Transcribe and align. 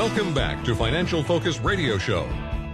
Welcome 0.00 0.32
back 0.32 0.64
to 0.64 0.74
Financial 0.74 1.22
Focus 1.22 1.60
Radio 1.60 1.98
Show. 1.98 2.26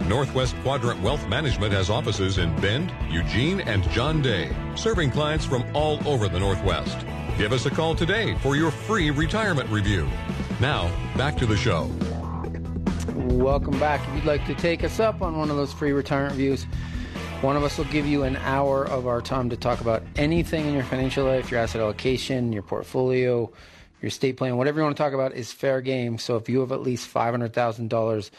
Northwest 0.07 0.55
Quadrant 0.63 1.01
Wealth 1.01 1.27
Management 1.27 1.73
has 1.73 1.89
offices 1.89 2.37
in 2.37 2.55
Bend, 2.61 2.93
Eugene, 3.09 3.59
and 3.59 3.83
John 3.89 4.21
Day, 4.21 4.55
serving 4.75 5.11
clients 5.11 5.43
from 5.43 5.65
all 5.75 5.99
over 6.07 6.29
the 6.29 6.39
Northwest. 6.39 7.05
Give 7.37 7.51
us 7.51 7.65
a 7.65 7.69
call 7.69 7.95
today 7.95 8.37
for 8.37 8.55
your 8.55 8.71
free 8.71 9.11
retirement 9.11 9.69
review. 9.69 10.07
Now, 10.61 10.89
back 11.17 11.35
to 11.39 11.45
the 11.45 11.57
show. 11.57 11.91
Welcome 13.13 13.77
back. 13.77 14.07
If 14.07 14.15
you'd 14.15 14.23
like 14.23 14.45
to 14.45 14.55
take 14.55 14.85
us 14.85 15.01
up 15.01 15.21
on 15.21 15.37
one 15.37 15.51
of 15.51 15.57
those 15.57 15.73
free 15.73 15.91
retirement 15.91 16.31
reviews, 16.31 16.63
one 17.41 17.57
of 17.57 17.63
us 17.63 17.77
will 17.77 17.85
give 17.85 18.07
you 18.07 18.23
an 18.23 18.37
hour 18.37 18.85
of 18.85 19.05
our 19.05 19.21
time 19.21 19.49
to 19.49 19.57
talk 19.57 19.81
about 19.81 20.01
anything 20.15 20.65
in 20.65 20.73
your 20.73 20.85
financial 20.85 21.25
life, 21.25 21.51
your 21.51 21.59
asset 21.59 21.81
allocation, 21.81 22.53
your 22.53 22.63
portfolio, 22.63 23.51
your 24.01 24.07
estate 24.07 24.37
plan, 24.37 24.57
whatever 24.57 24.79
you 24.79 24.83
want 24.83 24.95
to 24.95 25.03
talk 25.03 25.13
about 25.13 25.33
is 25.33 25.51
fair 25.51 25.81
game. 25.81 26.17
So 26.17 26.35
if 26.35 26.49
you 26.49 26.59
have 26.59 26.71
at 26.71 26.81
least 26.81 27.11
$500,000 27.13 28.29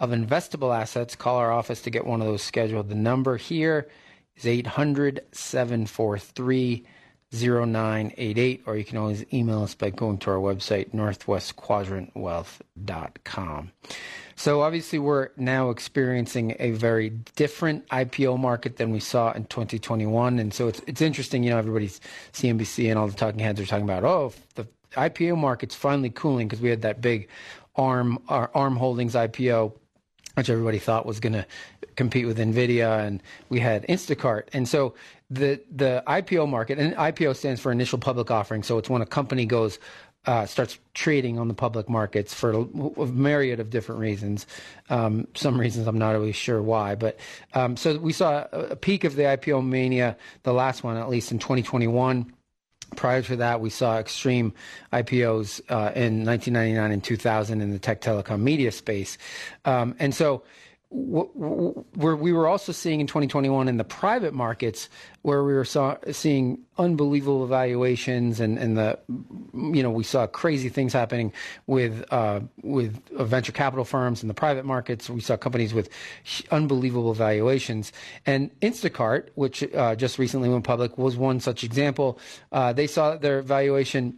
of 0.00 0.10
investable 0.10 0.78
assets, 0.78 1.16
call 1.16 1.36
our 1.36 1.50
office 1.50 1.82
to 1.82 1.90
get 1.90 2.06
one 2.06 2.20
of 2.20 2.26
those 2.26 2.42
scheduled. 2.42 2.88
The 2.88 2.94
number 2.94 3.36
here 3.36 3.88
is 4.36 4.46
800 4.46 5.20
743 5.32 6.86
0988, 7.30 8.62
or 8.66 8.76
you 8.76 8.84
can 8.84 8.96
always 8.96 9.24
email 9.32 9.62
us 9.62 9.74
by 9.74 9.90
going 9.90 10.18
to 10.18 10.30
our 10.30 10.38
website, 10.38 10.94
northwestquadrantwealth.com. 10.94 13.72
So 14.34 14.62
obviously, 14.62 14.98
we're 15.00 15.28
now 15.36 15.70
experiencing 15.70 16.56
a 16.58 16.70
very 16.70 17.10
different 17.10 17.86
IPO 17.88 18.38
market 18.38 18.76
than 18.76 18.92
we 18.92 19.00
saw 19.00 19.32
in 19.32 19.44
2021, 19.46 20.38
and 20.38 20.54
so 20.54 20.68
it's 20.68 20.80
it's 20.86 21.02
interesting. 21.02 21.42
You 21.42 21.50
know, 21.50 21.58
everybody's 21.58 22.00
CNBC 22.32 22.88
and 22.88 22.98
all 22.98 23.08
the 23.08 23.14
talking 23.14 23.40
heads 23.40 23.60
are 23.60 23.66
talking 23.66 23.84
about, 23.84 24.04
oh, 24.04 24.32
the 24.54 24.66
IPO 24.96 25.36
market's 25.36 25.74
finally 25.74 26.10
cooling 26.10 26.48
because 26.48 26.62
we 26.62 26.70
had 26.70 26.82
that 26.82 27.00
big 27.00 27.28
ARM 27.76 28.18
ARM 28.28 28.76
Holdings 28.76 29.14
IPO, 29.14 29.72
which 30.34 30.50
everybody 30.50 30.78
thought 30.78 31.06
was 31.06 31.20
going 31.20 31.32
to 31.32 31.46
compete 31.96 32.26
with 32.26 32.38
Nvidia, 32.38 33.06
and 33.06 33.22
we 33.48 33.60
had 33.60 33.86
Instacart, 33.86 34.44
and 34.52 34.68
so 34.68 34.94
the 35.30 35.60
the 35.74 36.02
IPO 36.06 36.48
market 36.48 36.78
and 36.78 36.94
IPO 36.94 37.36
stands 37.36 37.60
for 37.60 37.70
initial 37.70 37.98
public 37.98 38.30
offering. 38.30 38.62
So 38.62 38.78
it's 38.78 38.88
when 38.88 39.02
a 39.02 39.06
company 39.06 39.46
goes 39.46 39.78
uh, 40.26 40.44
starts 40.44 40.78
trading 40.94 41.38
on 41.38 41.48
the 41.48 41.54
public 41.54 41.88
markets 41.88 42.34
for 42.34 42.52
a, 42.52 42.60
a 42.60 43.06
myriad 43.06 43.60
of 43.60 43.70
different 43.70 44.00
reasons. 44.00 44.46
Um, 44.90 45.26
some 45.34 45.58
reasons 45.58 45.86
I'm 45.86 45.98
not 45.98 46.10
really 46.10 46.32
sure 46.32 46.60
why, 46.60 46.96
but 46.96 47.18
um, 47.54 47.76
so 47.76 47.98
we 47.98 48.12
saw 48.12 48.46
a 48.52 48.76
peak 48.76 49.04
of 49.04 49.16
the 49.16 49.22
IPO 49.22 49.66
mania, 49.66 50.16
the 50.42 50.52
last 50.52 50.82
one 50.82 50.96
at 50.96 51.08
least 51.08 51.32
in 51.32 51.38
2021 51.38 52.32
Prior 52.96 53.22
to 53.22 53.36
that, 53.36 53.60
we 53.60 53.70
saw 53.70 53.98
extreme 53.98 54.52
IPOs 54.92 55.60
uh, 55.68 55.92
in 55.94 56.24
1999 56.24 56.90
and 56.90 57.04
2000 57.04 57.60
in 57.60 57.70
the 57.70 57.78
tech 57.78 58.00
telecom 58.00 58.40
media 58.40 58.72
space. 58.72 59.18
Um, 59.64 59.94
and 59.98 60.14
so 60.14 60.42
where 60.90 62.16
we 62.16 62.32
were 62.32 62.48
also 62.48 62.72
seeing 62.72 63.00
in 63.00 63.06
2021 63.06 63.68
in 63.68 63.76
the 63.76 63.84
private 63.84 64.32
markets 64.32 64.88
where 65.20 65.44
we 65.44 65.52
were 65.52 65.64
saw, 65.64 65.96
seeing 66.12 66.60
unbelievable 66.78 67.46
valuations 67.46 68.40
and, 68.40 68.58
and 68.58 68.78
the 68.78 68.98
you 69.54 69.82
know 69.82 69.90
we 69.90 70.02
saw 70.02 70.26
crazy 70.26 70.70
things 70.70 70.94
happening 70.94 71.30
with 71.66 72.04
uh, 72.10 72.40
with 72.62 73.06
venture 73.10 73.52
capital 73.52 73.84
firms 73.84 74.22
in 74.22 74.28
the 74.28 74.34
private 74.34 74.64
markets. 74.64 75.10
We 75.10 75.20
saw 75.20 75.36
companies 75.36 75.74
with 75.74 75.90
unbelievable 76.50 77.12
valuations. 77.12 77.92
And 78.24 78.58
Instacart 78.60 79.28
which 79.34 79.62
uh, 79.74 79.94
just 79.94 80.18
recently 80.18 80.48
went 80.48 80.64
public 80.64 80.96
was 80.96 81.16
one 81.16 81.40
such 81.40 81.64
example. 81.64 82.18
Uh, 82.50 82.72
they 82.72 82.86
saw 82.86 83.16
their 83.16 83.42
valuation 83.42 84.16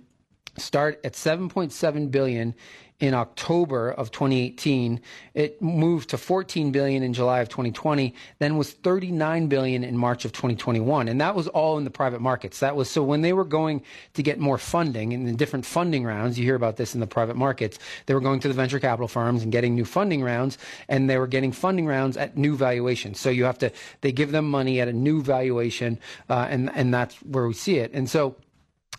start 0.57 1.01
at 1.05 1.15
7.7 1.15 2.11
billion 2.11 2.55
in 3.01 3.15
October 3.15 3.91
of 3.91 4.11
2018. 4.11 5.01
It 5.35 5.61
moved 5.61 6.11
to 6.11 6.19
14 6.19 6.71
billion 6.71 7.03
in 7.03 7.15
July 7.15 7.41
of 7.41 7.49
2020, 7.49 8.15
then 8.39 8.57
was 8.57 8.73
39 8.73 9.49
billion 9.49 9.83
in 9.83 9.97
March 9.97 10.25
of 10.25 10.33
2021, 10.33 11.09
and 11.09 11.21
that 11.21 11.35
was 11.35 11.49
all 11.49 11.79
in 11.79 11.85
the 11.85 11.91
private 11.91 12.21
markets. 12.21 12.61
That 12.61 12.77
was 12.77 12.91
so 12.91 13.03
when 13.03 13.23
they 13.23 13.33
were 13.33 13.45
going 13.45 13.83
to 14.15 14.23
get 14.23 14.39
more 14.39 14.59
funding 14.59 15.13
in 15.13 15.25
the 15.25 15.33
different 15.33 15.65
funding 15.65 16.05
rounds, 16.05 16.39
you 16.39 16.45
hear 16.45 16.55
about 16.55 16.77
this 16.77 16.95
in 16.95 17.01
the 17.01 17.07
private 17.07 17.37
markets. 17.37 17.79
They 18.07 18.15
were 18.15 18.21
going 18.21 18.41
to 18.41 18.49
the 18.49 18.55
venture 18.55 18.79
capital 18.79 19.09
firms 19.09 19.43
and 19.43 19.51
getting 19.51 19.75
new 19.75 19.87
funding 19.87 20.23
rounds, 20.23 20.59
and 20.89 21.09
they 21.09 21.17
were 21.17 21.27
getting 21.27 21.53
funding 21.53 21.87
rounds 21.87 22.17
at 22.17 22.37
new 22.37 22.57
valuations. 22.57 23.19
So 23.19 23.31
you 23.31 23.45
have 23.45 23.59
to 23.59 23.73
they 24.03 24.13
give 24.13 24.31
them 24.31 24.51
money 24.51 24.81
at 24.81 24.89
a 24.89 24.93
new 24.93 25.23
valuation, 25.23 25.99
uh, 26.29 26.47
and 26.51 26.71
and 26.75 26.93
that's 26.93 27.17
where 27.23 27.47
we 27.47 27.55
see 27.55 27.79
it. 27.79 27.93
And 27.95 28.09
so 28.09 28.37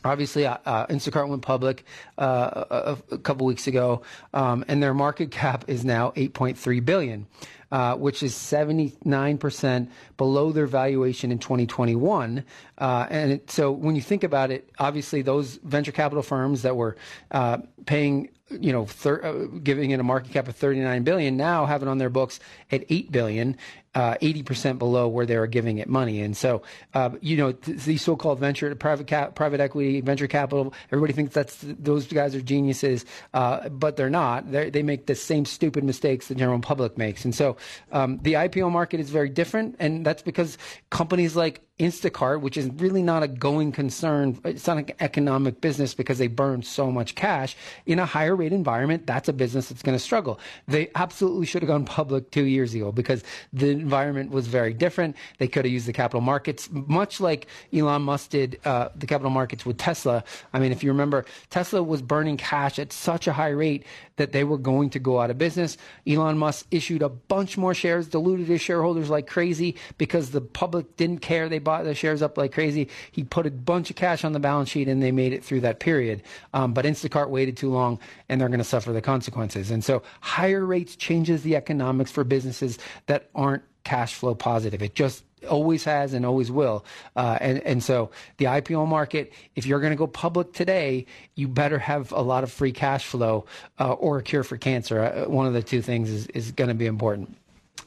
Obviously, 0.03 0.45
uh, 0.45 0.57
uh, 0.65 0.87
Instacart 0.87 1.27
went 1.27 1.41
public 1.41 1.85
uh, 2.17 2.63
a, 2.69 2.97
a, 3.11 3.17
couple 3.19 3.45
weeks 3.45 3.67
ago, 3.67 4.01
um, 4.33 4.65
and 4.67 4.81
their 4.81 4.93
market 4.93 5.31
cap 5.31 5.65
is 5.67 5.85
now 5.85 6.11
8.3 6.11 6.83
billion, 6.83 7.27
uh, 7.71 7.95
which 7.95 8.23
is 8.23 8.35
79 8.35 9.37
percent 9.37 9.91
below 10.17 10.51
their 10.51 10.65
valuation 10.65 11.31
in 11.31 11.39
2021. 11.39 12.43
Uh, 12.77 13.07
and 13.09 13.31
it, 13.33 13.51
so, 13.51 13.71
when 13.71 13.95
you 13.95 14.01
think 14.01 14.23
about 14.23 14.49
it, 14.49 14.69
obviously 14.79 15.21
those 15.21 15.57
venture 15.63 15.91
capital 15.91 16.23
firms 16.23 16.63
that 16.63 16.75
were 16.75 16.97
uh, 17.31 17.59
paying 17.85 18.29
you 18.59 18.71
know, 18.71 18.85
thir- 18.85 19.23
uh, 19.23 19.57
giving 19.59 19.91
it 19.91 19.99
a 19.99 20.03
market 20.03 20.31
cap 20.31 20.47
of 20.47 20.55
39 20.55 21.03
billion, 21.03 21.37
now 21.37 21.65
have 21.65 21.81
it 21.81 21.87
on 21.87 21.97
their 21.97 22.09
books 22.09 22.39
at 22.71 22.83
8 22.89 23.11
billion, 23.11 23.57
uh, 23.93 24.15
80% 24.21 24.79
below 24.79 25.07
where 25.07 25.25
they 25.25 25.37
were 25.37 25.47
giving 25.47 25.77
it 25.77 25.89
money. 25.89 26.21
And 26.21 26.35
so, 26.35 26.61
uh, 26.93 27.11
you 27.21 27.37
know, 27.37 27.51
th- 27.51 27.79
these 27.79 28.01
so-called 28.01 28.39
venture, 28.39 28.73
private 28.75 29.07
cap, 29.07 29.35
private 29.35 29.59
equity, 29.59 30.01
venture 30.01 30.27
capital, 30.27 30.73
everybody 30.91 31.13
thinks 31.13 31.33
that's 31.33 31.57
those 31.61 32.07
guys 32.07 32.33
are 32.35 32.41
geniuses, 32.41 33.05
uh, 33.33 33.67
but 33.69 33.97
they're 33.97 34.09
not. 34.09 34.51
They're, 34.51 34.69
they 34.69 34.83
make 34.83 35.07
the 35.07 35.15
same 35.15 35.45
stupid 35.45 35.83
mistakes 35.83 36.27
the 36.27 36.35
general 36.35 36.59
public 36.59 36.97
makes. 36.97 37.25
And 37.25 37.35
so, 37.35 37.57
um, 37.91 38.19
the 38.21 38.33
IPO 38.33 38.71
market 38.71 38.99
is 38.99 39.09
very 39.09 39.29
different, 39.29 39.75
and 39.79 40.05
that's 40.05 40.21
because 40.21 40.57
companies 40.89 41.35
like 41.35 41.61
Instacart, 41.81 42.41
which 42.41 42.57
is 42.57 42.69
really 42.75 43.01
not 43.01 43.23
a 43.23 43.27
going 43.27 43.71
concern, 43.71 44.39
it's 44.45 44.67
not 44.67 44.77
an 44.77 44.85
economic 44.99 45.61
business 45.61 45.95
because 45.95 46.19
they 46.19 46.27
burn 46.27 46.61
so 46.61 46.91
much 46.91 47.15
cash. 47.15 47.57
In 47.87 47.97
a 47.97 48.05
higher 48.05 48.35
rate 48.35 48.53
environment, 48.53 49.07
that's 49.07 49.27
a 49.27 49.33
business 49.33 49.69
that's 49.69 49.81
going 49.81 49.97
to 49.97 50.03
struggle. 50.03 50.39
They 50.67 50.91
absolutely 50.93 51.47
should 51.47 51.63
have 51.63 51.69
gone 51.69 51.85
public 51.85 52.29
two 52.29 52.43
years 52.43 52.75
ago 52.75 52.91
because 52.91 53.23
the 53.51 53.69
environment 53.69 54.29
was 54.29 54.45
very 54.45 54.73
different. 54.75 55.15
They 55.39 55.47
could 55.47 55.65
have 55.65 55.71
used 55.71 55.87
the 55.87 55.93
capital 55.93 56.21
markets, 56.21 56.69
much 56.71 57.19
like 57.19 57.47
Elon 57.73 58.03
Musk 58.03 58.29
did 58.29 58.59
uh, 58.63 58.89
the 58.95 59.07
capital 59.07 59.31
markets 59.31 59.65
with 59.65 59.77
Tesla. 59.77 60.23
I 60.53 60.59
mean, 60.59 60.71
if 60.71 60.83
you 60.83 60.91
remember, 60.91 61.25
Tesla 61.49 61.81
was 61.81 62.03
burning 62.03 62.37
cash 62.37 62.77
at 62.77 62.93
such 62.93 63.25
a 63.25 63.33
high 63.33 63.49
rate 63.49 63.85
that 64.21 64.33
they 64.33 64.43
were 64.43 64.59
going 64.59 64.91
to 64.91 64.99
go 64.99 65.19
out 65.19 65.31
of 65.31 65.39
business. 65.39 65.77
Elon 66.07 66.37
Musk 66.37 66.67
issued 66.69 67.01
a 67.01 67.09
bunch 67.09 67.57
more 67.57 67.73
shares, 67.73 68.07
diluted 68.07 68.45
his 68.45 68.61
shareholders 68.61 69.09
like 69.09 69.25
crazy 69.25 69.75
because 69.97 70.29
the 70.29 70.41
public 70.41 70.95
didn't 70.95 71.21
care. 71.21 71.49
They 71.49 71.57
bought 71.57 71.85
the 71.85 71.95
shares 71.95 72.21
up 72.21 72.37
like 72.37 72.51
crazy. 72.51 72.87
He 73.11 73.23
put 73.23 73.47
a 73.47 73.51
bunch 73.51 73.89
of 73.89 73.95
cash 73.95 74.23
on 74.23 74.33
the 74.33 74.39
balance 74.39 74.69
sheet 74.69 74.87
and 74.87 75.01
they 75.01 75.11
made 75.11 75.33
it 75.33 75.43
through 75.43 75.61
that 75.61 75.79
period. 75.79 76.21
Um, 76.53 76.71
but 76.71 76.85
Instacart 76.85 77.29
waited 77.29 77.57
too 77.57 77.71
long 77.71 77.97
and 78.29 78.39
they're 78.39 78.47
going 78.47 78.59
to 78.59 78.63
suffer 78.63 78.91
the 78.91 79.01
consequences. 79.01 79.71
And 79.71 79.83
so 79.83 80.03
higher 80.19 80.63
rates 80.63 80.95
changes 80.95 81.41
the 81.41 81.55
economics 81.55 82.11
for 82.11 82.23
businesses 82.23 82.77
that 83.07 83.31
aren't 83.33 83.63
cash 83.83 84.13
flow 84.13 84.35
positive. 84.35 84.83
It 84.83 84.93
just 84.93 85.23
always 85.49 85.83
has 85.83 86.13
and 86.13 86.25
always 86.25 86.51
will. 86.51 86.85
Uh, 87.15 87.37
and, 87.41 87.59
and 87.59 87.83
so 87.83 88.11
the 88.37 88.45
IPO 88.45 88.87
market, 88.87 89.33
if 89.55 89.65
you're 89.65 89.79
going 89.79 89.91
to 89.91 89.97
go 89.97 90.07
public 90.07 90.53
today, 90.53 91.05
you 91.35 91.47
better 91.47 91.79
have 91.79 92.11
a 92.11 92.21
lot 92.21 92.43
of 92.43 92.51
free 92.51 92.71
cash 92.71 93.05
flow 93.05 93.45
uh, 93.79 93.93
or 93.93 94.19
a 94.19 94.23
cure 94.23 94.43
for 94.43 94.57
cancer. 94.57 95.01
Uh, 95.01 95.29
one 95.29 95.47
of 95.47 95.53
the 95.53 95.63
two 95.63 95.81
things 95.81 96.09
is, 96.09 96.27
is 96.27 96.51
going 96.51 96.69
to 96.69 96.73
be 96.73 96.85
important. 96.85 97.35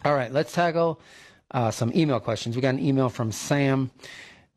All 0.04 0.14
right, 0.14 0.32
let's 0.32 0.52
tackle 0.52 1.00
uh, 1.52 1.70
some 1.70 1.92
email 1.94 2.20
questions. 2.20 2.56
We 2.56 2.62
got 2.62 2.74
an 2.74 2.84
email 2.84 3.08
from 3.08 3.32
Sam. 3.32 3.90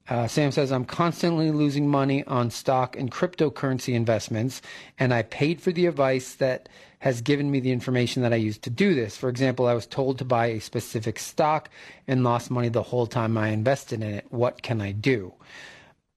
Uh, 0.09 0.27
Sam 0.27 0.51
says, 0.51 0.71
I'm 0.71 0.85
constantly 0.85 1.51
losing 1.51 1.88
money 1.88 2.23
on 2.25 2.49
stock 2.49 2.95
and 2.97 3.11
cryptocurrency 3.11 3.94
investments, 3.94 4.61
and 4.97 5.13
I 5.13 5.21
paid 5.23 5.61
for 5.61 5.71
the 5.71 5.85
advice 5.85 6.35
that 6.35 6.69
has 6.99 7.21
given 7.21 7.51
me 7.51 7.59
the 7.59 7.71
information 7.71 8.23
that 8.23 8.33
I 8.33 8.38
used 8.38 8.63
to 8.63 8.69
do 8.69 8.95
this. 8.95 9.15
For 9.15 9.29
example, 9.29 9.67
I 9.67 9.73
was 9.73 9.85
told 9.85 10.17
to 10.17 10.25
buy 10.25 10.47
a 10.47 10.59
specific 10.59 11.19
stock 11.19 11.69
and 12.07 12.23
lost 12.23 12.49
money 12.49 12.69
the 12.69 12.83
whole 12.83 13.07
time 13.07 13.38
I 13.38 13.49
invested 13.49 14.01
in 14.01 14.09
it. 14.09 14.25
What 14.29 14.61
can 14.61 14.81
I 14.81 14.91
do? 14.91 15.33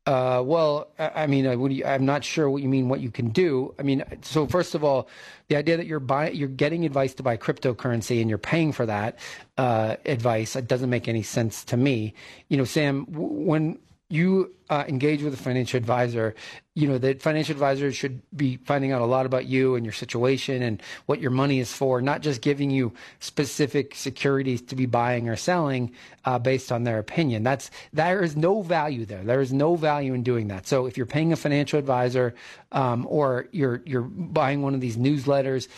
Uh, 0.07 0.43
well, 0.45 0.89
I, 0.99 1.27
mean, 1.27 1.47
I, 1.47 1.55
you, 1.55 1.85
I'm 1.85 2.07
not 2.07 2.25
sure 2.25 2.49
what 2.49 2.63
you 2.63 2.69
mean. 2.69 2.89
What 2.89 3.01
you 3.01 3.11
can 3.11 3.29
do. 3.29 3.75
I 3.79 3.83
mean, 3.83 4.03
so 4.23 4.47
first 4.47 4.75
of 4.75 4.83
all, 4.83 5.09
the 5.49 5.57
idea 5.57 5.77
that 5.77 5.87
you're 5.87 6.01
buying, 6.01 6.35
you're 6.35 6.49
getting 6.49 6.87
advice 6.87 7.13
to 7.15 7.23
buy 7.23 7.37
cryptocurrency, 7.37 8.21
and 8.21 8.29
you're 8.29 8.39
paying 8.39 8.73
for 8.73 8.87
that 8.87 9.19
uh, 9.59 9.97
advice, 10.07 10.57
it 10.57 10.67
doesn't 10.67 10.91
make 10.91 11.07
any 11.07 11.23
sense 11.23 11.65
to 11.67 11.77
me. 11.77 12.15
You 12.49 12.57
know, 12.57 12.65
Sam, 12.65 13.07
when 13.11 13.79
you 14.11 14.53
uh, 14.69 14.85
engage 14.89 15.23
with 15.23 15.33
a 15.33 15.37
financial 15.37 15.79
advisor, 15.79 16.35
you 16.75 16.89
know 16.89 16.99
that 16.99 17.23
financial 17.23 17.53
advisors 17.53 17.97
should 17.97 18.21
be 18.37 18.57
finding 18.57 18.93
out 18.93 19.01
a 19.01 19.07
lot 19.07 19.25
about 19.25 19.47
you 19.47 19.77
and 19.77 19.85
your 19.85 19.93
situation 19.93 20.63
and 20.63 20.83
what 21.07 21.21
your 21.21 21.31
money 21.31 21.61
is 21.61 21.73
for, 21.73 22.01
not 22.01 22.21
just 22.21 22.41
giving 22.41 22.71
you 22.71 22.93
specific 23.21 23.95
securities 23.95 24.61
to 24.63 24.75
be 24.75 24.87
buying 24.87 25.29
or 25.29 25.37
selling 25.37 25.93
uh, 26.25 26.39
based 26.39 26.73
on 26.73 26.85
their 26.85 26.99
opinion. 26.99 27.45
That's 27.45 27.71
there 27.93 28.23
is 28.23 28.37
no 28.37 28.63
value 28.63 29.07
there. 29.07 29.23
There 29.23 29.41
is 29.41 29.53
no 29.53 29.77
value 29.77 30.13
in 30.13 30.23
doing 30.23 30.49
that. 30.49 30.67
So 30.67 30.87
if 30.87 30.97
you're 30.97 31.07
paying 31.07 31.33
a 31.33 31.37
financial 31.37 31.79
advisor 31.79 32.35
um, 32.73 33.07
or 33.09 33.49
you're 33.53 33.83
you're 33.87 34.03
buying 34.03 34.63
one 34.63 34.75
of 34.75 34.81
these 34.81 34.97
newsletters, 34.97 35.69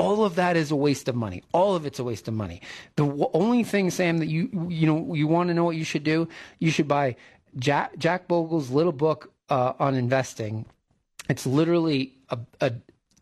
all 0.00 0.24
of 0.24 0.36
that 0.36 0.56
is 0.56 0.70
a 0.70 0.76
waste 0.76 1.08
of 1.08 1.14
money. 1.14 1.42
All 1.52 1.74
of 1.74 1.84
it's 1.84 1.98
a 1.98 2.04
waste 2.04 2.26
of 2.26 2.34
money. 2.34 2.62
The 2.96 3.04
w- 3.04 3.30
only 3.34 3.64
thing, 3.64 3.90
Sam, 3.90 4.18
that 4.18 4.28
you 4.28 4.48
you 4.68 4.86
know 4.86 5.14
you 5.14 5.26
want 5.26 5.48
to 5.48 5.54
know 5.54 5.64
what 5.64 5.76
you 5.76 5.84
should 5.84 6.04
do, 6.04 6.28
you 6.58 6.70
should 6.70 6.88
buy 6.88 7.16
Jack, 7.58 7.96
Jack 7.98 8.28
Bogle's 8.28 8.70
little 8.70 8.92
book 8.92 9.32
uh, 9.48 9.72
on 9.78 9.94
investing. 9.94 10.66
It's 11.28 11.46
literally 11.46 12.14
a, 12.30 12.38
a 12.60 12.72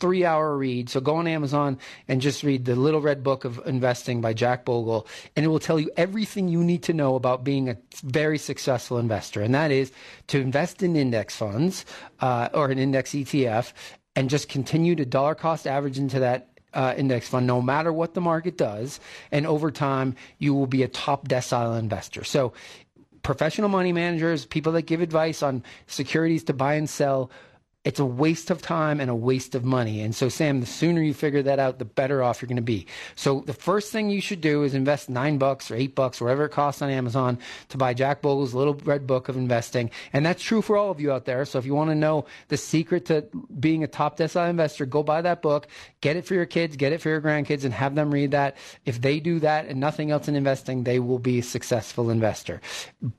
three 0.01 0.25
hour 0.25 0.57
read. 0.57 0.89
So 0.89 1.01
go 1.01 1.17
on 1.17 1.27
Amazon 1.27 1.79
and 2.07 2.21
just 2.21 2.43
read 2.43 2.65
the 2.65 2.77
Little 2.77 3.01
Red 3.01 3.23
Book 3.23 3.45
of 3.45 3.61
Investing 3.67 4.21
by 4.21 4.33
Jack 4.33 4.65
Bogle, 4.65 5.07
and 5.37 5.45
it 5.45 5.49
will 5.49 5.59
tell 5.59 5.79
you 5.79 5.91
everything 5.97 6.49
you 6.49 6.63
need 6.63 6.83
to 6.85 6.93
know 6.93 7.15
about 7.15 7.45
being 7.45 7.69
a 7.69 7.77
very 8.05 8.39
successful 8.39 8.99
investor. 8.99 9.43
And 9.43 9.55
that 9.55 9.71
is 9.71 9.93
to 10.29 10.41
invest 10.41 10.83
in 10.83 10.97
index 10.97 11.37
funds 11.37 11.85
uh, 12.21 12.49
or 12.55 12.71
an 12.71 12.79
index 12.79 13.11
ETF 13.11 13.73
and 14.15 14.31
just 14.31 14.49
continue 14.49 14.95
to 14.97 15.05
dollar 15.05 15.35
cost 15.35 15.67
average 15.67 15.99
into 15.99 16.21
that. 16.21 16.47
Uh, 16.75 16.93
index 16.99 17.27
fund, 17.27 17.47
no 17.47 17.63
matter 17.63 17.91
what 17.91 18.13
the 18.13 18.21
market 18.21 18.59
does, 18.59 19.01
and 19.33 19.47
over 19.47 19.71
time 19.71 20.15
you 20.39 20.55
will 20.55 20.67
be 20.67 20.83
a 20.83 20.89
top 20.89 21.27
decile 21.27 21.79
investor. 21.79 22.25
So, 22.25 22.53
professional 23.29 23.69
money 23.69 23.93
managers, 23.93 24.47
people 24.47 24.73
that 24.73 24.87
give 24.87 25.03
advice 25.03 25.43
on 25.43 25.63
securities 25.87 26.45
to 26.45 26.55
buy 26.55 26.73
and 26.73 26.89
sell, 26.89 27.31
it's 27.89 27.99
a 27.99 28.05
waste 28.05 28.51
of 28.51 28.61
time 28.61 29.01
and 29.01 29.09
a 29.09 29.15
waste 29.15 29.55
of 29.55 29.65
money. 29.65 30.03
And 30.03 30.15
so, 30.15 30.29
Sam, 30.29 30.61
the 30.61 30.67
sooner 30.67 31.01
you 31.01 31.15
figure 31.15 31.43
that 31.45 31.59
out, 31.59 31.79
the 31.79 31.87
better 31.87 32.23
off 32.23 32.43
you're 32.43 32.47
going 32.47 32.57
to 32.57 32.63
be. 32.63 32.87
So, 33.15 33.41
the 33.41 33.55
first 33.55 33.91
thing 33.91 34.11
you 34.11 34.21
should 34.21 34.43
do 34.43 34.63
is 34.63 34.75
invest 34.75 35.09
nine 35.09 35.39
bucks 35.39 35.71
or 35.71 35.75
eight 35.75 35.95
bucks, 35.95 36.21
whatever 36.21 36.45
it 36.45 36.51
costs 36.51 36.83
on 36.83 36.91
Amazon, 36.91 37.39
to 37.71 37.79
buy 37.79 37.95
Jack 37.95 38.21
Bogle's 38.21 38.53
little 38.53 38.75
red 38.75 39.07
book 39.07 39.31
of 39.31 39.39
investing. 39.39 39.91
And 40.13 40.27
that's 40.27 40.43
true 40.43 40.61
for 40.61 40.77
all 40.77 40.91
of 40.91 41.01
you 41.01 41.11
out 41.11 41.25
there. 41.25 41.47
So, 41.47 41.59
if 41.59 41.65
you 41.65 41.75
want 41.75 41.89
to 41.89 41.95
know 41.95 42.27
the 42.49 42.59
secret 42.59 43.07
to 43.07 43.25
being 43.59 43.83
a 43.83 43.87
top 43.87 44.19
decile 44.19 44.51
investor, 44.51 44.85
go 44.85 45.03
buy 45.03 45.23
that 45.23 45.41
book, 45.41 45.67
get 46.03 46.15
it 46.15 46.27
for 46.27 46.35
your 46.35 46.45
kids, 46.45 46.77
get 46.77 46.93
it 46.93 47.01
for 47.01 47.09
your 47.09 47.23
grandkids, 47.23 47.65
and 47.65 47.73
have 47.73 47.95
them 47.95 48.11
read 48.11 48.33
that. 48.33 48.59
If 48.85 49.01
they 49.01 49.19
do 49.19 49.41
that 49.41 49.65
and 49.65 49.81
nothing 49.81 50.11
else 50.11 50.29
in 50.29 50.37
investing, 50.37 50.85
they 50.85 50.99
will 50.99 51.19
be 51.19 51.39
a 51.39 51.43
successful 51.43 52.11
investor. 52.11 52.61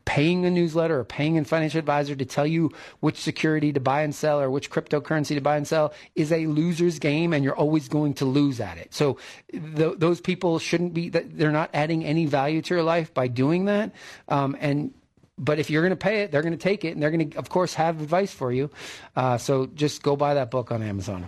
Paying 0.06 0.45
a 0.45 0.51
newsletter 0.51 1.00
or 1.00 1.06
paying 1.06 1.39
a 1.39 1.44
financial 1.44 1.80
advisor 1.80 2.16
to 2.16 2.25
tell 2.25 2.45
you 2.45 2.71
which 3.00 3.18
security 3.18 3.74
to 3.74 3.80
buy 3.80 4.04
and 4.04 4.13
sell 4.13 4.39
or 4.39 4.51
which 4.51 4.59
cryptocurrency 4.68 5.36
to 5.36 5.42
buy 5.42 5.56
and 5.56 5.68
sell 5.68 5.94
is 6.16 6.32
a 6.32 6.46
loser's 6.48 7.00
game 7.00 7.32
and 7.32 7.44
you're 7.44 7.56
always 7.56 7.88
going 7.88 8.16
to 8.16 8.26
lose 8.26 8.60
at 8.60 8.78
it. 8.78 8.94
So 8.94 9.18
th- 9.52 9.98
those 9.98 10.20
people 10.20 10.60
shouldn't 10.60 10.94
be, 10.94 11.10
they're 11.10 11.52
not 11.52 11.70
adding 11.74 12.04
any 12.04 12.26
value 12.26 12.62
to 12.64 12.74
your 12.74 12.84
life 12.84 13.14
by 13.14 13.28
doing 13.28 13.66
that. 13.66 13.94
Um, 14.28 14.58
and 14.60 14.94
but 15.40 15.58
if 15.58 15.70
you're 15.70 15.82
going 15.82 15.92
to 15.92 15.96
pay 15.96 16.24
it, 16.24 16.32
they're 16.32 16.42
going 16.42 16.52
to 16.52 16.58
take 16.58 16.84
it, 16.84 16.90
and 16.90 17.02
they're 17.02 17.12
going 17.12 17.30
to, 17.30 17.38
of 17.38 17.50
course, 17.50 17.74
have 17.76 18.02
advice 18.02 18.34
for 18.34 18.52
you. 18.52 18.70
Uh, 19.16 19.38
so 19.38 19.68
just 19.68 20.04
go 20.04 20.18
buy 20.18 20.34
that 20.34 20.52
book 20.52 20.72
on 20.72 20.84
Amazon. 20.84 21.26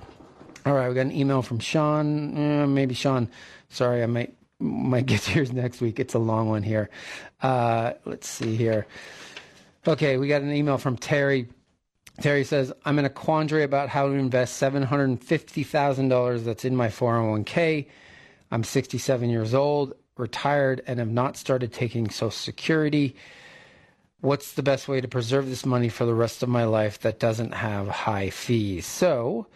All 0.66 0.74
right, 0.74 0.90
we 0.90 0.96
got 0.96 1.02
an 1.02 1.14
email 1.14 1.42
from 1.42 1.60
Sean. 1.60 2.38
Eh, 2.38 2.66
maybe 2.66 2.94
Sean. 2.94 3.30
Sorry, 3.70 4.04
I 4.04 4.06
might 4.06 4.36
might 4.60 5.08
get 5.08 5.22
to 5.22 5.34
yours 5.36 5.52
next 5.52 5.82
week. 5.82 6.00
It's 6.00 6.14
a 6.14 6.20
long 6.20 6.50
one 6.50 6.62
here. 6.62 6.90
Uh, 7.42 7.94
let's 8.06 8.28
see 8.28 8.56
here. 8.56 8.86
Okay, 9.88 10.18
we 10.18 10.28
got 10.28 10.44
an 10.44 10.52
email 10.52 10.78
from 10.78 10.98
Terry. 10.98 11.48
Terry 12.20 12.44
says, 12.44 12.74
I'm 12.86 13.00
in 13.00 13.06
a 13.06 13.10
quandary 13.10 13.64
about 13.64 13.90
how 13.90 14.08
to 14.08 14.14
invest 14.14 14.62
$750,000 14.62 16.44
that's 16.44 16.66
in 16.66 16.76
my 16.76 16.88
401k. 16.90 17.88
I'm 18.52 18.64
67 18.64 19.30
years 19.30 19.54
old, 19.54 19.94
retired, 20.18 20.82
and 20.86 21.00
have 21.00 21.10
not 21.10 21.38
started 21.38 21.72
taking 21.72 22.10
Social 22.10 22.32
Security. 22.32 23.16
What's 24.20 24.54
the 24.54 24.64
best 24.64 24.88
way 24.88 25.02
to 25.02 25.08
preserve 25.08 25.50
this 25.50 25.66
money 25.66 25.90
for 25.90 26.06
the 26.06 26.14
rest 26.14 26.44
of 26.44 26.50
my 26.50 26.66
life 26.66 27.00
that 27.00 27.20
doesn't 27.20 27.54
have 27.54 27.88
high 27.88 28.30
fees? 28.30 28.86
So, 28.86 29.48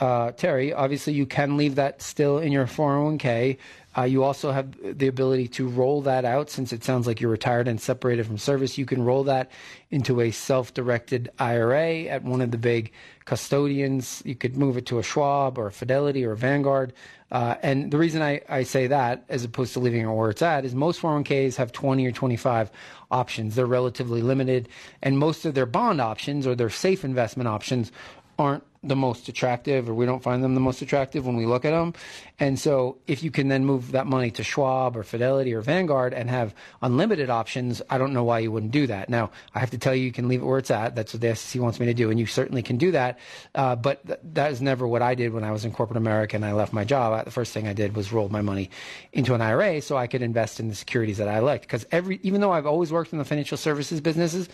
uh, 0.00 0.32
Terry, 0.32 0.72
obviously 0.72 1.12
you 1.12 1.26
can 1.26 1.56
leave 1.56 1.76
that 1.76 2.02
still 2.02 2.38
in 2.38 2.52
your 2.52 2.66
401k. 2.66 3.56
Uh, 3.96 4.02
you 4.02 4.22
also 4.22 4.52
have 4.52 4.76
the 4.98 5.08
ability 5.08 5.48
to 5.48 5.68
roll 5.68 6.02
that 6.02 6.24
out 6.24 6.48
since 6.48 6.72
it 6.72 6.84
sounds 6.84 7.06
like 7.06 7.20
you're 7.20 7.30
retired 7.30 7.66
and 7.66 7.80
separated 7.80 8.24
from 8.24 8.38
service. 8.38 8.78
You 8.78 8.86
can 8.86 9.04
roll 9.04 9.24
that 9.24 9.50
into 9.90 10.20
a 10.20 10.30
self 10.30 10.72
directed 10.74 11.30
IRA 11.38 12.04
at 12.04 12.22
one 12.22 12.40
of 12.40 12.52
the 12.52 12.58
big 12.58 12.92
custodians. 13.24 14.22
You 14.24 14.36
could 14.36 14.56
move 14.56 14.76
it 14.76 14.86
to 14.86 14.98
a 14.98 15.02
Schwab 15.02 15.58
or 15.58 15.66
a 15.66 15.72
Fidelity 15.72 16.24
or 16.24 16.32
a 16.32 16.36
Vanguard. 16.36 16.92
Uh, 17.32 17.56
and 17.62 17.90
the 17.90 17.98
reason 17.98 18.22
I, 18.22 18.40
I 18.48 18.62
say 18.64 18.88
that, 18.88 19.24
as 19.28 19.44
opposed 19.44 19.72
to 19.74 19.80
leaving 19.80 20.02
it 20.02 20.10
where 20.10 20.30
it's 20.30 20.42
at, 20.42 20.64
is 20.64 20.74
most 20.74 21.00
401ks 21.00 21.56
have 21.56 21.72
20 21.72 22.06
or 22.06 22.12
25 22.12 22.70
options. 23.10 23.54
They're 23.54 23.66
relatively 23.66 24.20
limited. 24.22 24.68
And 25.02 25.18
most 25.18 25.44
of 25.44 25.54
their 25.54 25.66
bond 25.66 26.00
options 26.00 26.46
or 26.46 26.54
their 26.54 26.70
safe 26.70 27.04
investment 27.04 27.48
options 27.48 27.92
aren't 28.38 28.64
the 28.82 28.96
most 28.96 29.28
attractive 29.28 29.90
or 29.90 29.94
we 29.94 30.06
don't 30.06 30.22
find 30.22 30.42
them 30.42 30.54
the 30.54 30.60
most 30.60 30.80
attractive 30.80 31.26
when 31.26 31.36
we 31.36 31.44
look 31.44 31.66
at 31.66 31.72
them. 31.72 31.92
And 32.38 32.58
so 32.58 32.96
if 33.06 33.22
you 33.22 33.30
can 33.30 33.48
then 33.48 33.66
move 33.66 33.92
that 33.92 34.06
money 34.06 34.30
to 34.32 34.42
Schwab 34.42 34.96
or 34.96 35.02
Fidelity 35.02 35.52
or 35.52 35.60
Vanguard 35.60 36.14
and 36.14 36.30
have 36.30 36.54
unlimited 36.80 37.28
options, 37.28 37.82
I 37.90 37.98
don't 37.98 38.14
know 38.14 38.24
why 38.24 38.38
you 38.38 38.50
wouldn't 38.50 38.72
do 38.72 38.86
that. 38.86 39.10
Now, 39.10 39.32
I 39.54 39.58
have 39.58 39.70
to 39.70 39.78
tell 39.78 39.94
you, 39.94 40.04
you 40.04 40.12
can 40.12 40.28
leave 40.28 40.40
it 40.40 40.46
where 40.46 40.58
it's 40.58 40.70
at. 40.70 40.94
That's 40.94 41.12
what 41.12 41.20
the 41.20 41.36
SEC 41.36 41.60
wants 41.60 41.78
me 41.78 41.86
to 41.86 41.94
do. 41.94 42.10
And 42.10 42.18
you 42.18 42.24
certainly 42.24 42.62
can 42.62 42.78
do 42.78 42.92
that. 42.92 43.18
Uh, 43.54 43.76
but 43.76 44.06
th- 44.06 44.20
that 44.32 44.50
is 44.50 44.62
never 44.62 44.88
what 44.88 45.02
I 45.02 45.14
did 45.14 45.34
when 45.34 45.44
I 45.44 45.50
was 45.50 45.66
in 45.66 45.72
corporate 45.72 45.98
America 45.98 46.36
and 46.36 46.44
I 46.44 46.52
left 46.52 46.72
my 46.72 46.84
job. 46.84 47.12
I, 47.12 47.22
the 47.22 47.30
first 47.30 47.52
thing 47.52 47.68
I 47.68 47.74
did 47.74 47.94
was 47.94 48.14
roll 48.14 48.30
my 48.30 48.40
money 48.40 48.70
into 49.12 49.34
an 49.34 49.42
IRA 49.42 49.82
so 49.82 49.98
I 49.98 50.06
could 50.06 50.22
invest 50.22 50.58
in 50.58 50.68
the 50.68 50.74
securities 50.74 51.18
that 51.18 51.28
I 51.28 51.40
liked. 51.40 51.64
Because 51.64 51.84
every, 51.92 52.18
even 52.22 52.40
though 52.40 52.52
I've 52.52 52.66
always 52.66 52.90
worked 52.90 53.12
in 53.12 53.18
the 53.18 53.26
financial 53.26 53.58
services 53.58 54.00
businesses, 54.00 54.48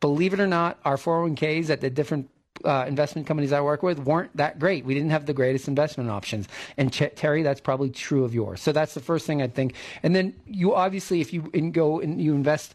believe 0.00 0.32
it 0.32 0.40
or 0.40 0.46
not, 0.46 0.78
our 0.86 0.96
401ks 0.96 1.68
at 1.68 1.82
the 1.82 1.90
different 1.90 2.30
uh, 2.64 2.84
investment 2.86 3.26
companies 3.26 3.52
I 3.52 3.60
work 3.60 3.82
with 3.82 3.98
weren't 4.00 4.36
that 4.36 4.58
great. 4.58 4.84
We 4.84 4.94
didn't 4.94 5.10
have 5.10 5.26
the 5.26 5.34
greatest 5.34 5.68
investment 5.68 6.10
options. 6.10 6.48
And 6.76 6.92
Ch- 6.92 7.14
Terry, 7.14 7.42
that's 7.42 7.60
probably 7.60 7.90
true 7.90 8.24
of 8.24 8.34
yours. 8.34 8.60
So 8.60 8.72
that's 8.72 8.94
the 8.94 9.00
first 9.00 9.26
thing 9.26 9.42
I 9.42 9.48
think. 9.48 9.74
And 10.02 10.14
then 10.14 10.34
you 10.46 10.74
obviously, 10.74 11.20
if 11.20 11.32
you 11.32 11.50
in, 11.52 11.72
go 11.72 12.00
and 12.00 12.20
you 12.20 12.34
invest 12.34 12.74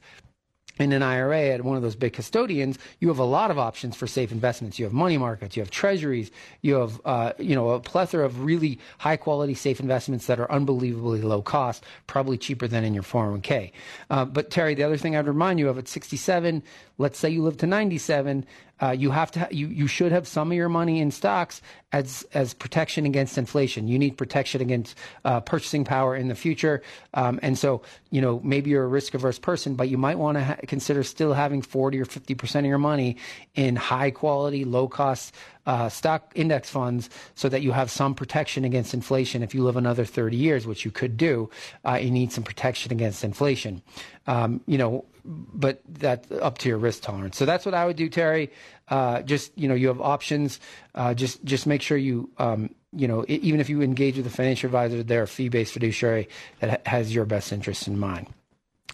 in 0.79 0.93
an 0.93 1.03
IRA 1.03 1.49
at 1.49 1.63
one 1.63 1.77
of 1.77 1.83
those 1.83 1.95
big 1.95 2.13
custodians, 2.13 2.79
you 2.99 3.07
have 3.09 3.19
a 3.19 3.25
lot 3.25 3.51
of 3.51 3.59
options 3.59 3.95
for 3.95 4.07
safe 4.07 4.31
investments. 4.31 4.79
You 4.79 4.85
have 4.85 4.93
money 4.93 5.17
markets, 5.17 5.55
you 5.55 5.61
have 5.61 5.69
treasuries, 5.69 6.31
you 6.61 6.75
have 6.75 7.01
uh, 7.05 7.33
you 7.37 7.55
know 7.55 7.71
a 7.71 7.79
plethora 7.79 8.25
of 8.25 8.43
really 8.43 8.79
high 8.97 9.17
quality 9.17 9.53
safe 9.53 9.79
investments 9.79 10.25
that 10.27 10.39
are 10.39 10.51
unbelievably 10.51 11.21
low 11.21 11.41
cost, 11.41 11.83
probably 12.07 12.37
cheaper 12.37 12.67
than 12.67 12.83
in 12.83 12.93
your 12.93 13.03
401k. 13.03 13.71
Uh, 14.09 14.25
but 14.25 14.49
Terry, 14.49 14.73
the 14.73 14.83
other 14.83 14.97
thing 14.97 15.15
I'd 15.15 15.27
remind 15.27 15.59
you 15.59 15.69
of 15.69 15.77
at 15.77 15.87
67, 15.87 16.63
let's 16.97 17.19
say 17.19 17.29
you 17.29 17.43
live 17.43 17.57
to 17.57 17.67
97, 17.67 18.45
uh, 18.81 18.91
you 18.91 19.11
have 19.11 19.31
to 19.31 19.47
you 19.51 19.67
you 19.67 19.87
should 19.87 20.11
have 20.11 20.27
some 20.27 20.51
of 20.51 20.57
your 20.57 20.69
money 20.69 20.99
in 20.99 21.11
stocks 21.11 21.61
as 21.91 22.25
as 22.33 22.53
protection 22.53 23.05
against 23.05 23.37
inflation. 23.37 23.87
You 23.87 23.99
need 23.99 24.17
protection 24.17 24.61
against 24.61 24.97
uh, 25.25 25.39
purchasing 25.41 25.83
power 25.85 26.15
in 26.15 26.27
the 26.27 26.35
future, 26.35 26.81
um, 27.13 27.39
and 27.41 27.57
so 27.57 27.81
you 28.09 28.21
know 28.21 28.39
maybe 28.43 28.71
you're 28.71 28.83
a 28.83 28.87
risk 28.87 29.13
averse 29.13 29.39
person, 29.39 29.75
but 29.75 29.89
you 29.89 29.97
might 29.97 30.17
want 30.17 30.37
to 30.37 30.43
ha- 30.43 30.57
consider 30.67 31.03
still 31.03 31.33
having 31.33 31.61
40 31.61 31.99
or 31.99 32.05
50 32.05 32.35
percent 32.35 32.65
of 32.65 32.69
your 32.69 32.77
money 32.77 33.17
in 33.55 33.75
high 33.75 34.11
quality, 34.11 34.65
low 34.65 34.87
cost 34.87 35.33
uh, 35.65 35.89
stock 35.89 36.31
index 36.35 36.69
funds 36.69 37.09
so 37.35 37.47
that 37.49 37.61
you 37.61 37.71
have 37.71 37.91
some 37.91 38.15
protection 38.15 38.65
against 38.65 38.93
inflation. 38.93 39.43
If 39.43 39.53
you 39.53 39.63
live 39.63 39.77
another 39.77 40.05
30 40.05 40.35
years, 40.35 40.65
which 40.65 40.85
you 40.85 40.91
could 40.91 41.17
do, 41.17 41.49
uh, 41.85 41.99
you 42.01 42.11
need 42.11 42.31
some 42.31 42.43
protection 42.43 42.91
against 42.91 43.23
inflation. 43.23 43.81
Um, 44.27 44.61
you 44.65 44.77
know, 44.77 45.05
but 45.25 45.81
that's 45.87 46.31
up 46.31 46.57
to 46.59 46.69
your 46.69 46.77
risk 46.77 47.03
tolerance. 47.03 47.37
So 47.37 47.45
that's 47.45 47.65
what 47.65 47.73
I 47.73 47.85
would 47.85 47.95
do, 47.95 48.09
Terry. 48.09 48.51
Uh, 48.87 49.21
just 49.21 49.57
you 49.57 49.67
know, 49.67 49.75
you 49.75 49.87
have 49.87 50.01
options. 50.01 50.59
Uh, 50.95 51.13
just 51.13 51.43
just 51.43 51.67
make 51.67 51.81
sure 51.81 51.97
you 51.97 52.29
um, 52.37 52.69
you 52.93 53.07
know, 53.07 53.23
even 53.27 53.59
if 53.59 53.69
you 53.69 53.81
engage 53.81 54.17
with 54.17 54.27
a 54.27 54.31
financial 54.31 54.67
advisor, 54.67 55.01
they're 55.03 55.23
a 55.23 55.27
fee-based 55.27 55.73
fiduciary 55.73 56.27
that 56.59 56.85
has 56.85 57.13
your 57.13 57.25
best 57.25 57.53
interests 57.53 57.87
in 57.87 57.97
mind. 57.97 58.27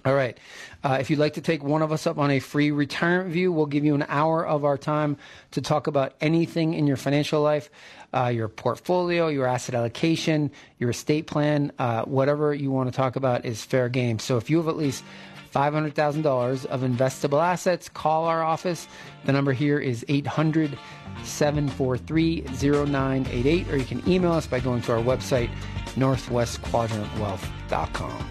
All 0.05 0.13
right. 0.13 0.37
Uh, 0.83 0.97
if 1.01 1.09
you'd 1.09 1.19
like 1.19 1.33
to 1.33 1.41
take 1.41 1.63
one 1.63 1.81
of 1.81 1.91
us 1.91 2.05
up 2.05 2.17
on 2.17 2.29
a 2.29 2.39
free 2.39 2.71
retirement 2.71 3.31
view, 3.31 3.51
we'll 3.51 3.65
give 3.65 3.83
you 3.83 3.95
an 3.95 4.05
hour 4.07 4.45
of 4.45 4.63
our 4.63 4.77
time 4.77 5.17
to 5.51 5.61
talk 5.61 5.87
about 5.87 6.13
anything 6.21 6.75
in 6.75 6.85
your 6.85 6.95
financial 6.95 7.41
life, 7.41 7.69
uh, 8.13 8.27
your 8.27 8.47
portfolio, 8.47 9.27
your 9.27 9.47
asset 9.47 9.73
allocation, 9.75 10.51
your 10.77 10.91
estate 10.91 11.25
plan, 11.25 11.71
uh, 11.79 12.03
whatever 12.03 12.53
you 12.53 12.69
want 12.69 12.89
to 12.89 12.95
talk 12.95 13.15
about 13.15 13.45
is 13.45 13.63
fair 13.63 13.89
game. 13.89 14.19
So 14.19 14.37
if 14.37 14.49
you 14.49 14.57
have 14.57 14.67
at 14.67 14.77
least 14.77 15.03
$500,000 15.51 16.65
of 16.65 16.81
investable 16.81 17.43
assets, 17.43 17.89
call 17.89 18.25
our 18.25 18.43
office. 18.43 18.87
The 19.25 19.31
number 19.31 19.53
here 19.53 19.79
is 19.79 20.05
800 20.07 20.77
743 21.23 22.45
0988, 22.61 23.69
or 23.69 23.77
you 23.77 23.85
can 23.85 24.07
email 24.07 24.33
us 24.33 24.45
by 24.47 24.59
going 24.59 24.81
to 24.83 24.93
our 24.93 25.03
website, 25.03 25.49
northwestquadrantwealth.com. 25.95 28.27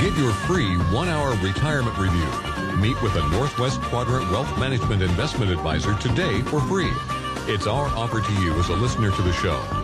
Get 0.00 0.16
your 0.18 0.32
free 0.32 0.74
one 0.92 1.08
hour 1.08 1.34
retirement 1.36 1.96
review. 1.96 2.26
Meet 2.76 3.00
with 3.00 3.16
a 3.16 3.26
Northwest 3.30 3.80
Quadrant 3.82 4.30
Wealth 4.30 4.58
Management 4.58 5.00
Investment 5.00 5.50
Advisor 5.50 5.96
today 5.98 6.42
for 6.42 6.60
free. 6.62 6.92
It's 7.46 7.66
our 7.66 7.86
offer 7.86 8.20
to 8.20 8.32
you 8.42 8.52
as 8.58 8.68
a 8.68 8.74
listener 8.74 9.10
to 9.12 9.22
the 9.22 9.32
show. 9.32 9.83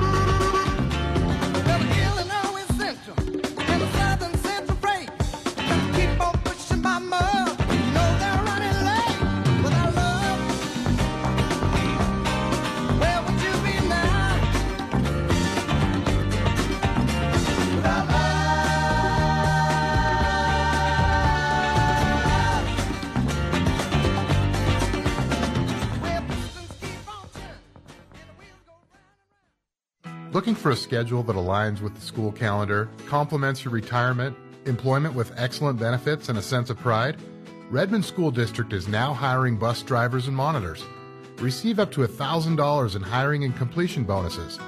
For 30.61 30.71
a 30.71 30.75
schedule 30.75 31.23
that 31.23 31.35
aligns 31.35 31.81
with 31.81 31.95
the 31.95 32.01
school 32.01 32.31
calendar, 32.31 32.87
complements 33.07 33.65
your 33.65 33.73
retirement, 33.73 34.37
employment 34.65 35.15
with 35.15 35.33
excellent 35.35 35.79
benefits, 35.79 36.29
and 36.29 36.37
a 36.37 36.41
sense 36.41 36.69
of 36.69 36.77
pride? 36.77 37.17
Redmond 37.71 38.05
School 38.05 38.29
District 38.29 38.71
is 38.71 38.87
now 38.87 39.13
hiring 39.13 39.57
bus 39.57 39.81
drivers 39.81 40.27
and 40.27 40.35
monitors. 40.37 40.83
Receive 41.39 41.79
up 41.79 41.91
to 41.93 42.01
$1,000 42.01 42.95
in 42.95 43.01
hiring 43.01 43.43
and 43.43 43.55
completion 43.57 44.03
bonuses. 44.03 44.59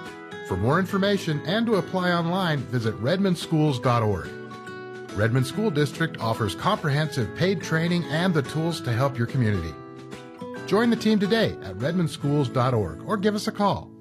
For 0.47 0.57
more 0.57 0.79
information 0.79 1.41
and 1.45 1.65
to 1.67 1.75
apply 1.75 2.11
online, 2.11 2.59
visit 2.59 2.99
redmondschools.org. 2.99 4.29
Redmond 5.15 5.45
School 5.45 5.69
District 5.69 6.19
offers 6.19 6.55
comprehensive 6.55 7.35
paid 7.35 7.61
training 7.61 8.03
and 8.05 8.33
the 8.33 8.41
tools 8.41 8.81
to 8.81 8.91
help 8.91 9.15
your 9.15 9.27
community. 9.27 9.73
Join 10.65 10.89
the 10.89 10.95
team 10.95 11.19
today 11.19 11.51
at 11.61 11.77
redmondschools.org 11.77 13.03
or 13.07 13.17
give 13.17 13.35
us 13.35 13.47
a 13.47 13.51
call. 13.51 13.92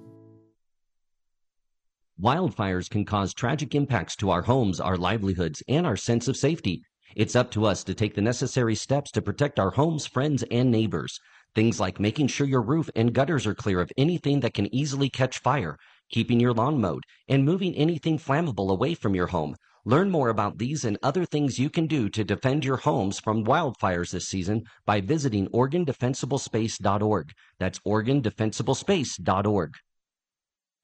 Wildfires 2.20 2.90
can 2.90 3.04
cause 3.04 3.32
tragic 3.32 3.74
impacts 3.74 4.14
to 4.16 4.30
our 4.30 4.42
homes, 4.42 4.80
our 4.80 4.96
livelihoods, 4.96 5.62
and 5.66 5.86
our 5.86 5.96
sense 5.96 6.28
of 6.28 6.36
safety. 6.36 6.82
It's 7.16 7.34
up 7.34 7.50
to 7.52 7.64
us 7.64 7.82
to 7.84 7.94
take 7.94 8.14
the 8.14 8.20
necessary 8.20 8.74
steps 8.74 9.10
to 9.12 9.22
protect 9.22 9.58
our 9.58 9.70
homes, 9.70 10.06
friends, 10.06 10.44
and 10.50 10.70
neighbors. 10.70 11.18
Things 11.54 11.80
like 11.80 11.98
making 11.98 12.28
sure 12.28 12.46
your 12.46 12.62
roof 12.62 12.88
and 12.94 13.12
gutters 13.12 13.46
are 13.46 13.54
clear 13.54 13.80
of 13.80 13.90
anything 13.96 14.40
that 14.40 14.54
can 14.54 14.72
easily 14.74 15.08
catch 15.08 15.38
fire, 15.38 15.76
keeping 16.10 16.38
your 16.38 16.52
lawn 16.52 16.80
mowed, 16.80 17.02
and 17.28 17.44
moving 17.44 17.74
anything 17.74 18.18
flammable 18.18 18.70
away 18.70 18.94
from 18.94 19.14
your 19.14 19.26
home. 19.26 19.56
Learn 19.84 20.10
more 20.10 20.28
about 20.28 20.58
these 20.58 20.84
and 20.84 20.98
other 21.02 21.24
things 21.24 21.58
you 21.58 21.70
can 21.70 21.86
do 21.86 22.08
to 22.10 22.22
defend 22.22 22.64
your 22.64 22.76
homes 22.76 23.18
from 23.18 23.44
wildfires 23.44 24.12
this 24.12 24.28
season 24.28 24.62
by 24.86 25.00
visiting 25.00 25.48
OregonDefensibleSpace.org. 25.48 27.32
That's 27.58 27.78
OregonDefensibleSpace.org. 27.80 29.76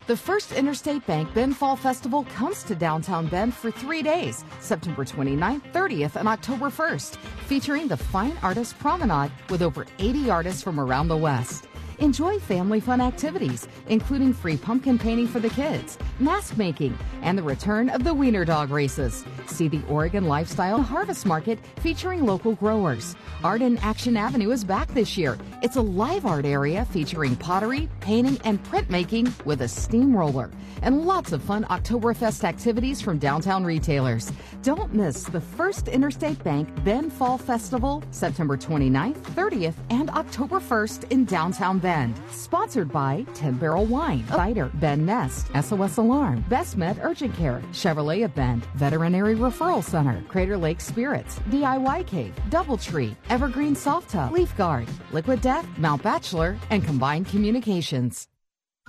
The 0.07 0.17
first 0.17 0.53
Interstate 0.53 1.07
Bank 1.07 1.35
Bend 1.35 1.55
Fall 1.55 1.77
Festival 1.77 2.25
comes 2.35 2.63
to 2.63 2.75
downtown 2.75 3.27
Bend 3.27 3.53
for 3.53 3.71
three 3.71 4.03
days, 4.03 4.43
September 4.59 5.05
29th, 5.05 5.71
30th, 5.73 6.17
and 6.17 6.27
October 6.27 6.71
1st, 6.71 7.17
featuring 7.47 7.89
the 7.89 7.97
Fine 7.97 8.39
Artist 8.43 8.79
Promenade 8.79 9.31
with 9.51 9.61
over 9.61 9.87
80 9.99 10.31
artists 10.31 10.63
from 10.63 10.81
around 10.81 11.09
the 11.09 11.17
West. 11.17 11.69
Enjoy 12.01 12.39
family 12.39 12.79
fun 12.79 13.01
activities, 13.01 13.67
including 13.89 14.33
free 14.33 14.57
pumpkin 14.57 15.01
painting 15.01 15.27
for 15.27 15.41
the 15.41 15.49
kids, 15.51 15.99
mask 16.21 16.57
making, 16.57 16.97
and 17.23 17.37
the 17.37 17.43
return 17.43 17.89
of 17.89 18.05
the 18.05 18.15
Wiener 18.15 18.45
Dog 18.45 18.71
races. 18.71 19.25
See 19.47 19.67
the 19.67 19.83
Oregon 19.89 20.29
Lifestyle 20.29 20.81
Harvest 20.81 21.27
Market 21.27 21.59
featuring 21.81 22.25
local 22.25 22.55
growers. 22.55 23.17
Art 23.43 23.63
in 23.63 23.79
Action 23.79 24.17
Avenue 24.17 24.53
is 24.53 24.63
back 24.63 24.87
this 24.95 25.19
year. 25.19 25.37
It's 25.61 25.75
a 25.75 25.81
live 25.81 26.25
art 26.25 26.45
area 26.45 26.85
featuring 26.85 27.35
pottery, 27.35 27.89
painting, 27.99 28.39
and 28.45 28.63
printmaking 28.63 29.45
with 29.45 29.63
a 29.63 29.69
steamroller. 29.69 30.53
And 30.83 31.05
lots 31.05 31.33
of 31.33 31.43
fun 31.43 31.65
Oktoberfest 31.65 32.45
activities 32.45 33.01
from 33.01 33.19
downtown 33.19 33.65
retailers. 33.65 34.31
Don't 34.63 34.95
miss 34.95 35.25
the 35.25 35.41
first 35.41 35.89
Interstate 35.89 36.43
Bank 36.45 36.69
Bend 36.85 37.13
Fall 37.13 37.39
Festival, 37.39 38.05
September 38.13 38.57
29th, 38.57 39.19
30th, 39.35 39.75
and 39.91 40.11
October 40.11 40.61
1st 40.61 41.11
in 41.11 41.25
downtown 41.25 41.81
Bend. 41.81 41.88
Sponsored 42.31 42.93
by 42.93 43.25
10 43.35 43.55
Barrel 43.55 43.87
Wine, 43.87 44.27
Cider, 44.29 44.71
Ben 44.75 45.07
Nest, 45.07 45.47
SOS 45.59 45.97
Alarm, 45.97 46.45
Best 46.49 46.77
Med 46.77 46.99
Urgent 47.03 47.35
Care, 47.35 47.63
Chevrolet 47.73 48.25
of 48.25 48.35
Bend, 48.35 48.67
Veterinary 48.75 49.35
Referral 49.35 49.83
Center, 49.83 50.23
Crater 50.29 50.59
Lake 50.59 50.81
Spirits, 50.81 51.39
DIY 51.51 52.07
Cave, 52.07 52.35
Doubletree, 52.51 53.17
Evergreen 53.31 53.75
Soft 53.75 54.11
Tub, 54.11 54.33
Leaf 54.33 54.55
Guard, 54.57 54.87
Liquid 55.13 55.41
Death, 55.41 55.67
Mount 55.79 56.03
Bachelor, 56.03 56.59
and 56.71 56.85
Combined 56.85 57.27
Communications. 57.27 58.29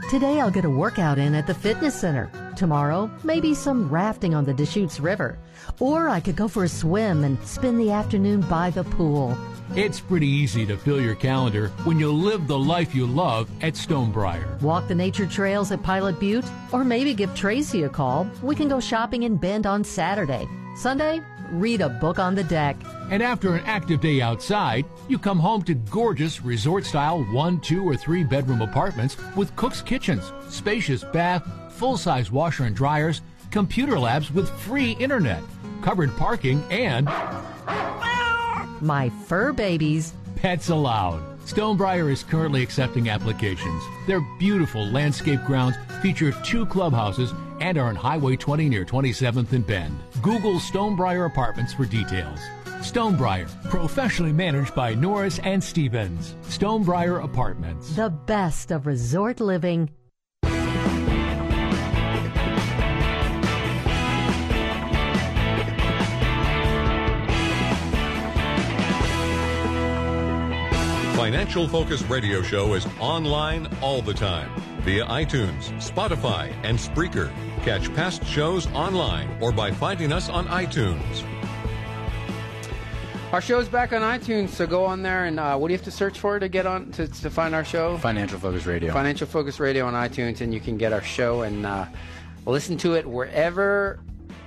Today 0.08 0.40
I'll 0.40 0.50
get 0.50 0.66
a 0.66 0.70
workout 0.70 1.20
in 1.20 1.36
at 1.36 1.46
the 1.46 1.54
fitness 1.54 1.94
center. 1.94 2.32
Tomorrow, 2.56 3.12
maybe 3.24 3.54
some 3.54 3.90
rafting 3.90 4.34
on 4.34 4.44
the 4.44 4.54
Deschutes 4.54 5.00
River. 5.00 5.38
Or 5.80 6.10
I 6.10 6.20
could 6.20 6.36
go 6.36 6.48
for 6.48 6.64
a 6.64 6.70
swim 6.70 7.24
and 7.24 7.38
spend 7.46 7.80
the 7.80 7.92
afternoon 7.92 8.42
by 8.42 8.72
the 8.72 8.84
pool. 8.86 9.38
It's 9.76 10.00
pretty 10.00 10.26
easy 10.26 10.66
to 10.66 10.78
fill 10.78 11.00
your 11.00 11.14
calendar 11.14 11.68
when 11.84 12.00
you 12.00 12.12
live 12.12 12.48
the 12.48 12.58
life 12.58 12.96
you 12.96 13.06
love 13.06 13.50
at 13.62 13.74
Stonebriar. 13.74 14.60
Walk 14.62 14.88
the 14.88 14.96
nature 14.96 15.28
trails 15.28 15.72
at 15.72 15.84
Pilot 15.84 16.20
Butte, 16.20 16.46
or 16.72 16.84
maybe 16.84 17.14
give 17.14 17.36
Tracy 17.36 17.84
a 17.84 17.90
call. 17.90 18.28
We 18.42 18.56
can 18.56 18.68
go 18.68 18.80
shopping 18.80 19.24
in 19.24 19.36
Bend 19.36 19.68
on 19.68 19.84
Saturday. 19.84 20.48
Sunday, 20.76 21.22
read 21.52 21.82
a 21.82 21.90
book 21.90 22.20
on 22.20 22.36
the 22.36 22.44
deck. 22.44 22.78
And 23.10 23.24
after 23.24 23.56
an 23.56 23.64
active 23.66 24.02
day 24.02 24.22
outside, 24.22 24.86
you 25.08 25.18
come 25.18 25.40
home 25.40 25.64
to 25.64 25.74
gorgeous 25.74 26.42
resort 26.42 26.86
style 26.86 27.24
one, 27.26 27.60
two, 27.60 27.84
or 27.88 27.96
three 27.96 28.24
bedroom 28.24 28.62
apartments 28.62 29.18
with 29.36 29.56
cook's 29.56 29.82
kitchens, 29.82 30.32
spacious 30.50 31.04
bath, 31.04 31.48
full 31.72 31.98
size 31.98 32.32
washer 32.32 32.66
and 32.66 32.76
dryers, 32.76 33.22
computer 33.52 33.98
labs 33.98 34.32
with 34.32 34.50
free 34.62 34.92
internet, 34.94 35.42
covered 35.82 36.16
parking, 36.18 36.64
and 36.70 37.06
my 38.82 39.10
fur 39.26 39.54
babies. 39.54 40.14
Pets 40.36 40.70
allowed. 40.70 41.22
Stonebriar 41.46 42.12
is 42.12 42.24
currently 42.24 42.62
accepting 42.62 43.10
applications. 43.10 43.84
Their 44.06 44.22
beautiful 44.38 44.86
landscape 44.86 45.44
grounds 45.46 45.76
feature 46.02 46.32
two 46.44 46.66
clubhouses 46.68 47.34
and 47.62 47.78
are 47.78 47.88
on 47.88 47.96
Highway 47.96 48.36
20 48.36 48.70
near 48.70 48.86
27th 48.86 49.52
and 49.54 49.66
Bend. 49.66 50.00
Google 50.22 50.60
Stonebriar 50.60 51.26
Apartments 51.26 51.74
for 51.74 51.86
details. 51.86 52.40
Stonebriar, 52.82 53.48
professionally 53.70 54.32
managed 54.32 54.74
by 54.74 54.94
Norris 54.94 55.40
and 55.40 55.64
Stevens. 55.64 56.36
Stonebriar 56.44 57.24
Apartments. 57.24 57.96
The 57.96 58.10
best 58.10 58.72
of 58.72 58.88
resort 58.88 59.40
living 59.40 59.90
Financial 71.16 71.68
Focus 71.68 72.02
Radio 72.04 72.42
Show 72.42 72.74
is 72.74 72.88
online 73.00 73.68
all 73.82 74.02
the 74.02 74.14
time 74.14 74.50
via 74.82 75.06
iTunes, 75.06 75.72
Spotify, 75.82 76.54
and 76.64 76.78
Spreaker. 76.78 77.32
Catch 77.64 77.94
past 77.96 78.26
shows 78.26 78.68
online 78.74 79.30
or 79.42 79.52
by 79.52 79.72
finding 79.72 80.12
us 80.12 80.30
on 80.30 80.48
iTunes. 80.48 81.24
Our 83.32 83.42
show's 83.42 83.68
back 83.68 83.94
on 83.94 84.02
iTunes, 84.02 84.50
so 84.50 84.66
go 84.66 84.86
on 84.86 85.04
there 85.04 85.26
and 85.26 85.40
uh, 85.40 85.56
what 85.56 85.68
do 85.68 85.74
you 85.74 85.78
have 85.78 85.86
to 85.86 85.92
search 85.92 86.20
for 86.20 86.40
to 86.40 86.50
get 86.50 86.66
on 86.66 86.92
to, 86.94 87.08
to 87.08 87.30
find 87.30 87.54
our 87.54 87.64
show? 87.64 87.96
Financial 88.00 88.40
Focus 88.40 88.66
Radio. 88.66 88.92
Financial 88.92 89.28
Focus 89.28 89.60
Radio 89.60 89.86
on 89.86 89.94
iTunes, 89.94 90.42
and 90.42 90.52
you 90.52 90.60
can 90.60 90.78
get 90.78 90.94
our 90.94 91.04
show 91.04 91.44
and 91.44 91.66
uh, 91.66 91.86
listen 92.48 92.76
to 92.78 92.96
it 92.96 93.06
wherever 93.06 94.00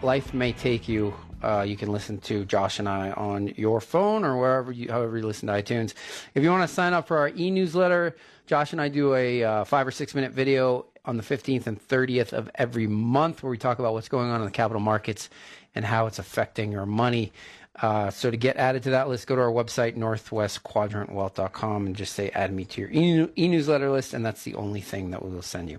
life 0.03 0.35
may 0.35 0.53
take 0.53 0.89
you 0.89 1.15
uh, 1.43 1.63
you 1.63 1.77
can 1.77 1.91
listen 1.91 2.19
to 2.21 2.45
Josh 2.45 2.79
and 2.79 2.89
I 2.89 3.11
on 3.13 3.49
your 3.49 3.81
phone 3.81 4.25
or 4.25 4.39
wherever 4.39 4.73
you, 4.73 4.91
however 4.91 5.19
you 5.19 5.27
listen 5.27 5.49
to 5.49 5.55
iTunes. 5.55 5.95
If 6.35 6.43
you 6.43 6.51
want 6.51 6.69
to 6.69 6.75
sign 6.75 6.93
up 6.93 7.09
for 7.09 7.19
our 7.19 7.29
e-newsletter, 7.29 8.17
Josh 8.47 8.73
and 8.73 8.81
I 8.81 8.89
do 8.89 9.15
a 9.15 9.43
uh, 9.43 9.65
five 9.65 9.87
or 9.87 9.91
six 9.91 10.15
minute 10.15 10.33
video 10.33 10.87
on 11.05 11.17
the 11.17 11.23
15th 11.23 11.67
and 11.67 11.89
30th 11.89 12.33
of 12.33 12.51
every 12.55 12.87
month 12.87 13.43
where 13.43 13.51
we 13.51 13.59
talk 13.59 13.79
about 13.79 13.93
what's 13.93 14.09
going 14.09 14.31
on 14.31 14.41
in 14.41 14.45
the 14.45 14.53
capital 14.53 14.81
markets 14.81 15.29
and 15.75 15.85
how 15.85 16.07
it's 16.07 16.19
affecting 16.19 16.71
your 16.71 16.87
money. 16.87 17.33
Uh, 17.81 18.11
so 18.11 18.31
to 18.31 18.37
get 18.37 18.57
added 18.59 18.83
to 18.83 18.91
that 18.91 19.09
list, 19.09 19.27
go 19.27 19.35
to 19.35 19.41
our 19.41 19.51
website, 19.51 19.97
northwestquadrantwealth.com, 19.97 21.87
and 21.87 21.97
just 21.97 22.13
say 22.13 22.29
add 22.31 22.53
me 22.53 22.67
to 22.67 22.83
your 22.83 22.91
e 22.93 23.49
newsletter 23.49 23.91
list, 23.91 24.13
and 24.13 24.25
that's 24.25 24.43
the 24.43 24.55
only 24.57 24.83
thing 24.83 25.11
that 25.11 25.25
we 25.25 25.31
will 25.31 25.41
send 25.41 25.71
you. 25.71 25.79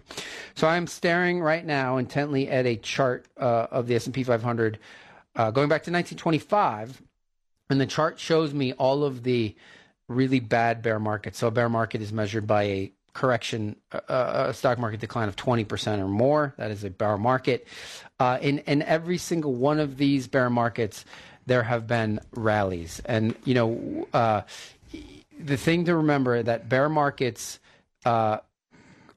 So 0.56 0.68
I'm 0.68 0.88
staring 0.88 1.40
right 1.40 1.64
now 1.64 1.98
intently 1.98 2.50
at 2.50 2.66
a 2.66 2.78
chart 2.78 3.28
uh, 3.40 3.68
of 3.70 3.86
the 3.86 3.96
S&P 3.96 4.24
500 4.24 4.80
uh, 5.36 5.52
going 5.52 5.70
back 5.70 5.84
to 5.84 5.92
1925, 5.92 7.02
and 7.70 7.82
the 7.82 7.86
chart 7.86 8.20
shows 8.20 8.54
me 8.54 8.74
all 8.74 9.04
of 9.04 9.24
the 9.24 9.56
really 10.08 10.40
bad 10.40 10.82
bear 10.82 11.00
markets. 11.00 11.40
So 11.40 11.48
a 11.48 11.52
bear 11.52 11.70
market 11.70 12.02
is 12.02 12.12
measured 12.12 12.46
by 12.46 12.64
a 12.64 12.92
correction, 13.14 13.76
uh, 13.92 14.00
uh, 14.10 14.46
a 14.50 14.54
stock 14.54 14.78
market 14.78 15.00
decline 15.00 15.30
of 15.30 15.36
20% 15.36 16.00
or 16.00 16.08
more. 16.08 16.54
That 16.58 16.72
is 16.72 16.84
a 16.84 16.90
bear 16.90 17.18
market. 17.18 17.68
Uh, 18.20 18.38
in, 18.42 18.60
in 18.60 18.82
every 18.82 19.18
single 19.18 19.54
one 19.54 19.80
of 19.80 19.98
these 19.98 20.28
bear 20.28 20.50
markets, 20.50 21.06
there 21.46 21.64
have 21.64 21.88
been 21.88 22.20
rallies. 22.36 23.02
And, 23.06 23.36
you 23.46 23.54
know, 23.54 24.08
uh, 24.14 24.42
the 25.40 25.58
thing 25.58 25.86
to 25.86 25.96
remember 25.96 26.42
that 26.42 26.70
bear 26.70 26.90
markets 26.90 27.60
uh, 28.06 28.40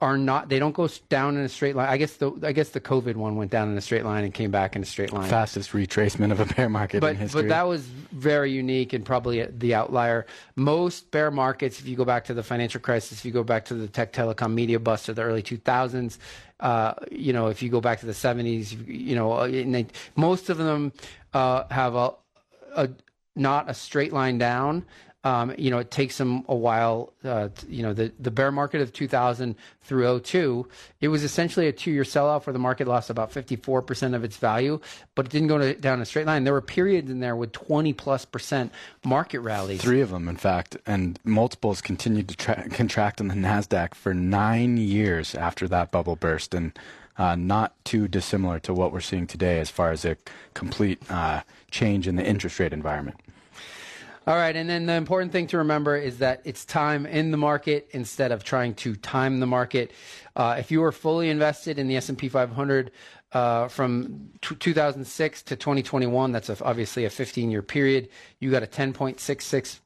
are 0.00 0.18
not 0.18 0.48
they 0.48 0.58
don't 0.58 0.74
go 0.74 0.88
down 1.08 1.36
in 1.36 1.44
a 1.44 1.48
straight 1.48 1.74
line. 1.74 1.88
I 1.88 1.96
guess 1.96 2.16
the 2.16 2.32
I 2.42 2.52
guess 2.52 2.70
the 2.70 2.80
COVID 2.80 3.16
one 3.16 3.36
went 3.36 3.50
down 3.50 3.70
in 3.70 3.78
a 3.78 3.80
straight 3.80 4.04
line 4.04 4.24
and 4.24 4.34
came 4.34 4.50
back 4.50 4.76
in 4.76 4.82
a 4.82 4.84
straight 4.84 5.12
line. 5.12 5.28
Fastest 5.28 5.72
retracement 5.72 6.32
of 6.32 6.40
a 6.40 6.44
bear 6.54 6.68
market 6.68 7.00
but, 7.00 7.12
in 7.12 7.16
history. 7.16 7.42
But 7.42 7.48
that 7.48 7.66
was 7.66 7.82
very 7.82 8.52
unique 8.52 8.92
and 8.92 9.04
probably 9.04 9.42
the 9.44 9.74
outlier. 9.74 10.26
Most 10.54 11.10
bear 11.10 11.30
markets, 11.30 11.80
if 11.80 11.88
you 11.88 11.96
go 11.96 12.04
back 12.04 12.24
to 12.26 12.34
the 12.34 12.42
financial 12.42 12.80
crisis, 12.80 13.18
if 13.18 13.24
you 13.24 13.32
go 13.32 13.42
back 13.42 13.64
to 13.66 13.74
the 13.74 13.88
tech 13.88 14.12
telecom 14.12 14.52
media 14.52 14.78
bust 14.78 15.08
of 15.08 15.16
the 15.16 15.22
early 15.22 15.42
2000s, 15.42 16.18
uh, 16.60 16.94
you 17.10 17.32
know, 17.32 17.48
if 17.48 17.62
you 17.62 17.68
go 17.68 17.80
back 17.80 18.00
to 18.00 18.06
the 18.06 18.12
70s, 18.12 18.86
you 18.86 19.14
know, 19.14 19.50
they, 19.50 19.86
most 20.14 20.50
of 20.50 20.58
them 20.58 20.92
uh, 21.32 21.64
have 21.70 21.94
a, 21.94 22.12
a 22.74 22.90
not 23.36 23.70
a 23.70 23.74
straight 23.74 24.12
line 24.12 24.38
down. 24.38 24.84
Um, 25.24 25.52
you 25.58 25.72
know, 25.72 25.78
it 25.78 25.90
takes 25.90 26.18
them 26.18 26.44
a 26.48 26.54
while. 26.54 27.12
Uh, 27.24 27.48
you 27.68 27.82
know, 27.82 27.92
the, 27.92 28.12
the 28.20 28.30
bear 28.30 28.52
market 28.52 28.80
of 28.80 28.92
2000 28.92 29.56
through 29.82 30.20
02, 30.20 30.68
it 31.00 31.08
was 31.08 31.24
essentially 31.24 31.66
a 31.66 31.72
two 31.72 31.90
year 31.90 32.04
sell 32.04 32.28
off 32.28 32.46
where 32.46 32.52
the 32.52 32.60
market 32.60 32.86
lost 32.86 33.10
about 33.10 33.32
54% 33.32 34.14
of 34.14 34.22
its 34.22 34.36
value, 34.36 34.78
but 35.16 35.26
it 35.26 35.32
didn't 35.32 35.48
go 35.48 35.58
to, 35.58 35.74
down 35.74 36.00
a 36.00 36.04
straight 36.04 36.26
line. 36.26 36.44
There 36.44 36.52
were 36.52 36.60
periods 36.60 37.10
in 37.10 37.18
there 37.18 37.34
with 37.34 37.50
20 37.50 37.92
plus 37.94 38.24
percent 38.24 38.70
market 39.04 39.40
rallies. 39.40 39.80
Three 39.80 40.00
of 40.00 40.10
them, 40.10 40.28
in 40.28 40.36
fact, 40.36 40.76
and 40.86 41.18
multiples 41.24 41.80
continued 41.80 42.28
to 42.28 42.36
tra- 42.36 42.68
contract 42.70 43.20
on 43.20 43.26
the 43.26 43.34
NASDAQ 43.34 43.94
for 43.94 44.14
nine 44.14 44.76
years 44.76 45.34
after 45.34 45.66
that 45.66 45.90
bubble 45.90 46.14
burst. 46.14 46.54
And 46.54 46.78
uh, 47.18 47.34
not 47.34 47.72
too 47.84 48.08
dissimilar 48.08 48.58
to 48.60 48.74
what 48.74 48.92
we're 48.92 49.00
seeing 49.00 49.26
today 49.26 49.58
as 49.58 49.70
far 49.70 49.90
as 49.90 50.04
a 50.04 50.16
complete 50.54 51.00
uh, 51.10 51.40
change 51.70 52.06
in 52.06 52.16
the 52.16 52.24
interest 52.24 52.58
rate 52.58 52.72
environment. 52.72 53.18
All 54.28 54.34
right, 54.34 54.56
and 54.56 54.68
then 54.68 54.86
the 54.86 54.94
important 54.94 55.30
thing 55.30 55.46
to 55.48 55.58
remember 55.58 55.96
is 55.96 56.18
that 56.18 56.40
it's 56.44 56.64
time 56.64 57.06
in 57.06 57.30
the 57.30 57.36
market 57.36 57.88
instead 57.92 58.32
of 58.32 58.42
trying 58.42 58.74
to 58.74 58.96
time 58.96 59.38
the 59.38 59.46
market. 59.46 59.92
Uh, 60.34 60.56
if 60.58 60.72
you 60.72 60.82
are 60.82 60.90
fully 60.90 61.30
invested 61.30 61.78
in 61.78 61.86
the 61.86 61.96
S&P 61.96 62.28
500 62.28 62.90
uh, 63.30 63.68
from 63.68 64.30
t- 64.42 64.56
2006 64.56 65.42
to 65.44 65.54
2021, 65.54 66.32
that's 66.32 66.48
a, 66.48 66.64
obviously 66.64 67.04
a 67.04 67.08
15-year 67.08 67.62
period. 67.62 68.08
You 68.40 68.50
got 68.50 68.64
a 68.64 68.66
10.66% 68.66 69.16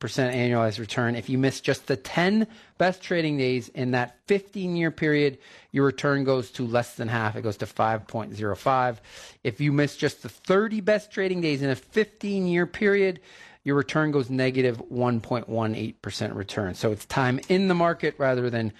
annualized 0.01 0.79
return. 0.79 1.17
If 1.17 1.29
you 1.29 1.37
miss 1.37 1.61
just 1.61 1.87
the 1.87 1.97
10 1.97 2.47
best 2.79 3.03
trading 3.03 3.37
days 3.37 3.69
in 3.69 3.91
that 3.91 4.27
15-year 4.27 4.91
period, 4.91 5.37
your 5.71 5.85
return 5.85 6.25
goes 6.25 6.51
to 6.53 6.67
less 6.67 6.95
than 6.95 7.09
half. 7.09 7.37
It 7.37 7.43
goes 7.43 7.59
to 7.59 7.67
5.05. 7.67 8.97
If 9.45 9.61
you 9.61 9.71
miss 9.71 9.97
just 9.99 10.23
the 10.23 10.31
30 10.31 10.81
best 10.81 11.13
trading 11.13 11.43
days 11.43 11.61
in 11.61 11.69
a 11.69 11.77
15-year 11.77 12.67
period, 12.67 13.21
your 13.65 13.77
return 13.77 14.11
goes 14.11 14.31
negative 14.31 14.83
1.18% 14.93 16.35
return. 16.35 16.75
So 16.75 16.93
it's 16.93 17.05
time 17.07 17.41
in 17.49 17.69
the 17.69 17.75
market 17.75 18.15
rather 18.19 18.51
than 18.51 18.73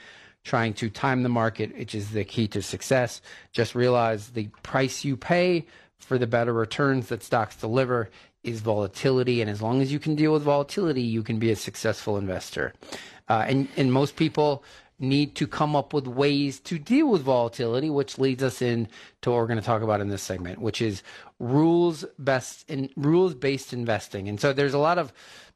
trying 0.43 0.73
to 0.75 0.89
time 0.89 1.23
the 1.23 1.29
market, 1.29 1.77
which 1.77 1.95
is 1.95 2.11
the 2.11 2.25
key 2.25 2.49
to 2.49 2.63
success. 2.63 3.21
Just 3.53 3.75
realize 3.75 4.29
the 4.29 4.49
price 4.63 5.05
you 5.05 5.17
pay 5.17 5.67
for 5.99 6.17
the 6.17 6.27
better 6.27 6.53
returns 6.53 7.09
that 7.09 7.23
stocks 7.23 7.57
deliver 7.57 8.09
is 8.43 8.61
volatility. 8.61 9.43
And 9.43 9.51
as 9.51 9.61
long 9.61 9.83
as 9.83 9.93
you 9.93 9.99
can 9.99 10.15
deal 10.15 10.33
with 10.33 10.43
volatility, 10.43 11.03
you 11.03 11.23
can 11.23 11.39
be 11.39 11.51
a 11.51 11.57
successful 11.57 12.17
investor. 12.17 12.73
Uh, 13.29 13.45
and, 13.47 13.69
and 13.77 13.93
most 13.93 14.17
people 14.17 14.65
need 15.01 15.35
to 15.37 15.47
come 15.47 15.75
up 15.75 15.93
with 15.93 16.07
ways 16.07 16.61
to 16.61 16.79
deal 16.79 17.09
with 17.09 17.23
volatility, 17.23 17.91
which 17.91 18.19
leads 18.19 18.43
us 18.43 18.63
in 18.63 18.87
to 19.23 19.31
what 19.31 19.37
we're 19.37 19.47
going 19.47 19.59
to 19.59 19.65
talk 19.65 19.83
about 19.83 20.01
in 20.01 20.09
this 20.09 20.23
segment, 20.23 20.61
which 20.61 20.83
is 20.83 21.03
rules 21.39 22.05
best 22.19 22.69
in 22.71 22.91
rules 22.97 23.35
based 23.35 23.73
investing. 23.73 24.29
And 24.29 24.41
so 24.41 24.53
there's 24.53 24.75
a 24.75 24.79
lot 24.79 24.99
of 24.99 25.13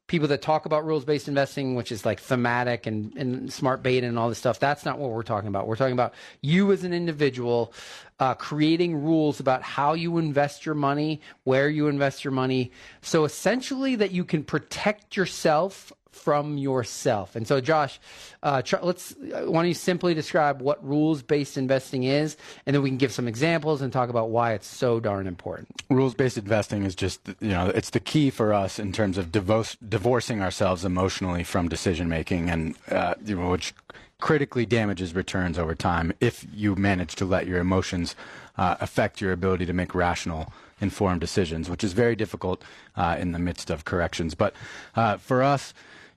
people 0.07 0.28
that 0.28 0.42
talk 0.42 0.66
about 0.66 0.85
rules 0.85 1.04
based 1.04 1.28
investing, 1.28 1.74
which 1.74 1.90
is 1.90 2.04
like 2.04 2.20
thematic 2.20 2.87
and, 2.87 3.16
and 3.16 3.52
smart 3.52 3.83
beta 3.83 4.07
and 4.07 4.18
all 4.18 4.28
this 4.28 4.38
stuff. 4.38 4.59
That's 4.61 4.85
not 4.85 4.98
what 4.98 5.11
we're 5.11 5.22
talking 5.22 5.48
about. 5.48 5.66
We're 5.66 5.76
talking 5.76 5.94
about 5.94 6.14
you 6.42 6.72
as 6.72 6.85
an 6.85 6.92
individual 6.92 7.72
uh, 8.20 8.35
creating 8.35 9.02
rules 9.02 9.40
about 9.40 9.62
how 9.62 9.94
you 9.94 10.18
invest 10.18 10.66
your 10.66 10.74
money, 10.74 11.20
where 11.44 11.68
you 11.68 11.88
invest 11.88 12.22
your 12.22 12.33
money. 12.33 12.70
So 13.00 13.24
essentially, 13.24 13.96
that 13.96 14.12
you 14.12 14.24
can 14.24 14.44
protect 14.44 15.16
yourself 15.16 15.92
from 16.14 16.57
yourself. 16.57 17.37
And 17.37 17.46
so, 17.46 17.61
Josh, 17.61 18.00
uh, 18.42 18.62
let's 18.83 19.12
uh, 19.12 19.44
why 19.46 19.62
don't 19.62 19.68
you 19.68 19.74
simply 19.74 20.14
describe 20.14 20.62
what 20.62 20.85
rules 20.87 21.22
based 21.22 21.57
investing 21.59 22.05
is, 22.05 22.37
and 22.64 22.74
then 22.74 22.83
we 22.83 22.90
can 22.90 22.98
give 22.98 23.12
some 23.12 23.29
examples 23.29 23.83
and 23.83 23.92
talk 23.92 24.09
about 24.09 24.31
why 24.31 24.53
it's 24.53 24.66
so 24.66 25.00
darn 25.00 25.27
important. 25.27 25.68
Rules 25.90 26.14
based 26.14 26.38
investing 26.38 26.85
is 26.85 26.94
just 26.94 27.20
you 27.40 27.48
know 27.48 27.68
it's 27.68 27.90
the 27.90 28.00
key 28.00 28.31
for 28.31 28.53
us 28.53 28.79
in 28.79 28.92
terms 28.92 29.18
of 29.18 29.33
divorce, 29.33 29.77
divorcing 29.87 30.40
ourselves 30.40 30.85
emotionally 30.85 31.44
from 31.44 31.68
decision 31.68 32.09
making, 32.09 32.48
and 32.48 32.77
uh, 32.90 33.14
you 33.24 33.37
know, 33.37 33.50
which 33.50 33.74
critically 34.20 34.64
damages 34.64 35.14
returns 35.14 35.59
over 35.59 35.74
time 35.74 36.12
if 36.20 36.46
you 36.53 36.74
manage 36.77 37.14
to 37.16 37.24
let 37.24 37.46
your 37.46 37.59
emotions 37.59 38.16
uh, 38.57 38.77
affect 38.81 39.20
your 39.20 39.33
ability 39.33 39.66
to 39.66 39.72
make 39.72 39.94
rational 39.94 40.53
informed 40.81 41.20
decisions, 41.20 41.68
which 41.68 41.85
is 41.85 41.92
very 41.92 42.16
difficult 42.16 42.62
uh, 42.96 43.16
in 43.18 43.33
the 43.33 43.38
midst 43.38 43.70
of 43.70 43.85
corrections. 43.85 44.35
But 44.35 44.55
uh, 44.96 45.16
for 45.16 45.42
us, 45.42 45.74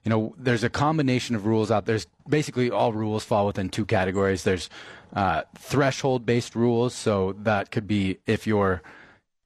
you 0.08 0.14
know, 0.14 0.34
there's 0.38 0.64
a 0.64 0.70
combination 0.70 1.36
of 1.36 1.44
rules 1.44 1.70
out. 1.70 1.84
There's 1.84 2.06
basically 2.26 2.70
all 2.70 2.94
rules 2.94 3.24
fall 3.24 3.46
within 3.46 3.68
two 3.68 3.84
categories. 3.84 4.42
There's 4.42 4.70
uh, 5.12 5.42
threshold-based 5.58 6.54
rules, 6.54 6.94
so 6.94 7.34
that 7.40 7.70
could 7.70 7.86
be 7.86 8.16
if 8.26 8.46
you're 8.46 8.80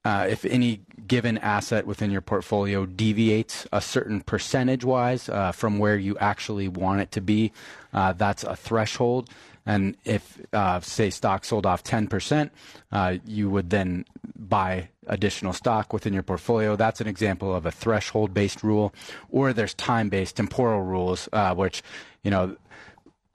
uh, 0.05 0.25
if 0.29 0.45
any 0.45 0.79
given 1.05 1.37
asset 1.39 1.85
within 1.85 2.11
your 2.11 2.21
portfolio 2.21 2.85
deviates 2.85 3.67
a 3.73 3.81
certain 3.81 4.21
percentage 4.21 4.85
wise 4.85 5.27
uh, 5.27 5.51
from 5.51 5.79
where 5.79 5.97
you 5.97 6.17
actually 6.19 6.69
want 6.69 7.01
it 7.01 7.11
to 7.11 7.19
be, 7.19 7.51
uh, 7.93 8.13
that's 8.13 8.45
a 8.45 8.55
threshold. 8.55 9.29
And 9.65 9.95
if, 10.03 10.39
uh, 10.51 10.79
say, 10.81 11.09
stock 11.09 11.45
sold 11.45 11.65
off 11.65 11.83
10%, 11.83 12.49
uh, 12.91 13.17
you 13.25 13.49
would 13.49 13.69
then 13.69 14.05
buy 14.35 14.89
additional 15.07 15.53
stock 15.53 15.93
within 15.93 16.13
your 16.13 16.23
portfolio. 16.23 16.75
That's 16.75 17.01
an 17.01 17.07
example 17.07 17.55
of 17.55 17.65
a 17.65 17.71
threshold 17.71 18.33
based 18.33 18.63
rule. 18.63 18.93
Or 19.31 19.53
there's 19.53 19.73
time 19.73 20.09
based 20.09 20.35
temporal 20.35 20.81
rules, 20.81 21.29
uh, 21.31 21.55
which, 21.55 21.81
you 22.23 22.31
know, 22.31 22.57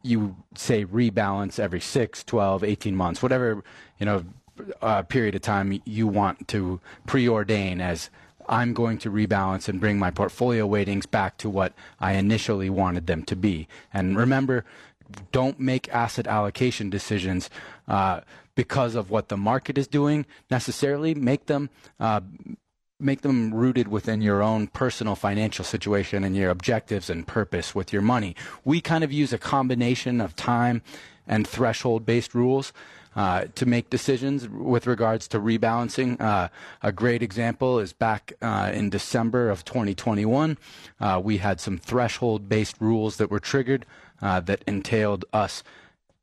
you 0.02 0.36
say 0.54 0.84
rebalance 0.84 1.58
every 1.58 1.80
6, 1.80 2.24
12, 2.24 2.64
18 2.64 2.94
months, 2.94 3.22
whatever, 3.22 3.62
you 3.98 4.06
know, 4.06 4.24
uh, 4.82 5.02
period 5.02 5.34
of 5.34 5.40
time 5.40 5.80
you 5.84 6.06
want 6.06 6.48
to 6.48 6.80
preordain 7.06 7.80
as 7.80 8.10
I'm 8.48 8.72
going 8.72 8.98
to 8.98 9.10
rebalance 9.10 9.68
and 9.68 9.78
bring 9.78 9.98
my 9.98 10.10
portfolio 10.10 10.66
weightings 10.66 11.06
back 11.06 11.36
to 11.38 11.50
what 11.50 11.74
I 12.00 12.14
initially 12.14 12.70
wanted 12.70 13.06
them 13.06 13.22
to 13.24 13.36
be. 13.36 13.68
And 13.92 14.16
remember, 14.16 14.64
don't 15.32 15.58
make 15.58 15.88
asset 15.88 16.26
allocation 16.26 16.90
decisions 16.90 17.50
uh, 17.86 18.20
because 18.54 18.94
of 18.94 19.10
what 19.10 19.28
the 19.28 19.36
market 19.36 19.78
is 19.78 19.86
doing 19.86 20.26
necessarily. 20.50 21.14
Make 21.14 21.46
them 21.46 21.70
uh, 22.00 22.20
make 23.00 23.20
them 23.20 23.54
rooted 23.54 23.88
within 23.88 24.20
your 24.20 24.42
own 24.42 24.66
personal 24.66 25.14
financial 25.14 25.64
situation 25.64 26.24
and 26.24 26.34
your 26.34 26.50
objectives 26.50 27.08
and 27.08 27.26
purpose 27.26 27.74
with 27.74 27.92
your 27.92 28.02
money. 28.02 28.34
We 28.64 28.80
kind 28.80 29.04
of 29.04 29.12
use 29.12 29.32
a 29.32 29.38
combination 29.38 30.20
of 30.20 30.34
time 30.34 30.82
and 31.26 31.46
threshold 31.46 32.04
based 32.04 32.34
rules. 32.34 32.72
Uh, 33.16 33.46
to 33.56 33.66
make 33.66 33.90
decisions 33.90 34.48
with 34.48 34.86
regards 34.86 35.26
to 35.26 35.40
rebalancing. 35.40 36.20
Uh, 36.20 36.48
a 36.82 36.92
great 36.92 37.20
example 37.20 37.80
is 37.80 37.92
back 37.92 38.32
uh, 38.40 38.70
in 38.72 38.90
December 38.90 39.50
of 39.50 39.64
2021. 39.64 40.56
Uh, 41.00 41.20
we 41.24 41.38
had 41.38 41.58
some 41.58 41.78
threshold 41.78 42.48
based 42.48 42.76
rules 42.78 43.16
that 43.16 43.28
were 43.28 43.40
triggered 43.40 43.84
uh, 44.22 44.40
that 44.40 44.62
entailed 44.66 45.24
us 45.32 45.62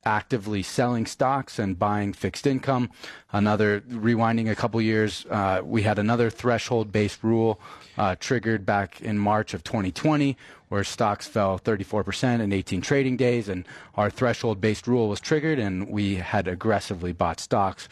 actively 0.05 0.61
selling 0.61 1.05
stocks 1.05 1.57
and 1.57 1.79
buying 1.79 2.13
fixed 2.13 2.45
income. 2.45 2.91
Another 3.31 3.81
rewinding 3.81 4.49
a 4.49 4.55
couple 4.55 4.79
years, 4.79 5.25
uh, 5.31 5.61
we 5.63 5.81
had 5.81 5.97
another 5.97 6.29
threshold 6.29 6.91
based 6.91 7.23
rule 7.23 7.59
uh, 7.97 8.15
triggered 8.19 8.65
back 8.65 9.01
in 9.01 9.17
March 9.17 9.53
of 9.53 9.63
2020 9.63 10.37
where 10.69 10.83
stocks 10.83 11.27
fell 11.27 11.59
34% 11.59 12.41
in 12.41 12.51
18 12.51 12.81
trading 12.81 13.17
days 13.17 13.49
and 13.49 13.65
our 13.95 14.09
threshold 14.09 14.59
based 14.59 14.87
rule 14.87 15.09
was 15.09 15.19
triggered 15.19 15.59
and 15.59 15.89
we 15.89 16.15
had 16.15 16.47
aggressively 16.47 17.11
bought 17.11 17.39
stocks. 17.39 17.87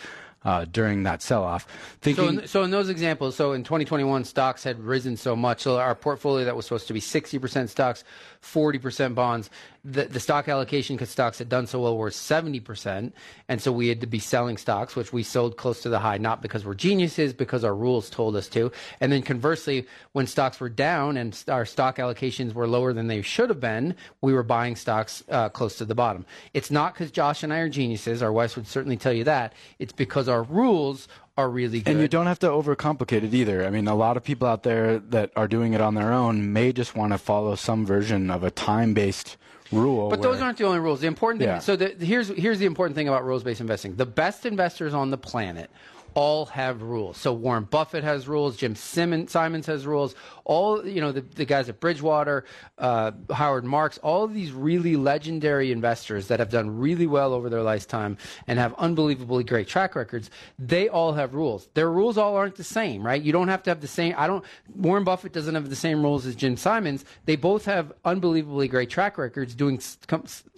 uh, 0.45 0.65
during 0.65 1.03
that 1.03 1.21
sell-off. 1.21 1.65
Thinking, 2.01 2.23
so, 2.23 2.29
in, 2.29 2.47
so 2.47 2.63
in 2.63 2.71
those 2.71 2.89
examples, 2.89 3.35
so 3.35 3.53
in 3.53 3.63
2021, 3.63 4.25
stocks 4.25 4.63
had 4.63 4.79
risen 4.79 5.15
so 5.15 5.35
much. 5.35 5.61
So 5.61 5.79
our 5.79 5.95
portfolio 5.95 6.45
that 6.45 6.55
was 6.55 6.65
supposed 6.65 6.87
to 6.87 6.93
be 6.93 6.99
60% 6.99 7.69
stocks, 7.69 8.03
40% 8.41 9.15
bonds, 9.15 9.49
the, 9.85 10.05
the 10.05 10.19
stock 10.19 10.47
allocation 10.47 10.95
because 10.95 11.09
stocks 11.09 11.39
had 11.39 11.49
done 11.49 11.67
so 11.67 11.81
well 11.81 11.97
were 11.97 12.09
70%. 12.09 13.11
And 13.49 13.61
so 13.61 13.71
we 13.71 13.89
had 13.89 13.99
to 14.01 14.07
be 14.07 14.19
selling 14.19 14.57
stocks, 14.57 14.95
which 14.95 15.11
we 15.11 15.23
sold 15.23 15.57
close 15.57 15.81
to 15.81 15.89
the 15.89 15.99
high, 15.99 16.17
not 16.17 16.41
because 16.41 16.65
we're 16.65 16.73
geniuses, 16.73 17.33
because 17.33 17.65
our 17.65 17.75
rules 17.75 18.09
told 18.09 18.35
us 18.37 18.47
to. 18.49 18.71
And 19.01 19.11
then 19.11 19.21
conversely, 19.23 19.85
when 20.13 20.25
stocks 20.25 20.61
were 20.61 20.69
down 20.69 21.17
and 21.17 21.41
our 21.49 21.65
stock 21.65 21.97
allocations 21.97 22.53
were 22.53 22.67
lower 22.67 22.93
than 22.93 23.07
they 23.07 23.21
should 23.21 23.49
have 23.49 23.59
been, 23.59 23.95
we 24.21 24.33
were 24.33 24.43
buying 24.43 24.77
stocks 24.77 25.21
uh, 25.29 25.49
close 25.49 25.77
to 25.79 25.85
the 25.85 25.95
bottom. 25.95 26.25
It's 26.53 26.71
not 26.71 26.93
because 26.93 27.11
Josh 27.11 27.43
and 27.43 27.51
I 27.51 27.59
are 27.59 27.69
geniuses. 27.69 28.23
Our 28.23 28.31
wives 28.31 28.55
would 28.55 28.67
certainly 28.67 28.97
tell 28.97 29.13
you 29.13 29.25
that. 29.25 29.53
It's 29.79 29.93
because 29.93 30.29
our 30.29 30.43
rules 30.43 31.09
are 31.35 31.49
really 31.49 31.81
good. 31.81 31.91
And 31.91 31.99
you 31.99 32.07
don't 32.07 32.27
have 32.27 32.39
to 32.39 32.47
overcomplicate 32.47 33.23
it 33.23 33.33
either. 33.33 33.65
I 33.65 33.69
mean, 33.69 33.87
a 33.87 33.95
lot 33.95 34.15
of 34.15 34.23
people 34.23 34.47
out 34.47 34.63
there 34.63 34.99
that 34.99 35.31
are 35.35 35.47
doing 35.47 35.73
it 35.73 35.81
on 35.81 35.95
their 35.95 36.13
own 36.13 36.53
may 36.53 36.71
just 36.71 36.95
want 36.95 37.11
to 37.11 37.17
follow 37.17 37.55
some 37.55 37.85
version 37.85 38.31
of 38.31 38.43
a 38.43 38.51
time 38.51 38.93
based 38.93 39.35
rule. 39.73 40.09
But 40.09 40.21
those 40.21 40.41
aren't 40.41 40.57
the 40.57 40.65
only 40.65 40.79
rules. 40.79 41.01
The 41.01 41.07
important 41.07 41.39
thing. 41.39 41.49
Yeah. 41.49 41.59
So 41.59 41.75
the, 41.75 41.95
here's 41.99 42.29
here's 42.29 42.59
the 42.59 42.65
important 42.65 42.95
thing 42.95 43.07
about 43.07 43.25
rules 43.25 43.43
based 43.43 43.61
investing. 43.61 43.95
The 43.95 44.05
best 44.05 44.45
investors 44.45 44.93
on 44.93 45.11
the 45.11 45.17
planet 45.17 45.69
all 46.15 46.45
have 46.47 46.81
rules. 46.81 47.17
So 47.17 47.33
Warren 47.33 47.63
Buffett 47.63 48.03
has 48.03 48.27
rules. 48.27 48.57
Jim 48.57 48.75
Simmons, 48.75 49.31
Simons 49.31 49.65
has 49.67 49.85
rules. 49.85 50.15
All 50.45 50.85
you 50.85 51.01
know, 51.01 51.11
the, 51.11 51.21
the 51.21 51.45
guys 51.45 51.69
at 51.69 51.79
Bridgewater, 51.79 52.45
uh, 52.77 53.11
Howard 53.31 53.63
Marks, 53.63 53.97
all 53.99 54.23
of 54.23 54.33
these 54.33 54.51
really 54.51 54.95
legendary 54.95 55.71
investors 55.71 56.27
that 56.27 56.39
have 56.39 56.49
done 56.49 56.77
really 56.77 57.07
well 57.07 57.33
over 57.33 57.49
their 57.49 57.63
lifetime 57.63 58.17
and 58.47 58.59
have 58.59 58.73
unbelievably 58.75 59.45
great 59.45 59.67
track 59.67 59.95
records. 59.95 60.29
They 60.59 60.89
all 60.89 61.13
have 61.13 61.33
rules. 61.33 61.69
Their 61.73 61.89
rules 61.89 62.17
all 62.17 62.35
aren't 62.35 62.55
the 62.55 62.63
same, 62.63 63.05
right? 63.05 63.21
You 63.21 63.31
don't 63.31 63.47
have 63.47 63.63
to 63.63 63.69
have 63.69 63.81
the 63.81 63.87
same. 63.87 64.13
I 64.17 64.27
don't. 64.27 64.43
Warren 64.75 65.03
Buffett 65.03 65.33
doesn't 65.33 65.55
have 65.55 65.69
the 65.69 65.75
same 65.75 66.03
rules 66.03 66.25
as 66.25 66.35
Jim 66.35 66.57
Simons. 66.57 67.05
They 67.25 67.35
both 67.35 67.65
have 67.65 67.93
unbelievably 68.05 68.67
great 68.67 68.89
track 68.89 69.17
records 69.17 69.55
doing 69.55 69.79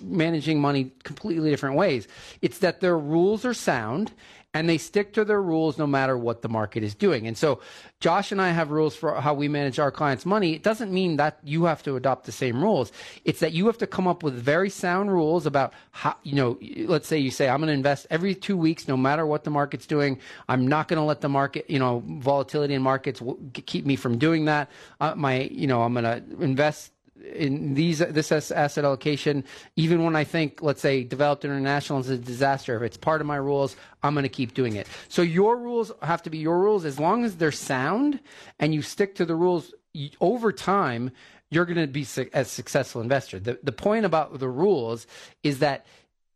managing 0.02 0.60
money 0.60 0.92
completely 1.04 1.50
different 1.50 1.76
ways. 1.76 2.08
It's 2.42 2.60
that 2.60 2.82
their 2.82 2.98
rules 2.98 3.46
are 3.46 3.54
sound 3.54 4.12
and 4.56 4.70
they 4.70 4.78
stick 4.78 5.12
to 5.12 5.26
their 5.26 5.42
rules 5.42 5.78
no 5.78 5.86
matter 5.86 6.18
what 6.18 6.42
the 6.42 6.48
market 6.48 6.82
is 6.82 6.96
doing. 6.96 7.28
And 7.28 7.38
so 7.38 7.60
Josh 8.00 8.32
and 8.32 8.42
I 8.42 8.52
have 8.52 8.72
rules 8.72 8.96
for 8.96 9.20
how 9.20 9.34
we 9.34 9.50
manage 9.50 9.80
our 9.80 9.92
clients' 9.92 10.26
money. 10.26 10.54
It 10.54 10.64
doesn't 10.64 10.94
mean 10.94 11.18
that 11.18 11.40
you 11.44 11.66
have 11.66 11.84
to 11.84 11.98
adopt 11.98 12.26
the 12.26 12.32
same 12.32 12.64
rules. 12.64 12.94
It's 13.26 13.42
that 13.42 13.52
you 13.52 13.66
have 13.66 13.78
to 13.80 13.88
come 13.88 14.08
up 14.08 14.24
with 14.24 14.34
very 14.34 14.70
sound 14.70 15.12
rules 15.12 15.46
about 15.46 15.74
how, 15.92 16.16
you 16.24 16.36
know, 16.36 16.58
let's 16.88 17.06
say 17.06 17.18
you 17.18 17.32
say, 17.32 17.50
I'm 17.50 17.60
going 17.60 17.68
to 17.68 17.74
invest 17.74 18.08
every 18.10 18.34
two 18.34 18.56
weeks, 18.56 18.88
no 18.88 18.96
matter 18.96 19.26
what 19.26 19.44
the 19.44 19.50
market's 19.52 19.86
doing. 19.86 20.20
I'm 20.48 20.66
not 20.66 20.88
going 20.88 21.00
to 21.00 21.06
let 21.06 21.20
the 21.20 21.30
market, 21.30 21.70
you 21.70 21.78
know, 21.78 22.02
volatility 22.08 22.76
in 22.76 22.82
markets 22.82 23.22
keep 23.66 23.86
me 23.86 23.98
from 23.98 24.18
doing 24.18 24.46
that. 24.46 24.72
Uh, 25.02 25.16
my, 25.16 25.42
you 25.52 25.68
know, 25.68 25.82
I'm 25.82 25.94
going 25.94 26.06
to 26.06 26.42
invest 26.42 26.94
in 27.24 27.74
these 27.74 28.00
this 28.00 28.32
asset 28.32 28.84
allocation, 28.84 29.44
even 29.76 30.04
when 30.04 30.16
I 30.16 30.24
think, 30.24 30.62
let's 30.62 30.82
say, 30.82 31.04
developed 31.04 31.46
international 31.46 32.00
is 32.00 32.10
a 32.10 32.18
disaster, 32.18 32.76
if 32.76 32.82
it's 32.82 32.98
part 32.98 33.22
of 33.22 33.28
my 33.28 33.38
rules, 33.38 33.76
I'm 34.04 34.14
going 34.14 34.24
to 34.24 34.30
keep 34.30 34.54
doing 34.54 34.76
it. 34.76 34.88
So 35.08 35.22
your 35.22 35.58
rules 35.58 35.92
have 36.02 36.24
to 36.24 36.30
be 36.30 36.38
your 36.40 36.60
rules 36.60 36.86
as 36.86 37.00
long 37.00 37.24
as 37.24 37.38
they're 37.38 37.52
sound 37.52 38.20
and 38.60 38.74
you 38.74 38.82
stick 38.82 39.16
to 39.16 39.26
the 39.26 39.36
rules 39.36 39.74
over 40.20 40.52
time. 40.52 41.12
You're 41.52 41.66
going 41.66 41.78
to 41.78 41.88
be 41.88 42.06
a 42.34 42.44
successful 42.44 43.02
investor. 43.02 43.40
The 43.40 43.60
the 43.64 43.72
point 43.72 44.06
about 44.06 44.40
the 44.40 44.50
rules 44.50 45.08
is 45.44 45.60
that 45.60 45.86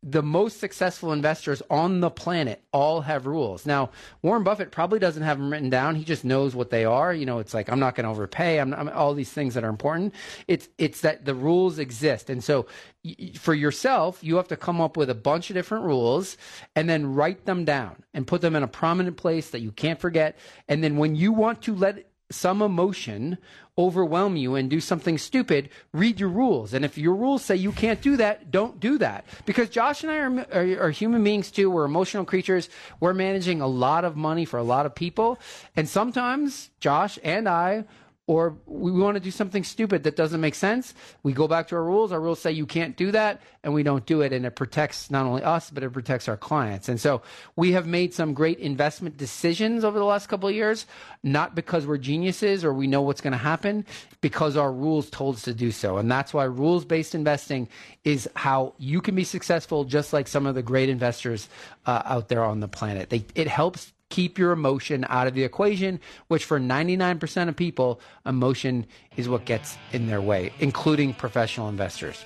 the 0.01 0.23
most 0.23 0.59
successful 0.59 1.11
investors 1.11 1.61
on 1.69 1.99
the 1.99 2.09
planet 2.09 2.63
all 2.71 3.01
have 3.01 3.25
rules. 3.25 3.65
Now, 3.65 3.89
Warren 4.21 4.43
Buffett 4.43 4.71
probably 4.71 4.97
doesn't 4.97 5.23
have 5.23 5.37
them 5.37 5.51
written 5.51 5.69
down. 5.69 5.95
He 5.95 6.05
just 6.05 6.23
knows 6.23 6.55
what 6.55 6.69
they 6.69 6.85
are. 6.85 7.13
You 7.13 7.25
know, 7.25 7.39
it's 7.39 7.53
like 7.53 7.69
I'm 7.69 7.79
not 7.79 7.95
going 7.95 8.05
to 8.05 8.09
overpay. 8.09 8.59
I'm, 8.59 8.73
I'm, 8.73 8.87
all 8.89 9.13
these 9.13 9.31
things 9.31 9.55
that 9.55 9.63
are 9.65 9.69
important. 9.69 10.13
It's 10.47 10.69
it's 10.77 11.01
that 11.01 11.25
the 11.25 11.35
rules 11.35 11.79
exist, 11.79 12.29
and 12.29 12.41
so 12.41 12.65
y- 13.03 13.33
for 13.35 13.53
yourself, 13.53 14.23
you 14.23 14.37
have 14.37 14.47
to 14.49 14.57
come 14.57 14.79
up 14.79 14.95
with 14.95 15.09
a 15.09 15.15
bunch 15.15 15.49
of 15.49 15.55
different 15.55 15.83
rules 15.83 16.37
and 16.77 16.89
then 16.89 17.13
write 17.13 17.45
them 17.45 17.65
down 17.65 18.03
and 18.13 18.25
put 18.25 18.39
them 18.39 18.55
in 18.55 18.63
a 18.63 18.67
prominent 18.67 19.17
place 19.17 19.49
that 19.49 19.59
you 19.59 19.71
can't 19.71 19.99
forget. 19.99 20.37
And 20.69 20.81
then 20.81 20.95
when 20.95 21.15
you 21.15 21.33
want 21.33 21.61
to 21.63 21.75
let 21.75 22.08
some 22.31 22.61
emotion 22.61 23.37
overwhelm 23.79 24.35
you 24.35 24.55
and 24.55 24.69
do 24.69 24.81
something 24.81 25.17
stupid, 25.17 25.69
read 25.93 26.19
your 26.19 26.29
rules. 26.29 26.73
And 26.73 26.83
if 26.83 26.97
your 26.97 27.15
rules 27.15 27.43
say 27.43 27.55
you 27.55 27.71
can't 27.71 28.01
do 28.01 28.17
that, 28.17 28.51
don't 28.51 28.79
do 28.79 28.97
that. 28.97 29.25
Because 29.45 29.69
Josh 29.69 30.03
and 30.03 30.11
I 30.11 30.17
are, 30.17 30.45
are, 30.51 30.83
are, 30.87 30.91
human 30.91 31.23
beings 31.23 31.49
too. 31.49 31.71
We're 31.71 31.85
emotional 31.85 32.25
creatures. 32.25 32.69
We're 32.99 33.13
managing 33.13 33.61
a 33.61 33.67
lot 33.67 34.03
of 34.03 34.17
money 34.17 34.43
for 34.43 34.57
a 34.57 34.63
lot 34.63 34.85
of 34.85 34.93
people. 34.93 35.39
And 35.77 35.87
sometimes 35.87 36.69
Josh 36.81 37.17
and 37.23 37.47
I 37.47 37.85
or 38.29 38.55
we 38.67 38.91
want 38.91 39.15
to 39.15 39.19
do 39.19 39.31
something 39.31 39.63
stupid 39.63 40.03
that 40.03 40.15
doesn't 40.15 40.39
make 40.39 40.53
sense, 40.53 40.93
we 41.23 41.33
go 41.33 41.47
back 41.47 41.67
to 41.67 41.75
our 41.75 41.83
rules. 41.83 42.11
Our 42.11 42.21
rules 42.21 42.39
say 42.39 42.51
you 42.51 42.67
can't 42.67 42.95
do 42.95 43.11
that, 43.11 43.41
and 43.63 43.73
we 43.73 43.81
don't 43.81 44.05
do 44.05 44.21
it. 44.21 44.31
And 44.31 44.45
it 44.45 44.55
protects 44.55 45.09
not 45.09 45.25
only 45.25 45.41
us, 45.41 45.71
but 45.71 45.81
it 45.81 45.91
protects 45.91 46.29
our 46.29 46.37
clients. 46.37 46.89
And 46.89 47.01
so 47.01 47.23
we 47.55 47.71
have 47.71 47.87
made 47.87 48.13
some 48.13 48.35
great 48.35 48.59
investment 48.59 49.17
decisions 49.17 49.83
over 49.83 49.97
the 49.97 50.05
last 50.05 50.27
couple 50.27 50.47
of 50.47 50.53
years, 50.53 50.85
not 51.23 51.55
because 51.55 51.87
we're 51.87 51.97
geniuses 51.97 52.63
or 52.63 52.71
we 52.71 52.85
know 52.85 53.01
what's 53.01 53.19
going 53.19 53.31
to 53.31 53.37
happen, 53.37 53.83
because 54.21 54.55
our 54.55 54.71
rules 54.71 55.09
told 55.09 55.37
us 55.37 55.41
to 55.41 55.53
do 55.55 55.71
so. 55.71 55.97
And 55.97 56.11
that's 56.11 56.31
why 56.31 56.43
rules 56.43 56.85
based 56.85 57.15
investing 57.15 57.67
is 58.03 58.29
how 58.35 58.75
you 58.77 59.01
can 59.01 59.15
be 59.15 59.23
successful, 59.23 59.85
just 59.85 60.13
like 60.13 60.27
some 60.27 60.45
of 60.45 60.53
the 60.53 60.61
great 60.61 60.89
investors 60.89 61.49
uh, 61.87 62.03
out 62.05 62.27
there 62.27 62.43
on 62.43 62.59
the 62.59 62.67
planet. 62.67 63.09
They, 63.09 63.25
it 63.33 63.47
helps 63.47 63.91
keep 64.09 64.37
your 64.37 64.51
emotion 64.51 65.05
out 65.09 65.25
of 65.27 65.33
the 65.33 65.43
equation, 65.43 65.99
which 66.27 66.45
for 66.45 66.59
99% 66.59 67.47
of 67.47 67.55
people, 67.55 68.01
emotion 68.25 68.85
is 69.17 69.29
what 69.29 69.45
gets 69.45 69.77
in 69.93 70.07
their 70.07 70.21
way, 70.21 70.51
including 70.59 71.13
professional 71.13 71.69
investors. 71.69 72.25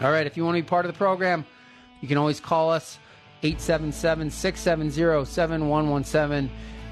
All 0.00 0.10
right, 0.10 0.26
if 0.26 0.36
you 0.36 0.44
want 0.44 0.56
to 0.56 0.62
be 0.62 0.68
part 0.68 0.84
of 0.84 0.92
the 0.92 0.98
program, 0.98 1.46
you 2.00 2.08
can 2.08 2.18
always 2.18 2.40
call 2.40 2.70
us 2.70 2.98
877 3.42 4.30
670 4.30 5.24
7117, 5.24 6.50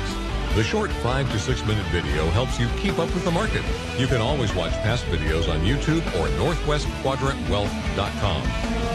The 0.54 0.63
short 0.63 0.91
five 1.02 1.28
to 1.32 1.39
six 1.39 1.65
minute 1.65 1.88
video 1.88 2.28
helps 2.28 2.60
you 2.60 2.67
keep 2.78 2.99
up 2.99 3.12
with 3.15 3.26
the 3.26 3.32
market. 3.32 3.63
You 3.97 4.06
can 4.06 4.21
always 4.21 4.54
watch 4.54 4.73
past 4.84 5.06
videos 5.06 5.52
on 5.52 5.62
YouTube 5.62 6.06
or 6.13 6.28
northwestquadrantwealth.com. 6.38 8.92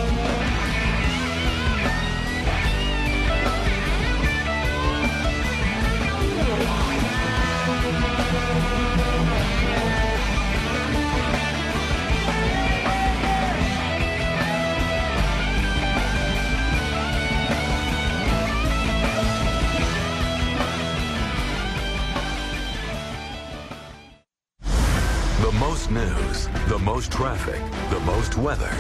traffic, 27.19 27.61
the 27.91 27.99
most 28.07 28.37
weather. 28.37 28.71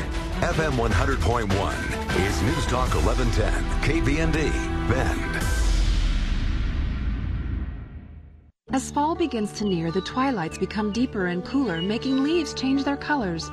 FM 0.42 0.70
100.1 0.74 1.51
is 2.24 2.42
News 2.42 2.66
Talk 2.66 2.94
1110, 2.94 3.53
KBND, 3.83 4.53
Bend. 4.88 5.44
As 8.70 8.92
fall 8.92 9.16
begins 9.16 9.51
to 9.55 9.64
near, 9.64 9.90
the 9.90 10.03
twilights 10.03 10.57
become 10.57 10.92
deeper 10.92 11.27
and 11.27 11.44
cooler, 11.44 11.83
making 11.83 12.22
leaves 12.22 12.55
change 12.55 12.85
their 12.85 12.96
colors. 12.96 13.51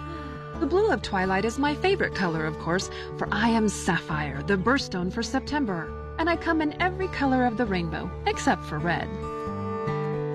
The 0.60 0.68
blue 0.68 0.92
of 0.92 1.02
twilight 1.02 1.46
is 1.46 1.58
my 1.58 1.74
favorite 1.74 2.14
color, 2.14 2.46
of 2.46 2.60
course, 2.60 2.92
for 3.18 3.28
I 3.32 3.50
am 3.50 3.68
sapphire, 3.68 4.44
the 4.44 4.56
birthstone 4.56 5.12
for 5.12 5.24
September, 5.24 6.16
and 6.20 6.30
I 6.30 6.36
come 6.36 6.62
in 6.62 6.80
every 6.80 7.08
color 7.08 7.48
of 7.48 7.58
the 7.58 7.66
rainbow, 7.66 8.08
except 8.28 8.64
for 8.64 8.78
red. 8.78 9.10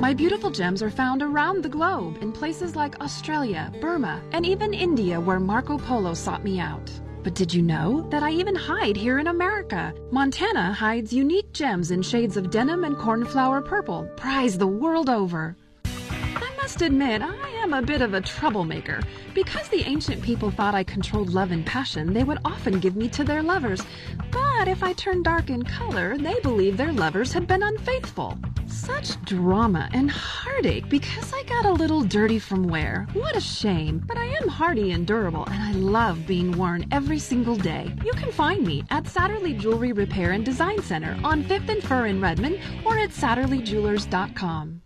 My 0.00 0.14
beautiful 0.14 0.50
gems 0.50 0.82
are 0.82 0.90
found 0.90 1.20
around 1.20 1.62
the 1.62 1.68
globe 1.68 2.22
in 2.22 2.32
places 2.32 2.74
like 2.74 2.98
Australia, 3.02 3.70
Burma, 3.82 4.22
and 4.32 4.46
even 4.46 4.72
India 4.72 5.20
where 5.20 5.38
Marco 5.38 5.76
Polo 5.76 6.14
sought 6.14 6.42
me 6.42 6.58
out. 6.58 6.90
But 7.22 7.34
did 7.34 7.52
you 7.52 7.60
know 7.60 8.08
that 8.10 8.22
I 8.22 8.30
even 8.30 8.54
hide 8.54 8.96
here 8.96 9.18
in 9.18 9.26
America? 9.26 9.92
Montana 10.10 10.72
hides 10.72 11.12
unique 11.12 11.52
gems 11.52 11.90
in 11.90 12.00
shades 12.00 12.38
of 12.38 12.50
denim 12.50 12.84
and 12.84 12.96
cornflower 12.96 13.60
purple, 13.60 14.08
prized 14.16 14.58
the 14.58 14.66
world 14.66 15.10
over 15.10 15.54
I 15.84 16.50
must 16.56 16.80
admit, 16.80 17.20
I 17.20 17.50
am 17.62 17.74
a 17.74 17.82
bit 17.82 18.00
of 18.00 18.14
a 18.14 18.22
troublemaker. 18.22 19.02
Because 19.34 19.68
the 19.68 19.82
ancient 19.82 20.22
people 20.22 20.50
thought 20.50 20.74
I 20.74 20.82
controlled 20.82 21.28
love 21.28 21.50
and 21.50 21.66
passion, 21.66 22.14
they 22.14 22.24
would 22.24 22.38
often 22.46 22.80
give 22.80 22.96
me 22.96 23.08
to 23.10 23.22
their 23.22 23.42
lovers. 23.42 23.82
But 24.30 24.66
if 24.66 24.82
I 24.82 24.94
turned 24.94 25.24
dark 25.24 25.50
in 25.50 25.62
color, 25.62 26.16
they 26.16 26.40
believed 26.40 26.78
their 26.78 26.92
lovers 26.92 27.34
had 27.34 27.46
been 27.46 27.62
unfaithful. 27.62 28.38
Such 28.80 29.22
drama 29.26 29.90
and 29.92 30.10
heartache 30.10 30.88
because 30.88 31.34
I 31.34 31.42
got 31.42 31.66
a 31.66 31.72
little 31.72 32.00
dirty 32.00 32.38
from 32.38 32.62
wear. 32.62 33.06
What 33.12 33.36
a 33.36 33.40
shame. 33.40 34.02
But 34.06 34.16
I 34.16 34.24
am 34.24 34.48
hardy 34.48 34.92
and 34.92 35.06
durable, 35.06 35.44
and 35.50 35.62
I 35.62 35.72
love 35.72 36.26
being 36.26 36.52
worn 36.52 36.86
every 36.90 37.18
single 37.18 37.56
day. 37.56 37.94
You 38.02 38.12
can 38.12 38.32
find 38.32 38.66
me 38.66 38.82
at 38.88 39.04
Satterley 39.04 39.58
Jewelry 39.58 39.92
Repair 39.92 40.32
and 40.32 40.46
Design 40.46 40.80
Center 40.82 41.14
on 41.22 41.44
5th 41.44 41.68
and 41.68 41.82
Fir 41.82 42.06
in 42.06 42.22
Redmond 42.22 42.58
or 42.86 42.96
at 42.96 43.10
SatterleyJewelers.com. 43.10 44.80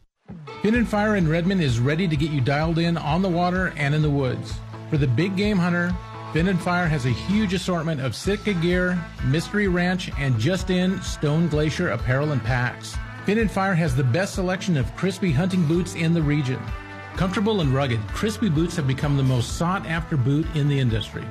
Fin 0.63 0.75
and 0.75 0.89
Fire 0.89 1.15
in 1.15 1.29
Redmond 1.29 1.63
is 1.63 1.79
ready 1.79 2.09
to 2.09 2.17
get 2.17 2.33
you 2.33 2.41
dialed 2.41 2.81
in 2.81 2.97
on 2.97 3.23
the 3.23 3.29
water 3.29 3.73
and 3.77 3.95
in 3.95 4.03
the 4.03 4.11
woods. 4.11 4.55
For 4.91 4.99
the 4.99 5.07
big 5.07 5.37
game 5.37 5.59
hunter, 5.59 5.95
Fin 6.33 6.49
and 6.49 6.61
Fire 6.61 6.89
has 6.89 7.07
a 7.07 7.11
huge 7.11 7.55
assortment 7.55 8.01
of 8.01 8.17
Sitka 8.17 8.55
gear, 8.55 9.01
Mystery 9.27 9.69
Ranch, 9.69 10.11
and 10.19 10.37
just 10.41 10.71
in 10.71 11.01
Stone 11.01 11.47
Glacier 11.47 11.91
apparel 11.91 12.33
and 12.33 12.43
packs. 12.43 12.97
Fin 13.25 13.39
and 13.39 13.51
Fire 13.51 13.75
has 13.75 13.97
the 13.97 14.05
best 14.05 14.35
selection 14.35 14.77
of 14.77 14.95
Crispi 14.97 15.33
hunting 15.33 15.65
boots 15.65 15.95
in 15.95 16.13
the 16.13 16.21
region. 16.21 16.61
Comfortable 17.17 17.63
and 17.63 17.73
rugged, 17.73 18.01
Crispi 18.09 18.55
boots 18.55 18.77
have 18.77 18.87
become 18.87 19.17
the 19.17 19.23
most 19.23 19.57
sought 19.57 19.87
after 19.87 20.19
boot 20.19 20.47
in 20.55 20.69
the 20.69 20.79
industry. 20.79 21.25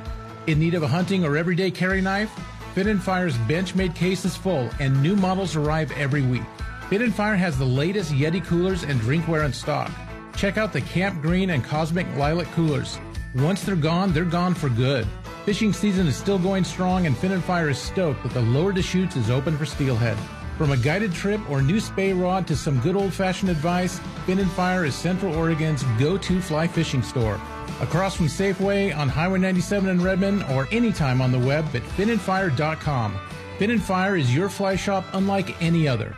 In 0.47 0.57
need 0.57 0.73
of 0.73 0.81
a 0.81 0.87
hunting 0.87 1.23
or 1.23 1.37
everyday 1.37 1.69
carry 1.69 2.01
knife? 2.01 2.31
And 2.75 3.03
Fire's 3.03 3.37
Benchmade 3.39 3.95
case 3.95 4.25
is 4.25 4.35
full 4.35 4.71
and 4.79 5.03
new 5.03 5.15
models 5.15 5.55
arrive 5.55 5.91
every 5.91 6.23
week. 6.23 6.41
And 6.89 7.13
Fire 7.13 7.35
has 7.35 7.59
the 7.59 7.65
latest 7.65 8.11
Yeti 8.11 8.43
coolers 8.43 8.83
and 8.83 8.99
drinkware 8.99 9.45
in 9.45 9.53
stock. 9.53 9.91
Check 10.35 10.57
out 10.57 10.73
the 10.73 10.81
Camp 10.81 11.21
Green 11.21 11.51
and 11.51 11.63
Cosmic 11.63 12.07
Lilac 12.15 12.47
coolers. 12.53 12.97
Once 13.35 13.61
they're 13.61 13.75
gone, 13.75 14.13
they're 14.13 14.25
gone 14.25 14.55
for 14.55 14.69
good. 14.69 15.05
Fishing 15.45 15.71
season 15.71 16.07
is 16.07 16.17
still 16.17 16.39
going 16.39 16.63
strong 16.63 17.05
and 17.05 17.23
and 17.23 17.43
Fire 17.43 17.69
is 17.69 17.77
stoked 17.77 18.23
that 18.23 18.33
the 18.33 18.41
lower 18.41 18.71
Deschutes 18.71 19.15
is 19.15 19.29
open 19.29 19.55
for 19.55 19.65
steelhead. 19.65 20.17
From 20.57 20.71
a 20.71 20.77
guided 20.77 21.13
trip 21.13 21.41
or 21.49 21.61
new 21.61 21.79
spey 21.79 22.13
rod 22.13 22.47
to 22.47 22.55
some 22.55 22.79
good 22.81 22.95
old 22.95 23.11
fashioned 23.11 23.49
advice, 23.49 23.99
Fin 24.25 24.39
and 24.39 24.51
Fire 24.51 24.85
is 24.85 24.93
Central 24.93 25.35
Oregon's 25.35 25.83
go 25.97 26.17
to 26.17 26.41
fly 26.41 26.67
fishing 26.67 27.01
store. 27.01 27.41
Across 27.81 28.17
from 28.17 28.27
Safeway 28.27 28.95
on 28.95 29.09
Highway 29.09 29.39
97 29.39 29.89
in 29.89 30.01
Redmond 30.01 30.43
or 30.51 30.67
anytime 30.71 31.21
on 31.21 31.31
the 31.31 31.39
web 31.39 31.65
at 31.75 31.81
finandfire.com. 31.81 33.19
Fin 33.57 33.71
and 33.71 33.83
Fire 33.83 34.15
is 34.15 34.33
your 34.33 34.47
fly 34.47 34.75
shop 34.75 35.05
unlike 35.13 35.59
any 35.61 35.87
other. 35.87 36.15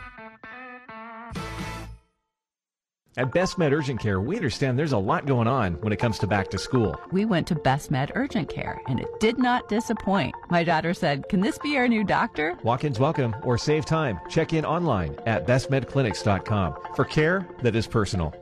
At 3.18 3.32
Best 3.32 3.56
Med 3.56 3.72
Urgent 3.72 3.98
Care, 3.98 4.20
we 4.20 4.36
understand 4.36 4.78
there's 4.78 4.92
a 4.92 4.98
lot 4.98 5.24
going 5.24 5.48
on 5.48 5.80
when 5.80 5.90
it 5.90 5.96
comes 5.96 6.18
to 6.18 6.26
back 6.26 6.50
to 6.50 6.58
school. 6.58 7.00
We 7.12 7.24
went 7.24 7.46
to 7.46 7.54
Best 7.54 7.90
Med 7.90 8.12
Urgent 8.14 8.50
Care, 8.50 8.78
and 8.88 9.00
it 9.00 9.08
did 9.20 9.38
not 9.38 9.70
disappoint. 9.70 10.34
My 10.50 10.62
daughter 10.62 10.92
said, 10.92 11.26
Can 11.30 11.40
this 11.40 11.56
be 11.56 11.78
our 11.78 11.88
new 11.88 12.04
doctor? 12.04 12.58
Walk 12.62 12.84
ins 12.84 13.00
welcome 13.00 13.34
or 13.42 13.56
save 13.56 13.86
time. 13.86 14.20
Check 14.28 14.52
in 14.52 14.66
online 14.66 15.16
at 15.24 15.46
bestmedclinics.com 15.46 16.74
for 16.94 17.06
care 17.06 17.48
that 17.62 17.74
is 17.74 17.86
personal. 17.86 18.34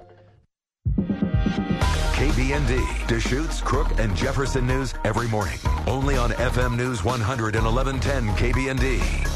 KBND, 2.17 3.07
Deschutes, 3.07 3.61
Crook, 3.61 3.97
and 4.01 4.17
Jefferson 4.17 4.67
News 4.67 4.93
every 5.05 5.29
morning. 5.29 5.59
Only 5.87 6.17
on 6.17 6.31
FM 6.31 6.77
News 6.77 7.05
100 7.05 7.55
and 7.55 7.65
1110 7.65 8.53
KBND. 8.53 9.34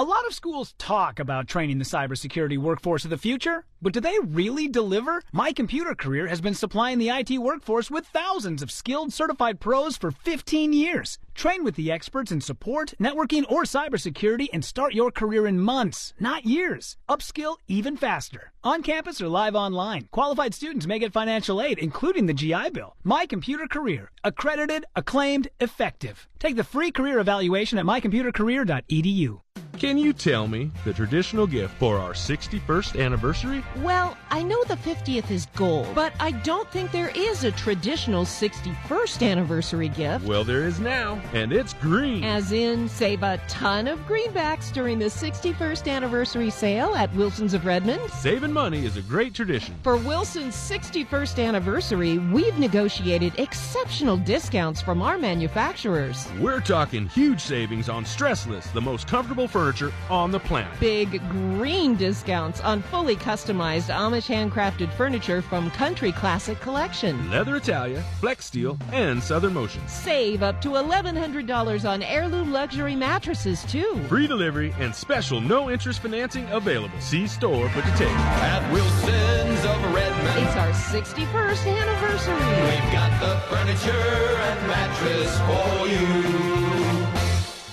A 0.00 0.10
lot 0.14 0.26
of 0.26 0.32
schools 0.32 0.74
talk 0.78 1.18
about 1.18 1.46
training 1.46 1.76
the 1.76 1.84
cybersecurity 1.84 2.56
workforce 2.56 3.04
of 3.04 3.10
the 3.10 3.18
future, 3.18 3.66
but 3.82 3.92
do 3.92 4.00
they 4.00 4.16
really 4.24 4.66
deliver? 4.66 5.22
My 5.30 5.52
Computer 5.52 5.94
Career 5.94 6.26
has 6.26 6.40
been 6.40 6.54
supplying 6.54 6.96
the 6.96 7.10
IT 7.10 7.36
workforce 7.36 7.90
with 7.90 8.06
thousands 8.06 8.62
of 8.62 8.70
skilled 8.70 9.12
certified 9.12 9.60
pros 9.60 9.98
for 9.98 10.10
15 10.10 10.72
years. 10.72 11.18
Train 11.34 11.64
with 11.64 11.74
the 11.74 11.92
experts 11.92 12.32
in 12.32 12.40
support, 12.40 12.94
networking, 12.98 13.44
or 13.50 13.64
cybersecurity 13.64 14.46
and 14.54 14.64
start 14.64 14.94
your 14.94 15.10
career 15.10 15.46
in 15.46 15.60
months, 15.60 16.14
not 16.18 16.46
years. 16.46 16.96
Upskill 17.06 17.58
even 17.68 17.98
faster. 17.98 18.52
On 18.64 18.82
campus 18.82 19.20
or 19.20 19.28
live 19.28 19.54
online, 19.54 20.08
qualified 20.12 20.54
students 20.54 20.86
may 20.86 20.98
get 20.98 21.12
financial 21.12 21.60
aid, 21.60 21.78
including 21.78 22.24
the 22.24 22.32
GI 22.32 22.70
Bill. 22.70 22.96
My 23.04 23.26
Computer 23.26 23.66
Career. 23.66 24.10
Accredited, 24.24 24.86
acclaimed, 24.96 25.48
effective. 25.60 26.26
Take 26.38 26.56
the 26.56 26.64
free 26.64 26.90
career 26.90 27.18
evaluation 27.18 27.78
at 27.78 27.84
mycomputercareer.edu. 27.84 29.40
Can 29.80 29.96
you 29.96 30.12
tell 30.12 30.46
me 30.46 30.70
the 30.84 30.92
traditional 30.92 31.46
gift 31.46 31.72
for 31.78 31.96
our 31.96 32.12
61st 32.12 33.02
anniversary? 33.02 33.64
Well, 33.78 34.14
I 34.28 34.42
know 34.42 34.62
the 34.64 34.76
50th 34.76 35.30
is 35.30 35.46
gold, 35.56 35.88
but 35.94 36.12
I 36.20 36.32
don't 36.32 36.70
think 36.70 36.92
there 36.92 37.10
is 37.14 37.44
a 37.44 37.52
traditional 37.52 38.26
61st 38.26 39.26
anniversary 39.26 39.88
gift. 39.88 40.26
Well, 40.26 40.44
there 40.44 40.66
is 40.66 40.80
now, 40.80 41.18
and 41.32 41.50
it's 41.50 41.72
green. 41.72 42.24
As 42.24 42.52
in, 42.52 42.90
save 42.90 43.22
a 43.22 43.40
ton 43.48 43.88
of 43.88 43.98
greenbacks 44.00 44.70
during 44.70 44.98
the 44.98 45.06
61st 45.06 45.90
anniversary 45.90 46.50
sale 46.50 46.94
at 46.94 47.10
Wilson's 47.14 47.54
of 47.54 47.64
Redmond. 47.64 48.02
Saving 48.10 48.52
money 48.52 48.84
is 48.84 48.98
a 48.98 49.02
great 49.02 49.32
tradition. 49.32 49.74
For 49.82 49.96
Wilson's 49.96 50.56
61st 50.56 51.42
anniversary, 51.42 52.18
we've 52.18 52.58
negotiated 52.58 53.32
exceptional 53.38 54.18
discounts 54.18 54.82
from 54.82 55.00
our 55.00 55.16
manufacturers. 55.16 56.28
We're 56.38 56.60
talking 56.60 57.08
huge 57.08 57.40
savings 57.40 57.88
on 57.88 58.04
Stressless, 58.04 58.70
the 58.74 58.82
most 58.82 59.08
comfortable 59.08 59.48
furniture 59.48 59.69
on 60.08 60.30
the 60.30 60.40
planet. 60.40 60.78
Big 60.80 61.20
green 61.30 61.94
discounts 61.96 62.60
on 62.60 62.82
fully 62.82 63.16
customized 63.16 63.88
Amish 63.94 64.26
handcrafted 64.26 64.92
furniture 64.94 65.40
from 65.42 65.70
Country 65.70 66.12
Classic 66.12 66.58
Collection. 66.60 67.30
Leather 67.30 67.56
Italia, 67.56 68.02
Flexsteel, 68.20 68.80
and 68.92 69.22
Southern 69.22 69.54
Motion. 69.54 69.86
Save 69.86 70.42
up 70.42 70.60
to 70.62 70.70
$1,100 70.70 71.88
on 71.88 72.02
heirloom 72.02 72.52
luxury 72.52 72.96
mattresses, 72.96 73.64
too. 73.64 74.00
Free 74.08 74.26
delivery 74.26 74.74
and 74.78 74.94
special 74.94 75.40
no 75.40 75.70
interest 75.70 76.00
financing 76.00 76.48
available. 76.50 76.98
See 77.00 77.26
store 77.26 77.68
for 77.70 77.82
details. 77.82 78.12
At 78.12 78.72
Wilson's 78.72 79.64
of 79.64 79.94
Redmond. 79.94 80.46
It's 80.46 80.56
our 80.56 80.70
61st 80.70 81.66
anniversary. 81.66 82.34
We've 82.34 82.92
got 82.92 83.20
the 83.20 83.38
furniture 83.48 84.36
and 84.48 84.66
mattress 84.66 85.38
for 85.46 85.86
you. 85.86 86.00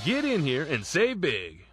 Get 0.06 0.24
in 0.24 0.42
here 0.42 0.64
and 0.64 0.86
save 0.86 1.20
big. 1.20 1.67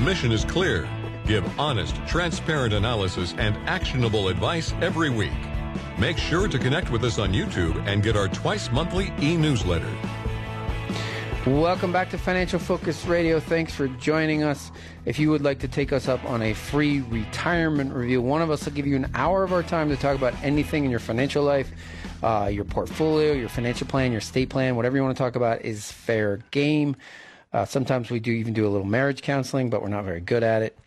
The 0.00 0.06
mission 0.06 0.32
is 0.32 0.46
clear. 0.46 0.88
Give 1.26 1.44
honest, 1.60 1.94
transparent 2.06 2.72
analysis 2.72 3.34
and 3.36 3.54
actionable 3.68 4.28
advice 4.28 4.72
every 4.80 5.10
week. 5.10 5.30
Make 5.98 6.16
sure 6.16 6.48
to 6.48 6.58
connect 6.58 6.90
with 6.90 7.04
us 7.04 7.18
on 7.18 7.34
YouTube 7.34 7.86
and 7.86 8.02
get 8.02 8.16
our 8.16 8.26
twice 8.26 8.72
monthly 8.72 9.12
e-newsletter. 9.20 9.94
Welcome 11.44 11.92
back 11.92 12.08
to 12.12 12.16
Financial 12.18 12.58
Focus 12.58 13.04
Radio. 13.04 13.40
Thanks 13.40 13.74
for 13.74 13.88
joining 13.88 14.42
us. 14.42 14.72
If 15.04 15.18
you 15.18 15.28
would 15.28 15.42
like 15.42 15.58
to 15.58 15.68
take 15.68 15.92
us 15.92 16.08
up 16.08 16.24
on 16.24 16.40
a 16.40 16.54
free 16.54 17.02
retirement 17.02 17.92
review, 17.92 18.22
one 18.22 18.40
of 18.40 18.50
us 18.50 18.64
will 18.64 18.72
give 18.72 18.86
you 18.86 18.96
an 18.96 19.10
hour 19.14 19.44
of 19.44 19.52
our 19.52 19.62
time 19.62 19.90
to 19.90 19.98
talk 19.98 20.16
about 20.16 20.32
anything 20.42 20.86
in 20.86 20.90
your 20.90 21.00
financial 21.00 21.44
life, 21.44 21.70
uh, 22.22 22.48
your 22.50 22.64
portfolio, 22.64 23.34
your 23.34 23.50
financial 23.50 23.86
plan, 23.86 24.12
your 24.12 24.22
state 24.22 24.48
plan, 24.48 24.76
whatever 24.76 24.96
you 24.96 25.02
want 25.02 25.14
to 25.14 25.22
talk 25.22 25.36
about 25.36 25.60
is 25.60 25.92
fair 25.92 26.38
game. 26.52 26.96
Uh, 27.52 27.64
sometimes 27.64 28.10
we 28.10 28.20
do 28.20 28.30
even 28.30 28.54
do 28.54 28.66
a 28.66 28.70
little 28.70 28.86
marriage 28.86 29.22
counseling, 29.22 29.70
but 29.70 29.82
we're 29.82 29.88
not 29.88 30.04
very 30.04 30.20
good 30.20 30.42
at 30.42 30.62
it. 30.62 30.78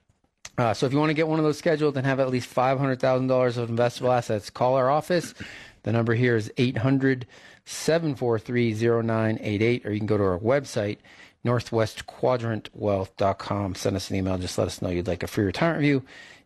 Uh, 0.58 0.73
so 0.73 0.86
if 0.86 0.93
you 0.93 0.99
want 0.99 1.10
to 1.10 1.15
get 1.15 1.28
one 1.28 1.39
of 1.39 1.45
those 1.45 1.58
scheduled 1.58 1.97
and 1.97 2.06
have 2.06 2.19
at 2.19 2.30
least 2.30 2.54
$500,000 2.54 3.58
of 3.58 3.69
investable 3.69 4.15
assets, 4.15 4.49
call 4.49 4.76
our 4.76 4.89
office. 4.89 5.34
The 5.82 5.91
number 5.91 6.13
here 6.13 6.36
is 6.36 6.52
800 6.58 7.26
743 7.65 8.73
0988, 8.73 9.86
or 9.86 9.91
you 9.91 9.99
can 9.99 10.08
go 10.08 10.17
to 10.17 10.23
our 10.23 10.39
website, 10.39 10.97
northwestquadrantwealth.com. 11.45 13.76
Send 13.76 13.95
us 13.95 14.10
an 14.10 14.15
email. 14.15 14.38
Just 14.38 14.58
let 14.58 14.67
us 14.67 14.82
know 14.82 14.89
you'd 14.89 15.08
like 15.08 15.23
a 15.23 15.28
free 15.28 15.45
retirement 15.45 15.82
review, 15.82 16.04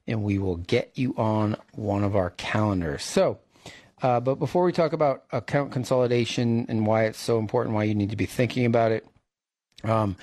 and 0.08 0.24
we 0.24 0.40
will 0.40 0.58
get 0.58 0.92
you 0.96 1.14
on 1.18 1.56
one 1.74 2.04
of 2.04 2.16
our 2.16 2.32
calendars. 2.32 3.04
So, 3.04 3.40
uh, 4.02 4.20
but 4.20 4.36
before 4.36 4.64
we 4.64 4.72
talk 4.72 4.94
about 4.94 5.24
account 5.32 5.72
consolidation 5.72 6.68
and 6.70 6.86
why 6.86 7.06
it's 7.06 7.20
so 7.20 7.40
important, 7.40 7.76
why 7.76 7.84
you 7.84 7.96
need 7.96 8.12
to 8.12 8.16
be 8.16 8.28
thinking 8.28 8.66
about 8.66 8.92
it, 8.92 9.08
um, 9.84 10.16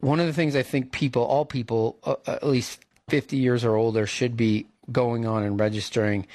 one 0.00 0.20
of 0.20 0.26
the 0.26 0.32
things 0.32 0.56
I 0.56 0.62
think 0.62 0.92
people, 0.92 1.22
all 1.22 1.44
people, 1.44 1.98
uh, 2.04 2.16
at 2.26 2.46
least 2.46 2.80
50 3.08 3.36
years 3.36 3.64
or 3.64 3.76
older, 3.76 4.06
should 4.06 4.36
be 4.36 4.66
going 4.90 5.26
on 5.26 5.42
and 5.42 5.58
registering 5.58 6.26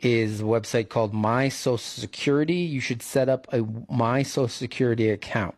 is 0.00 0.40
a 0.40 0.44
website 0.44 0.88
called 0.88 1.14
My 1.14 1.48
Social 1.48 1.78
Security. 1.78 2.56
You 2.56 2.80
should 2.80 3.02
set 3.02 3.28
up 3.28 3.46
a 3.52 3.62
My 3.88 4.22
Social 4.22 4.48
Security 4.48 5.10
account. 5.10 5.54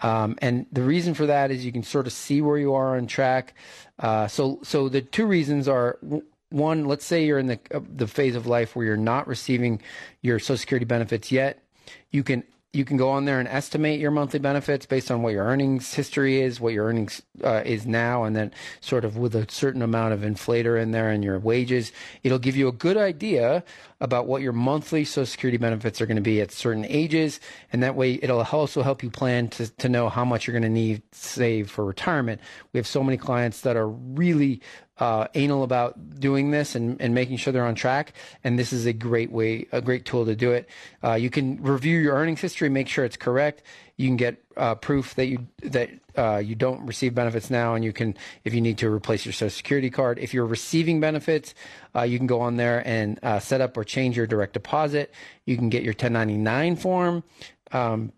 Um, 0.00 0.36
and 0.40 0.66
the 0.72 0.82
reason 0.82 1.14
for 1.14 1.26
that 1.26 1.50
is 1.50 1.64
you 1.64 1.72
can 1.72 1.82
sort 1.82 2.06
of 2.06 2.12
see 2.12 2.42
where 2.42 2.58
you 2.58 2.74
are 2.74 2.96
on 2.96 3.06
track. 3.06 3.54
Uh, 3.98 4.26
so, 4.26 4.58
so 4.62 4.88
the 4.88 5.02
two 5.02 5.26
reasons 5.26 5.68
are 5.68 5.98
one, 6.50 6.86
let's 6.86 7.04
say 7.04 7.24
you're 7.24 7.38
in 7.38 7.46
the 7.46 7.58
uh, 7.72 7.80
the 7.96 8.06
phase 8.06 8.36
of 8.36 8.46
life 8.46 8.76
where 8.76 8.86
you're 8.86 8.96
not 8.96 9.26
receiving 9.26 9.80
your 10.22 10.38
Social 10.38 10.56
Security 10.56 10.84
benefits 10.84 11.30
yet, 11.32 11.62
you 12.10 12.22
can 12.22 12.44
you 12.74 12.84
can 12.84 12.96
go 12.96 13.10
on 13.10 13.24
there 13.24 13.38
and 13.38 13.48
estimate 13.48 14.00
your 14.00 14.10
monthly 14.10 14.40
benefits 14.40 14.86
based 14.86 15.10
on 15.10 15.22
what 15.22 15.32
your 15.32 15.44
earnings 15.44 15.94
history 15.94 16.40
is, 16.40 16.60
what 16.60 16.72
your 16.72 16.86
earnings 16.86 17.22
uh, 17.42 17.62
is 17.64 17.86
now, 17.86 18.24
and 18.24 18.34
then 18.34 18.52
sort 18.80 19.04
of 19.04 19.16
with 19.16 19.34
a 19.34 19.50
certain 19.50 19.82
amount 19.82 20.12
of 20.12 20.20
inflator 20.20 20.80
in 20.80 20.90
there 20.90 21.10
and 21.10 21.22
your 21.22 21.38
wages. 21.38 21.92
It'll 22.22 22.38
give 22.38 22.56
you 22.56 22.68
a 22.68 22.72
good 22.72 22.96
idea 22.96 23.62
about 24.00 24.26
what 24.26 24.42
your 24.42 24.52
monthly 24.52 25.04
Social 25.04 25.26
Security 25.26 25.56
benefits 25.56 26.00
are 26.00 26.06
going 26.06 26.16
to 26.16 26.22
be 26.22 26.40
at 26.40 26.50
certain 26.50 26.84
ages, 26.86 27.40
and 27.72 27.82
that 27.82 27.94
way 27.94 28.18
it'll 28.22 28.42
also 28.42 28.82
help 28.82 29.02
you 29.02 29.10
plan 29.10 29.48
to, 29.48 29.68
to 29.76 29.88
know 29.88 30.08
how 30.08 30.24
much 30.24 30.46
you're 30.46 30.52
going 30.52 30.62
to 30.62 30.68
need 30.68 31.02
to 31.12 31.18
save 31.18 31.70
for 31.70 31.84
retirement. 31.84 32.40
We 32.72 32.78
have 32.78 32.86
so 32.86 33.02
many 33.02 33.16
clients 33.16 33.60
that 33.62 33.76
are 33.76 33.88
really 33.88 34.60
uh, 34.98 35.26
anal 35.34 35.62
about 35.62 36.20
doing 36.20 36.50
this 36.50 36.74
and, 36.74 37.00
and 37.00 37.14
making 37.14 37.36
sure 37.36 37.52
they're 37.52 37.66
on 37.66 37.74
track. 37.74 38.12
And 38.44 38.58
this 38.58 38.72
is 38.72 38.86
a 38.86 38.92
great 38.92 39.32
way, 39.32 39.66
a 39.72 39.80
great 39.80 40.04
tool 40.04 40.24
to 40.24 40.36
do 40.36 40.52
it. 40.52 40.68
Uh, 41.02 41.14
you 41.14 41.30
can 41.30 41.62
review 41.62 41.98
your 41.98 42.14
earnings 42.14 42.40
history, 42.40 42.68
make 42.68 42.88
sure 42.88 43.04
it's 43.04 43.16
correct. 43.16 43.62
You 43.96 44.08
can 44.08 44.16
get 44.16 44.42
uh, 44.56 44.74
proof 44.74 45.14
that 45.14 45.26
you 45.26 45.46
that 45.62 45.90
uh, 46.16 46.38
you 46.44 46.54
don't 46.54 46.84
receive 46.84 47.14
benefits 47.14 47.48
now, 47.48 47.74
and 47.74 47.84
you 47.84 47.92
can, 47.92 48.16
if 48.44 48.52
you 48.54 48.60
need 48.60 48.78
to, 48.78 48.88
replace 48.88 49.24
your 49.24 49.32
Social 49.32 49.50
Security 49.50 49.90
card. 49.90 50.18
If 50.18 50.34
you're 50.34 50.46
receiving 50.46 51.00
benefits, 51.00 51.54
uh, 51.94 52.02
you 52.02 52.18
can 52.18 52.26
go 52.26 52.40
on 52.40 52.56
there 52.56 52.86
and 52.86 53.20
uh, 53.22 53.38
set 53.38 53.60
up 53.60 53.76
or 53.76 53.84
change 53.84 54.16
your 54.16 54.26
direct 54.26 54.52
deposit. 54.52 55.12
You 55.44 55.56
can 55.56 55.68
get 55.68 55.82
your 55.82 55.92
1099 55.92 56.76
form. 56.76 57.22
Um, 57.70 58.12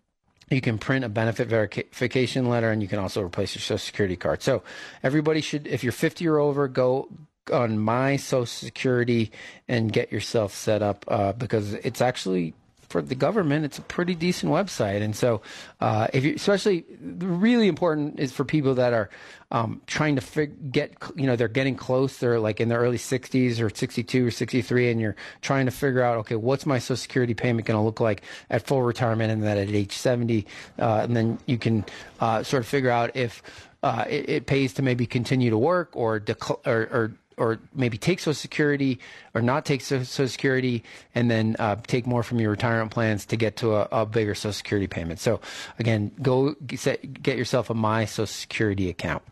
you 0.49 0.61
can 0.61 0.77
print 0.77 1.03
a 1.03 1.09
benefit 1.09 1.47
verification 1.47 2.47
letter 2.47 2.71
and 2.71 2.81
you 2.81 2.87
can 2.87 2.99
also 2.99 3.21
replace 3.21 3.55
your 3.55 3.61
social 3.61 3.77
security 3.77 4.15
card. 4.15 4.41
So 4.41 4.63
everybody 5.03 5.41
should, 5.41 5.67
if 5.67 5.83
you're 5.83 5.91
50 5.91 6.27
or 6.27 6.39
over, 6.39 6.67
go 6.67 7.09
on 7.51 7.79
my 7.79 8.17
social 8.17 8.45
security 8.45 9.31
and 9.67 9.91
get 9.91 10.11
yourself 10.11 10.53
set 10.53 10.81
up 10.81 11.05
uh, 11.07 11.33
because 11.33 11.73
it's 11.73 12.01
actually 12.01 12.53
for 12.89 13.01
the 13.01 13.15
government, 13.15 13.65
it's 13.65 13.77
a 13.77 13.81
pretty 13.81 14.15
decent 14.15 14.51
website. 14.51 15.01
And 15.01 15.15
so, 15.15 15.41
uh, 15.81 16.07
if 16.13 16.23
you, 16.23 16.35
especially 16.35 16.85
really 17.01 17.67
important 17.67 18.19
is 18.19 18.31
for 18.31 18.45
people 18.45 18.75
that 18.75 18.93
are 18.93 19.09
um, 19.51 19.81
trying 19.87 20.15
to 20.15 20.21
fig- 20.21 20.71
get, 20.71 20.93
you 21.15 21.25
know, 21.25 21.35
they're 21.35 21.47
getting 21.47 21.75
close. 21.75 22.17
They're 22.17 22.39
like 22.39 22.59
in 22.59 22.69
their 22.69 22.79
early 22.79 22.97
60s 22.97 23.59
or 23.59 23.69
62 23.69 24.27
or 24.27 24.31
63, 24.31 24.91
and 24.91 24.99
you're 25.01 25.15
trying 25.41 25.65
to 25.65 25.71
figure 25.71 26.01
out, 26.01 26.17
okay, 26.19 26.35
what's 26.35 26.65
my 26.65 26.79
Social 26.79 26.97
Security 26.97 27.33
payment 27.33 27.67
going 27.67 27.77
to 27.77 27.83
look 27.83 27.99
like 27.99 28.23
at 28.49 28.65
full 28.65 28.81
retirement 28.81 29.31
and 29.31 29.43
then 29.43 29.57
at 29.57 29.69
age 29.69 29.93
70, 29.93 30.45
uh, 30.79 31.01
and 31.03 31.15
then 31.15 31.39
you 31.45 31.57
can 31.57 31.85
uh, 32.19 32.43
sort 32.43 32.61
of 32.61 32.67
figure 32.67 32.89
out 32.89 33.15
if 33.15 33.41
uh, 33.83 34.05
it, 34.09 34.29
it, 34.29 34.45
pays 34.47 34.73
to 34.73 34.81
maybe 34.81 35.05
continue 35.05 35.49
to 35.49 35.57
work 35.57 35.95
or, 35.95 36.21
or, 36.65 36.81
or 36.91 37.13
or 37.37 37.59
maybe 37.73 37.97
take 37.97 38.19
Social 38.19 38.33
Security 38.33 38.99
or 39.33 39.41
not 39.41 39.65
take 39.65 39.81
Social 39.81 40.27
Security 40.27 40.83
and 41.15 41.29
then 41.29 41.55
uh, 41.59 41.75
take 41.87 42.07
more 42.07 42.23
from 42.23 42.39
your 42.39 42.51
retirement 42.51 42.91
plans 42.91 43.25
to 43.27 43.37
get 43.37 43.55
to 43.57 43.75
a, 43.75 43.87
a 43.91 44.05
bigger 44.05 44.35
Social 44.35 44.53
Security 44.53 44.87
payment. 44.87 45.19
So 45.19 45.39
again, 45.79 46.11
go 46.21 46.55
get, 46.65 47.21
get 47.21 47.37
yourself 47.37 47.69
a 47.69 47.73
My 47.73 48.05
Social 48.05 48.27
Security 48.27 48.89
account. 48.89 49.23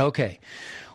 Okay, 0.00 0.40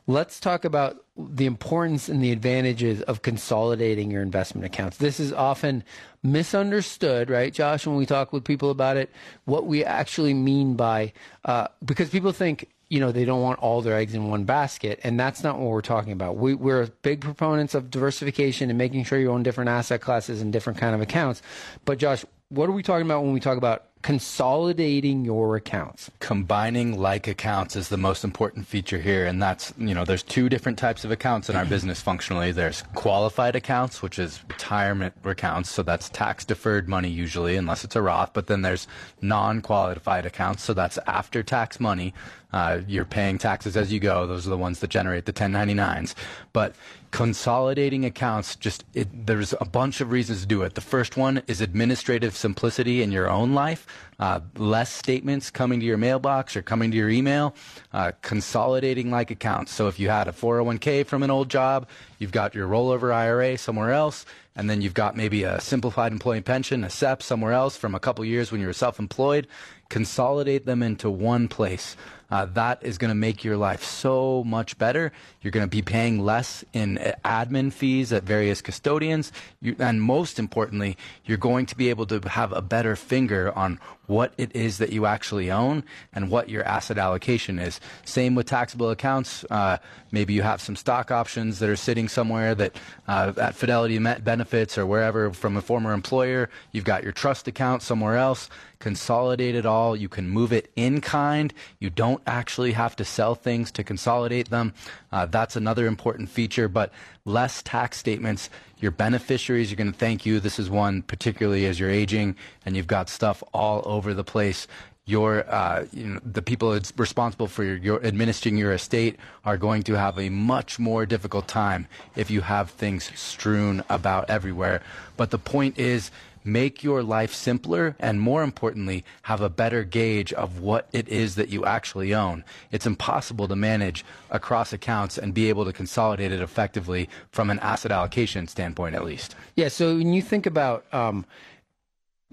let's 0.07 0.39
talk 0.39 0.65
about 0.65 1.03
the 1.17 1.45
importance 1.45 2.09
and 2.09 2.23
the 2.23 2.31
advantages 2.31 3.01
of 3.03 3.21
consolidating 3.21 4.09
your 4.09 4.21
investment 4.21 4.65
accounts. 4.65 4.97
This 4.97 5.19
is 5.19 5.33
often 5.33 5.83
misunderstood, 6.23 7.29
right, 7.29 7.53
Josh, 7.53 7.85
when 7.85 7.95
we 7.95 8.05
talk 8.05 8.31
with 8.31 8.43
people 8.43 8.69
about 8.71 8.97
it, 8.97 9.11
what 9.45 9.65
we 9.65 9.83
actually 9.83 10.33
mean 10.33 10.75
by, 10.75 11.13
uh, 11.45 11.67
because 11.83 12.09
people 12.09 12.31
think 12.31 12.69
you 12.89 12.99
know 12.99 13.11
they 13.11 13.25
don't 13.25 13.41
want 13.41 13.59
all 13.59 13.81
their 13.81 13.95
eggs 13.95 14.13
in 14.13 14.29
one 14.29 14.45
basket. 14.45 14.99
And 15.03 15.19
that's 15.19 15.43
not 15.43 15.59
what 15.59 15.69
we're 15.69 15.81
talking 15.81 16.13
about. 16.13 16.37
We, 16.37 16.53
we're 16.53 16.87
big 17.01 17.21
proponents 17.21 17.75
of 17.75 17.89
diversification 17.91 18.69
and 18.69 18.77
making 18.77 19.03
sure 19.03 19.19
you 19.19 19.31
own 19.31 19.43
different 19.43 19.69
asset 19.69 20.01
classes 20.01 20.41
and 20.41 20.53
different 20.53 20.79
kind 20.79 20.95
of 20.95 21.01
accounts. 21.01 21.41
But 21.85 21.97
josh 21.97 22.25
what 22.49 22.69
are 22.69 22.73
we 22.73 22.83
talking 22.83 23.05
about 23.05 23.23
when 23.23 23.33
we 23.33 23.39
talk 23.39 23.57
about 23.57 23.86
consolidating 24.07 25.25
your 25.25 25.57
accounts. 25.57 26.09
Combining 26.21 26.97
like 26.97 27.27
accounts 27.27 27.75
is 27.75 27.89
the 27.89 27.97
most 27.97 28.23
important 28.23 28.65
feature 28.65 28.99
here. 28.99 29.25
And 29.25 29.41
that's, 29.41 29.73
you 29.77 29.93
know, 29.93 30.05
there's 30.05 30.23
two 30.23 30.47
different 30.47 30.79
types 30.79 31.03
of 31.03 31.11
accounts 31.11 31.49
in 31.49 31.57
our 31.57 31.65
business 31.65 31.99
functionally. 31.99 32.53
There's 32.53 32.83
qualified 32.95 33.57
accounts, 33.57 34.01
which 34.01 34.17
is 34.17 34.39
retirement 34.47 35.13
accounts. 35.25 35.69
So 35.69 35.83
that's 35.83 36.07
tax 36.07 36.45
deferred 36.45 36.87
money 36.87 37.09
usually, 37.09 37.57
unless 37.57 37.83
it's 37.83 37.97
a 37.97 38.01
Roth. 38.01 38.31
But 38.31 38.47
then 38.47 38.61
there's 38.61 38.87
non 39.21 39.61
qualified 39.61 40.25
accounts. 40.25 40.63
So 40.63 40.73
that's 40.73 40.97
after 41.05 41.43
tax 41.43 41.77
money. 41.77 42.13
Uh, 42.53 42.79
you're 42.87 43.03
paying 43.03 43.37
taxes 43.37 43.75
as 43.75 43.91
you 43.91 43.99
go. 43.99 44.25
Those 44.25 44.47
are 44.47 44.51
the 44.51 44.57
ones 44.57 44.79
that 44.79 44.89
generate 44.89 45.25
the 45.25 45.33
1099s. 45.33 46.15
But 46.53 46.75
consolidating 47.17 48.05
accounts 48.05 48.55
just 48.55 48.83
it, 48.93 49.07
there's 49.25 49.51
a 49.59 49.65
bunch 49.65 50.01
of 50.01 50.11
reasons 50.11 50.41
to 50.41 50.45
do 50.45 50.61
it. 50.61 50.75
The 50.75 50.81
first 50.81 51.17
one 51.17 51.41
is 51.47 51.61
administrative 51.61 52.37
simplicity 52.37 53.01
in 53.01 53.11
your 53.11 53.27
own 53.27 53.55
life 53.55 53.87
uh, 54.19 54.39
less 54.55 54.91
statements 54.91 55.49
coming 55.51 55.79
to 55.79 55.85
your 55.85 55.97
mailbox 55.97 56.55
or 56.55 56.61
coming 56.61 56.91
to 56.91 56.97
your 56.97 57.09
email 57.09 57.55
uh, 57.93 58.11
consolidating 58.21 59.11
like 59.11 59.31
accounts 59.31 59.71
so 59.71 59.87
if 59.87 59.99
you 59.99 60.09
had 60.09 60.27
a 60.27 60.31
401k 60.31 61.05
from 61.05 61.23
an 61.23 61.29
old 61.29 61.49
job 61.49 61.87
you've 62.19 62.31
got 62.31 62.55
your 62.55 62.67
rollover 62.67 63.13
ira 63.13 63.57
somewhere 63.57 63.91
else 63.91 64.25
and 64.55 64.69
then 64.69 64.81
you've 64.81 64.95
got 64.95 65.15
maybe 65.15 65.43
a 65.43 65.61
simplified 65.61 66.11
employee 66.11 66.41
pension 66.41 66.83
a 66.83 66.89
sep 66.89 67.21
somewhere 67.21 67.53
else 67.53 67.77
from 67.77 67.93
a 67.93 67.99
couple 67.99 68.25
years 68.25 68.51
when 68.51 68.59
you 68.61 68.67
were 68.67 68.73
self-employed 68.73 69.47
consolidate 69.89 70.65
them 70.65 70.81
into 70.81 71.09
one 71.09 71.47
place 71.47 71.95
uh, 72.29 72.45
that 72.45 72.83
is 72.83 72.97
going 72.97 73.09
to 73.09 73.15
make 73.15 73.43
your 73.43 73.57
life 73.57 73.83
so 73.83 74.43
much 74.43 74.77
better. 74.77 75.11
You're 75.41 75.51
going 75.51 75.65
to 75.65 75.69
be 75.69 75.81
paying 75.81 76.23
less 76.23 76.63
in 76.73 76.97
uh, 76.97 77.13
admin 77.23 77.71
fees 77.71 78.11
at 78.11 78.23
various 78.23 78.61
custodians. 78.61 79.31
You, 79.61 79.75
and 79.79 80.01
most 80.01 80.37
importantly, 80.37 80.97
you're 81.25 81.37
going 81.37 81.65
to 81.67 81.77
be 81.77 81.89
able 81.89 82.05
to 82.07 82.19
have 82.27 82.51
a 82.51 82.61
better 82.61 82.95
finger 82.95 83.57
on 83.57 83.79
what 84.07 84.33
it 84.37 84.55
is 84.55 84.79
that 84.79 84.91
you 84.91 85.05
actually 85.05 85.51
own 85.51 85.83
and 86.13 86.31
what 86.31 86.49
your 86.49 86.63
asset 86.63 86.97
allocation 86.97 87.59
is. 87.59 87.79
Same 88.05 88.35
with 88.35 88.47
taxable 88.47 88.89
accounts. 88.89 89.45
Uh, 89.49 89.77
maybe 90.11 90.33
you 90.33 90.41
have 90.41 90.61
some 90.61 90.75
stock 90.75 91.11
options 91.11 91.59
that 91.59 91.69
are 91.69 91.75
sitting 91.75 92.07
somewhere 92.07 92.55
that 92.55 92.75
uh, 93.07 93.33
at 93.37 93.55
Fidelity 93.55 93.99
Benefits 93.99 94.77
or 94.77 94.85
wherever 94.85 95.31
from 95.31 95.57
a 95.57 95.61
former 95.61 95.93
employer. 95.93 96.49
You've 96.71 96.85
got 96.85 97.03
your 97.03 97.11
trust 97.11 97.47
account 97.47 97.81
somewhere 97.83 98.15
else. 98.15 98.49
Consolidate 98.79 99.55
it 99.55 99.65
all. 99.65 99.95
You 99.95 100.09
can 100.09 100.29
move 100.29 100.53
it 100.53 100.71
in 100.75 101.01
kind. 101.01 101.53
You 101.79 101.89
don't 101.89 102.21
actually 102.27 102.73
have 102.73 102.95
to 102.97 103.05
sell 103.05 103.35
things 103.35 103.71
to 103.71 103.83
consolidate 103.83 104.49
them. 104.49 104.73
Uh, 105.11 105.25
that's 105.25 105.55
another 105.55 105.87
important 105.87 106.29
feature, 106.29 106.67
but 106.67 106.91
less 107.25 107.61
tax 107.63 107.97
statements 107.97 108.49
your 108.79 108.91
beneficiaries 108.91 109.71
are 109.71 109.75
going 109.75 109.91
to 109.91 109.97
thank 109.97 110.25
you. 110.25 110.39
This 110.39 110.59
is 110.59 110.69
one 110.69 111.01
particularly 111.01 111.65
as 111.65 111.79
you're 111.79 111.89
aging 111.89 112.35
and 112.65 112.75
you've 112.75 112.87
got 112.87 113.09
stuff 113.09 113.43
all 113.53 113.81
over 113.85 114.13
the 114.13 114.23
place. 114.23 114.67
Your, 115.05 115.49
uh, 115.49 115.85
you 115.93 116.05
know, 116.05 116.19
the 116.23 116.41
people 116.41 116.71
that's 116.71 116.93
responsible 116.97 117.47
for 117.47 117.63
your, 117.63 117.77
your, 117.77 118.05
administering 118.05 118.57
your 118.57 118.73
estate 118.73 119.15
are 119.45 119.57
going 119.57 119.83
to 119.83 119.93
have 119.93 120.19
a 120.19 120.29
much 120.29 120.79
more 120.79 121.05
difficult 121.05 121.47
time 121.47 121.87
if 122.15 122.29
you 122.29 122.41
have 122.41 122.71
things 122.71 123.09
strewn 123.15 123.83
about 123.89 124.29
everywhere. 124.29 124.81
But 125.15 125.31
the 125.31 125.39
point 125.39 125.79
is, 125.79 126.11
make 126.43 126.83
your 126.83 127.03
life 127.03 127.33
simpler, 127.33 127.95
and 127.99 128.21
more 128.21 128.43
importantly, 128.43 129.03
have 129.23 129.41
a 129.41 129.49
better 129.49 129.83
gauge 129.83 130.33
of 130.33 130.59
what 130.59 130.87
it 130.91 131.07
is 131.07 131.35
that 131.35 131.49
you 131.49 131.65
actually 131.65 132.13
own. 132.13 132.43
It's 132.71 132.85
impossible 132.85 133.47
to 133.47 133.55
manage 133.55 134.05
across 134.29 134.73
accounts 134.73 135.17
and 135.17 135.33
be 135.33 135.49
able 135.49 135.65
to 135.65 135.73
consolidate 135.73 136.31
it 136.31 136.41
effectively 136.41 137.09
from 137.31 137.49
an 137.49 137.59
asset 137.59 137.91
allocation 137.91 138.47
standpoint, 138.47 138.95
at 138.95 139.03
least. 139.03 139.35
Yeah. 139.55 139.69
So 139.69 139.97
when 139.97 140.13
you 140.13 140.21
think 140.21 140.45
about, 140.45 140.85
um, 140.93 141.25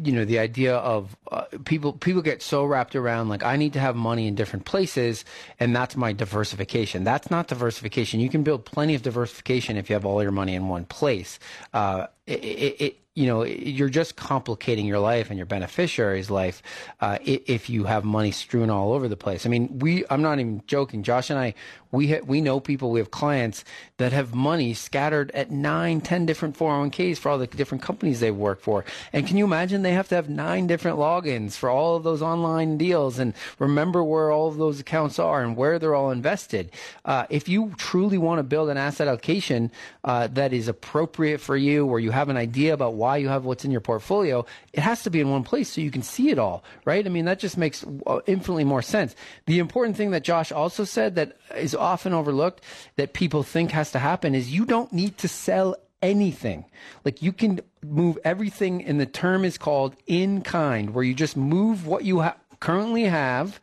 you 0.02 0.10
know 0.10 0.24
the 0.24 0.38
idea 0.38 0.76
of 0.76 1.16
uh, 1.30 1.44
people 1.64 1.92
people 1.92 2.20
get 2.20 2.42
so 2.42 2.64
wrapped 2.64 2.96
around 2.96 3.28
like 3.28 3.44
I 3.44 3.56
need 3.56 3.72
to 3.74 3.80
have 3.80 3.94
money 3.94 4.26
in 4.26 4.34
different 4.34 4.64
places 4.64 5.24
and 5.60 5.74
that's 5.74 5.96
my 5.96 6.12
diversification. 6.12 7.04
That's 7.04 7.30
not 7.30 7.46
diversification. 7.46 8.18
You 8.20 8.28
can 8.28 8.42
build 8.42 8.64
plenty 8.64 8.94
of 8.94 9.02
diversification 9.02 9.76
if 9.76 9.88
you 9.88 9.94
have 9.94 10.04
all 10.04 10.20
your 10.22 10.32
money 10.32 10.54
in 10.54 10.68
one 10.68 10.84
place. 10.84 11.38
Uh, 11.72 12.08
it, 12.26 12.32
it, 12.34 12.98
you 13.14 13.27
know, 13.27 13.44
you're 13.44 13.88
just 13.88 14.16
complicating 14.16 14.87
your 14.87 14.98
life 14.98 15.31
and 15.31 15.38
your 15.38 15.46
beneficiary's 15.46 16.31
life 16.31 16.62
uh, 17.00 17.18
if 17.22 17.70
you 17.70 17.85
have 17.85 18.05
money 18.05 18.33
strewn 18.33 18.70
all 18.70 18.92
over 18.92 19.07
the 19.07 19.16
place. 19.16 19.46
I 19.46 19.48
mean, 19.48 19.79
we, 19.79 20.05
I'm 20.11 20.22
not 20.22 20.40
even 20.40 20.62
joking. 20.66 21.05
Josh 21.05 21.31
and 21.31 21.38
I, 21.38 21.54
we, 21.94 22.08
ha- 22.12 22.20
we 22.26 22.40
know 22.40 22.60
people, 22.60 22.90
we 22.90 23.00
have 23.00 23.10
clients 23.10 23.64
that 23.98 24.12
have 24.12 24.34
money 24.34 24.74
scattered 24.74 25.30
at 25.32 25.50
nine, 25.50 26.00
ten 26.00 26.26
different 26.26 26.58
401ks 26.58 27.18
for 27.18 27.30
all 27.30 27.38
the 27.38 27.46
different 27.46 27.82
companies 27.82 28.20
they 28.20 28.30
work 28.30 28.60
for. 28.60 28.84
And 29.12 29.26
can 29.26 29.36
you 29.36 29.44
imagine 29.44 29.82
they 29.82 29.92
have 29.92 30.08
to 30.08 30.14
have 30.16 30.28
nine 30.28 30.66
different 30.66 30.98
logins 30.98 31.56
for 31.56 31.70
all 31.70 31.96
of 31.96 32.02
those 32.02 32.22
online 32.22 32.76
deals 32.76 33.18
and 33.18 33.34
remember 33.58 34.02
where 34.02 34.30
all 34.30 34.48
of 34.48 34.56
those 34.56 34.80
accounts 34.80 35.18
are 35.18 35.42
and 35.42 35.56
where 35.56 35.78
they're 35.78 35.94
all 35.94 36.10
invested? 36.10 36.70
Uh, 37.04 37.26
if 37.30 37.48
you 37.48 37.72
truly 37.78 38.18
want 38.18 38.38
to 38.38 38.42
build 38.42 38.68
an 38.68 38.76
asset 38.76 39.08
allocation 39.08 39.70
uh, 40.02 40.26
that 40.28 40.52
is 40.52 40.68
appropriate 40.68 41.40
for 41.40 41.56
you, 41.56 41.86
where 41.86 42.00
you 42.00 42.10
have 42.10 42.28
an 42.28 42.36
idea 42.36 42.74
about 42.74 42.94
why 42.94 43.16
you 43.16 43.28
have 43.28 43.44
what's 43.44 43.64
in 43.64 43.70
your 43.70 43.80
portfolio, 43.80 44.44
it 44.72 44.80
has 44.80 45.02
to 45.04 45.10
be 45.10 45.20
in 45.20 45.30
one 45.30 45.44
place 45.44 45.70
so 45.70 45.80
you 45.80 45.90
can 45.90 46.02
see 46.02 46.30
it 46.30 46.38
all, 46.38 46.64
right? 46.84 47.06
I 47.06 47.08
mean, 47.08 47.26
that 47.26 47.38
just 47.38 47.56
makes 47.56 47.84
uh, 48.06 48.20
infinitely 48.26 48.64
more 48.64 48.82
sense. 48.82 49.14
The 49.46 49.58
important 49.58 49.96
thing 49.96 50.10
that 50.10 50.24
Josh 50.24 50.50
also 50.50 50.84
said 50.84 51.14
that 51.14 51.36
is 51.56 51.74
often 51.85 52.12
overlooked 52.12 52.62
that 52.96 53.12
people 53.12 53.42
think 53.42 53.70
has 53.70 53.92
to 53.92 53.98
happen 53.98 54.35
is 54.35 54.52
you 54.52 54.64
don't 54.64 54.92
need 54.92 55.18
to 55.18 55.28
sell 55.28 55.76
anything. 56.02 56.64
Like 57.04 57.22
you 57.22 57.32
can 57.32 57.60
move 57.82 58.18
everything, 58.24 58.85
and 58.85 59.00
the 59.00 59.06
term 59.06 59.44
is 59.44 59.58
called 59.58 59.96
in 60.06 60.42
kind, 60.42 60.90
where 60.90 61.04
you 61.04 61.14
just 61.14 61.37
move 61.37 61.87
what 61.87 62.04
you 62.04 62.20
ha- 62.20 62.37
currently 62.60 63.04
have. 63.04 63.60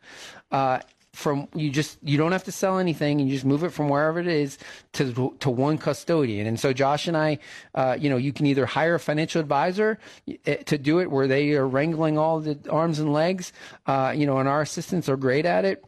Uh, 0.50 0.80
from 1.12 1.46
you 1.54 1.70
just 1.70 1.98
you 2.02 2.16
don't 2.16 2.32
have 2.32 2.44
to 2.44 2.52
sell 2.52 2.78
anything 2.78 3.20
and 3.20 3.28
you 3.28 3.36
just 3.36 3.44
move 3.44 3.62
it 3.64 3.70
from 3.70 3.90
wherever 3.90 4.18
it 4.18 4.26
is 4.26 4.56
to 4.92 5.34
to 5.40 5.50
one 5.50 5.76
custodian 5.76 6.46
and 6.46 6.58
so 6.58 6.72
josh 6.72 7.06
and 7.06 7.18
i 7.18 7.38
uh, 7.74 7.94
you 8.00 8.08
know 8.08 8.16
you 8.16 8.32
can 8.32 8.46
either 8.46 8.64
hire 8.64 8.94
a 8.94 9.00
financial 9.00 9.38
advisor 9.38 9.98
eh, 10.46 10.56
to 10.56 10.78
do 10.78 11.00
it 11.00 11.10
where 11.10 11.26
they 11.26 11.52
are 11.52 11.68
wrangling 11.68 12.16
all 12.16 12.40
the 12.40 12.58
arms 12.70 12.98
and 12.98 13.12
legs 13.12 13.52
uh, 13.86 14.10
you 14.16 14.24
know 14.24 14.38
and 14.38 14.48
our 14.48 14.62
assistants 14.62 15.06
are 15.06 15.18
great 15.18 15.44
at 15.44 15.66
it 15.66 15.84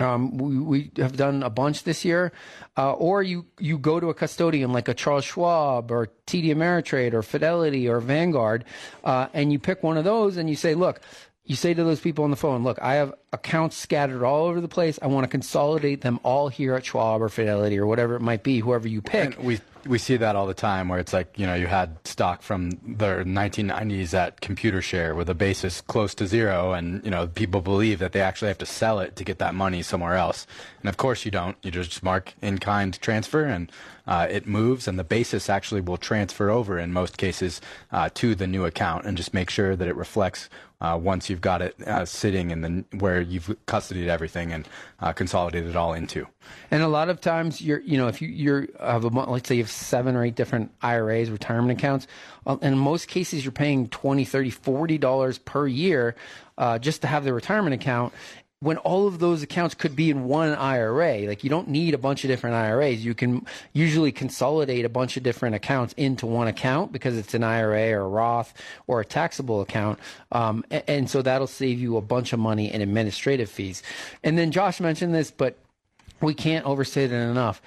um, 0.00 0.36
we, 0.36 0.58
we 0.58 0.90
have 0.96 1.16
done 1.16 1.42
a 1.42 1.50
bunch 1.50 1.84
this 1.84 2.04
year, 2.04 2.32
uh, 2.76 2.92
or 2.92 3.22
you 3.22 3.46
you 3.58 3.78
go 3.78 4.00
to 4.00 4.08
a 4.08 4.14
custodian 4.14 4.72
like 4.72 4.88
a 4.88 4.94
Charles 4.94 5.24
Schwab 5.24 5.90
or 5.90 6.08
TD 6.26 6.46
Ameritrade 6.46 7.12
or 7.12 7.22
Fidelity 7.22 7.88
or 7.88 8.00
Vanguard, 8.00 8.64
uh, 9.04 9.28
and 9.32 9.52
you 9.52 9.58
pick 9.58 9.82
one 9.82 9.96
of 9.96 10.04
those 10.04 10.36
and 10.36 10.50
you 10.50 10.56
say, 10.56 10.74
look, 10.74 11.00
you 11.44 11.56
say 11.56 11.74
to 11.74 11.84
those 11.84 12.00
people 12.00 12.24
on 12.24 12.30
the 12.30 12.36
phone, 12.36 12.64
look, 12.64 12.78
I 12.80 12.94
have 12.94 13.14
accounts 13.32 13.76
scattered 13.76 14.22
all 14.24 14.46
over 14.46 14.60
the 14.60 14.68
place. 14.68 14.98
I 15.02 15.06
want 15.06 15.24
to 15.24 15.28
consolidate 15.28 16.00
them 16.00 16.18
all 16.22 16.48
here 16.48 16.74
at 16.74 16.86
Schwab 16.86 17.22
or 17.22 17.28
Fidelity 17.28 17.78
or 17.78 17.86
whatever 17.86 18.16
it 18.16 18.20
might 18.20 18.42
be, 18.42 18.60
whoever 18.60 18.88
you 18.88 19.02
pick. 19.02 19.36
And 19.36 19.44
we 19.44 19.60
we 19.86 19.98
see 19.98 20.16
that 20.16 20.36
all 20.36 20.46
the 20.46 20.54
time 20.54 20.88
where 20.88 20.98
it's 20.98 21.12
like, 21.12 21.38
you 21.38 21.46
know, 21.46 21.54
you 21.54 21.66
had 21.66 21.96
stock 22.06 22.42
from 22.42 22.70
the 22.70 23.24
1990s 23.24 24.14
at 24.14 24.40
Computershare 24.40 25.14
with 25.14 25.28
a 25.28 25.34
basis 25.34 25.80
close 25.80 26.14
to 26.16 26.26
zero 26.26 26.72
and, 26.72 27.04
you 27.04 27.10
know, 27.10 27.26
people 27.26 27.60
believe 27.60 27.98
that 27.98 28.12
they 28.12 28.20
actually 28.20 28.48
have 28.48 28.58
to 28.58 28.66
sell 28.66 29.00
it 29.00 29.16
to 29.16 29.24
get 29.24 29.38
that 29.38 29.54
money 29.54 29.82
somewhere 29.82 30.14
else. 30.14 30.46
And 30.80 30.88
of 30.88 30.96
course 30.96 31.24
you 31.24 31.30
don't. 31.30 31.56
You 31.62 31.70
just 31.70 32.02
mark 32.02 32.34
in 32.42 32.58
kind 32.58 32.98
transfer 33.00 33.44
and 33.44 33.70
uh, 34.06 34.26
it 34.30 34.46
moves 34.46 34.86
and 34.86 34.98
the 34.98 35.04
basis 35.04 35.48
actually 35.48 35.80
will 35.80 35.96
transfer 35.96 36.50
over 36.50 36.78
in 36.78 36.92
most 36.92 37.16
cases 37.16 37.60
uh, 37.92 38.08
to 38.14 38.34
the 38.34 38.46
new 38.46 38.64
account 38.64 39.06
and 39.06 39.16
just 39.16 39.34
make 39.34 39.50
sure 39.50 39.76
that 39.76 39.88
it 39.88 39.96
reflects 39.96 40.48
uh, 40.80 40.98
once 40.98 41.30
you've 41.30 41.40
got 41.40 41.62
it 41.62 41.80
uh, 41.86 42.04
sitting 42.04 42.50
in 42.50 42.60
the 42.60 42.84
where 42.98 43.20
you've 43.20 43.46
custodied 43.66 44.08
everything 44.08 44.52
and 44.52 44.68
uh, 45.00 45.12
consolidated 45.12 45.70
it 45.70 45.76
all 45.76 45.94
into. 45.94 46.26
And 46.70 46.82
a 46.82 46.88
lot 46.88 47.08
of 47.08 47.20
times, 47.22 47.62
you're 47.62 47.80
you 47.80 47.96
know 47.96 48.08
if 48.08 48.20
you 48.20 48.28
you're 48.28 48.68
have 48.78 49.04
a 49.04 49.08
let's 49.08 49.48
say 49.48 49.54
you 49.54 49.62
have 49.62 49.70
seven 49.70 50.14
or 50.14 50.24
eight 50.24 50.34
different 50.34 50.70
IRAs, 50.82 51.30
retirement 51.30 51.78
accounts, 51.78 52.06
uh, 52.46 52.58
in 52.60 52.76
most 52.76 53.08
cases 53.08 53.44
you're 53.44 53.52
paying 53.52 53.88
20 53.88 54.24
30 54.24 54.50
40 54.50 54.98
dollars 54.98 55.38
per 55.38 55.66
year 55.66 56.16
uh, 56.58 56.78
just 56.78 57.00
to 57.00 57.06
have 57.06 57.24
the 57.24 57.32
retirement 57.32 57.74
account 57.74 58.12
when 58.64 58.78
all 58.78 59.06
of 59.06 59.18
those 59.18 59.42
accounts 59.42 59.74
could 59.74 59.94
be 59.94 60.08
in 60.08 60.24
one 60.24 60.54
IRA. 60.54 61.26
Like 61.26 61.44
you 61.44 61.50
don't 61.50 61.68
need 61.68 61.92
a 61.92 61.98
bunch 61.98 62.24
of 62.24 62.28
different 62.28 62.56
IRAs. 62.56 63.04
You 63.04 63.12
can 63.12 63.44
usually 63.74 64.10
consolidate 64.10 64.86
a 64.86 64.88
bunch 64.88 65.18
of 65.18 65.22
different 65.22 65.54
accounts 65.54 65.92
into 65.98 66.24
one 66.24 66.48
account 66.48 66.90
because 66.90 67.18
it's 67.18 67.34
an 67.34 67.44
IRA 67.44 67.92
or 67.92 68.00
a 68.00 68.08
Roth 68.08 68.54
or 68.86 69.02
a 69.02 69.04
taxable 69.04 69.60
account. 69.60 69.98
Um, 70.32 70.64
and, 70.70 70.82
and 70.88 71.10
so 71.10 71.20
that'll 71.20 71.46
save 71.46 71.78
you 71.78 71.98
a 71.98 72.00
bunch 72.00 72.32
of 72.32 72.38
money 72.38 72.72
in 72.72 72.80
administrative 72.80 73.50
fees. 73.50 73.82
And 74.22 74.38
then 74.38 74.50
Josh 74.50 74.80
mentioned 74.80 75.14
this, 75.14 75.30
but 75.30 75.58
we 76.22 76.32
can't 76.32 76.64
overstate 76.64 77.12
it 77.12 77.16
enough. 77.16 77.60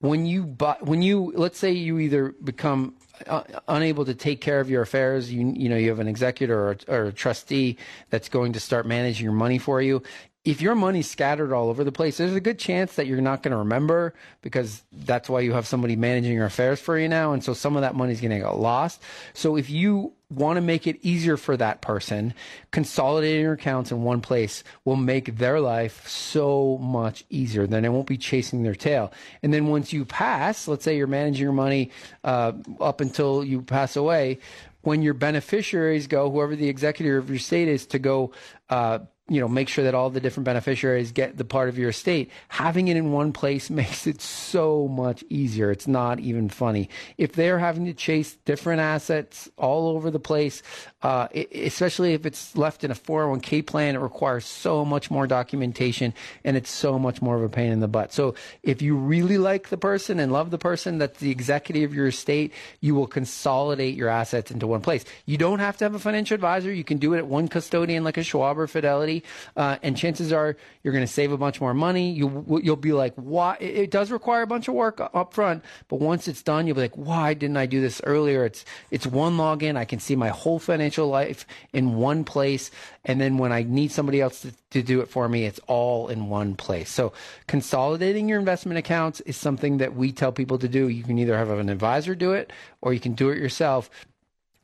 When 0.00 0.26
you 0.26 0.44
buy, 0.44 0.76
when 0.80 1.00
you 1.00 1.32
let's 1.34 1.58
say 1.58 1.72
you 1.72 1.98
either 1.98 2.34
become 2.44 2.96
uh, 3.28 3.44
unable 3.68 4.04
to 4.04 4.14
take 4.14 4.40
care 4.40 4.58
of 4.58 4.68
your 4.68 4.82
affairs, 4.82 5.32
you 5.32 5.54
you 5.56 5.68
know 5.68 5.76
you 5.76 5.90
have 5.90 6.00
an 6.00 6.08
executor 6.08 6.58
or, 6.58 6.76
or 6.88 7.04
a 7.04 7.12
trustee 7.12 7.78
that's 8.10 8.28
going 8.28 8.52
to 8.54 8.60
start 8.60 8.84
managing 8.84 9.22
your 9.22 9.32
money 9.32 9.58
for 9.58 9.80
you 9.80 10.02
if 10.44 10.60
your 10.60 10.74
money's 10.74 11.08
scattered 11.08 11.52
all 11.52 11.68
over 11.68 11.84
the 11.84 11.92
place, 11.92 12.16
there's 12.16 12.34
a 12.34 12.40
good 12.40 12.58
chance 12.58 12.96
that 12.96 13.06
you're 13.06 13.20
not 13.20 13.44
going 13.44 13.52
to 13.52 13.58
remember 13.58 14.12
because 14.40 14.82
that's 14.92 15.28
why 15.28 15.38
you 15.38 15.52
have 15.52 15.68
somebody 15.68 15.94
managing 15.94 16.32
your 16.32 16.46
affairs 16.46 16.80
for 16.80 16.98
you 16.98 17.08
now. 17.08 17.32
And 17.32 17.44
so 17.44 17.54
some 17.54 17.76
of 17.76 17.82
that 17.82 17.94
money 17.94 18.12
is 18.12 18.20
going 18.20 18.32
to 18.32 18.38
get 18.38 18.58
lost. 18.58 19.00
So 19.34 19.56
if 19.56 19.70
you 19.70 20.12
want 20.30 20.56
to 20.56 20.60
make 20.60 20.88
it 20.88 20.98
easier 21.02 21.36
for 21.36 21.56
that 21.58 21.80
person, 21.80 22.34
consolidating 22.72 23.42
your 23.42 23.52
accounts 23.52 23.92
in 23.92 24.02
one 24.02 24.20
place 24.20 24.64
will 24.84 24.96
make 24.96 25.36
their 25.36 25.60
life 25.60 26.08
so 26.08 26.76
much 26.78 27.24
easier. 27.30 27.68
Then 27.68 27.84
it 27.84 27.90
won't 27.90 28.08
be 28.08 28.18
chasing 28.18 28.64
their 28.64 28.74
tail. 28.74 29.12
And 29.44 29.54
then 29.54 29.68
once 29.68 29.92
you 29.92 30.04
pass, 30.04 30.66
let's 30.66 30.82
say 30.82 30.96
you're 30.96 31.06
managing 31.06 31.44
your 31.44 31.52
money 31.52 31.92
uh, 32.24 32.52
up 32.80 33.00
until 33.00 33.44
you 33.44 33.62
pass 33.62 33.94
away, 33.94 34.40
when 34.80 35.02
your 35.02 35.14
beneficiaries 35.14 36.08
go, 36.08 36.28
whoever 36.28 36.56
the 36.56 36.68
executor 36.68 37.16
of 37.16 37.30
your 37.30 37.38
state 37.38 37.68
is, 37.68 37.86
to 37.86 38.00
go 38.00 38.32
uh, 38.68 38.98
you 39.32 39.40
know, 39.40 39.48
make 39.48 39.68
sure 39.68 39.84
that 39.84 39.94
all 39.94 40.10
the 40.10 40.20
different 40.20 40.44
beneficiaries 40.44 41.10
get 41.10 41.38
the 41.38 41.44
part 41.44 41.70
of 41.70 41.78
your 41.78 41.88
estate. 41.88 42.30
Having 42.48 42.88
it 42.88 42.98
in 42.98 43.12
one 43.12 43.32
place 43.32 43.70
makes 43.82 44.06
it 44.06 44.20
so 44.20 44.86
much 44.88 45.24
easier. 45.30 45.70
It's 45.70 45.88
not 45.88 46.20
even 46.20 46.50
funny. 46.50 46.90
If 47.16 47.32
they're 47.32 47.58
having 47.58 47.86
to 47.86 47.94
chase 47.94 48.36
different 48.44 48.80
assets 48.80 49.48
all 49.56 49.88
over 49.88 50.10
the 50.10 50.20
place, 50.20 50.62
uh, 51.02 51.28
especially 51.52 52.14
if 52.14 52.26
it's 52.26 52.56
left 52.56 52.84
in 52.84 52.90
a 52.90 52.94
401k 52.94 53.66
plan, 53.66 53.94
it 53.94 53.98
requires 53.98 54.44
so 54.44 54.84
much 54.84 55.10
more 55.10 55.26
documentation 55.26 56.14
and 56.44 56.56
it's 56.56 56.70
so 56.70 56.98
much 56.98 57.20
more 57.20 57.36
of 57.36 57.42
a 57.42 57.48
pain 57.48 57.72
in 57.72 57.80
the 57.80 57.88
butt. 57.88 58.12
So 58.12 58.34
if 58.62 58.82
you 58.82 58.96
really 58.96 59.38
like 59.38 59.68
the 59.68 59.76
person 59.76 60.20
and 60.20 60.32
love 60.32 60.50
the 60.50 60.58
person 60.58 60.98
that's 60.98 61.18
the 61.18 61.30
executive 61.30 61.90
of 61.90 61.94
your 61.94 62.08
estate, 62.08 62.52
you 62.80 62.94
will 62.94 63.06
consolidate 63.06 63.94
your 63.94 64.08
assets 64.08 64.50
into 64.50 64.66
one 64.66 64.80
place. 64.80 65.04
You 65.26 65.38
don't 65.38 65.58
have 65.58 65.76
to 65.78 65.84
have 65.84 65.94
a 65.94 65.98
financial 65.98 66.34
advisor. 66.34 66.72
You 66.72 66.84
can 66.84 66.98
do 66.98 67.14
it 67.14 67.18
at 67.18 67.26
one 67.26 67.48
custodian 67.48 68.04
like 68.04 68.16
a 68.16 68.22
Schwab 68.22 68.58
or 68.58 68.66
Fidelity 68.66 69.24
uh, 69.56 69.76
and 69.82 69.96
chances 69.96 70.32
are 70.32 70.56
you're 70.82 70.92
going 70.92 71.06
to 71.06 71.12
save 71.12 71.32
a 71.32 71.36
bunch 71.36 71.60
more 71.60 71.74
money. 71.74 72.12
You 72.12 72.60
you'll 72.62 72.76
be 72.76 72.92
like, 72.92 73.14
why? 73.16 73.56
It 73.60 73.90
does 73.90 74.10
require 74.10 74.42
a 74.42 74.46
bunch 74.46 74.68
of 74.68 74.74
work 74.74 75.00
up 75.00 75.34
front, 75.34 75.64
but 75.88 76.00
once 76.00 76.28
it's 76.28 76.42
done, 76.42 76.66
you'll 76.66 76.76
be 76.76 76.82
like, 76.82 76.96
why 76.96 77.34
didn't 77.34 77.56
I 77.56 77.66
do 77.66 77.80
this 77.80 78.00
earlier? 78.04 78.44
It's 78.44 78.64
it's 78.90 79.06
one 79.06 79.36
login. 79.36 79.76
I 79.76 79.84
can 79.84 79.98
see 79.98 80.16
my 80.16 80.28
whole 80.28 80.58
financial 80.58 80.91
life 80.98 81.46
in 81.72 81.96
one 81.96 82.24
place, 82.24 82.70
and 83.04 83.20
then 83.20 83.38
when 83.38 83.52
I 83.52 83.62
need 83.62 83.92
somebody 83.92 84.20
else 84.20 84.42
to, 84.42 84.52
to 84.70 84.82
do 84.82 85.00
it 85.00 85.08
for 85.08 85.28
me, 85.28 85.44
it's 85.44 85.60
all 85.66 86.08
in 86.08 86.28
one 86.28 86.54
place. 86.54 86.90
So 86.90 87.12
consolidating 87.46 88.28
your 88.28 88.38
investment 88.38 88.78
accounts 88.78 89.20
is 89.22 89.36
something 89.36 89.78
that 89.78 89.94
we 89.94 90.12
tell 90.12 90.32
people 90.32 90.58
to 90.58 90.68
do. 90.68 90.88
You 90.88 91.02
can 91.02 91.18
either 91.18 91.36
have 91.36 91.50
an 91.50 91.68
advisor 91.68 92.14
do 92.14 92.32
it, 92.32 92.52
or 92.80 92.92
you 92.92 93.00
can 93.00 93.14
do 93.14 93.30
it 93.30 93.38
yourself. 93.38 93.90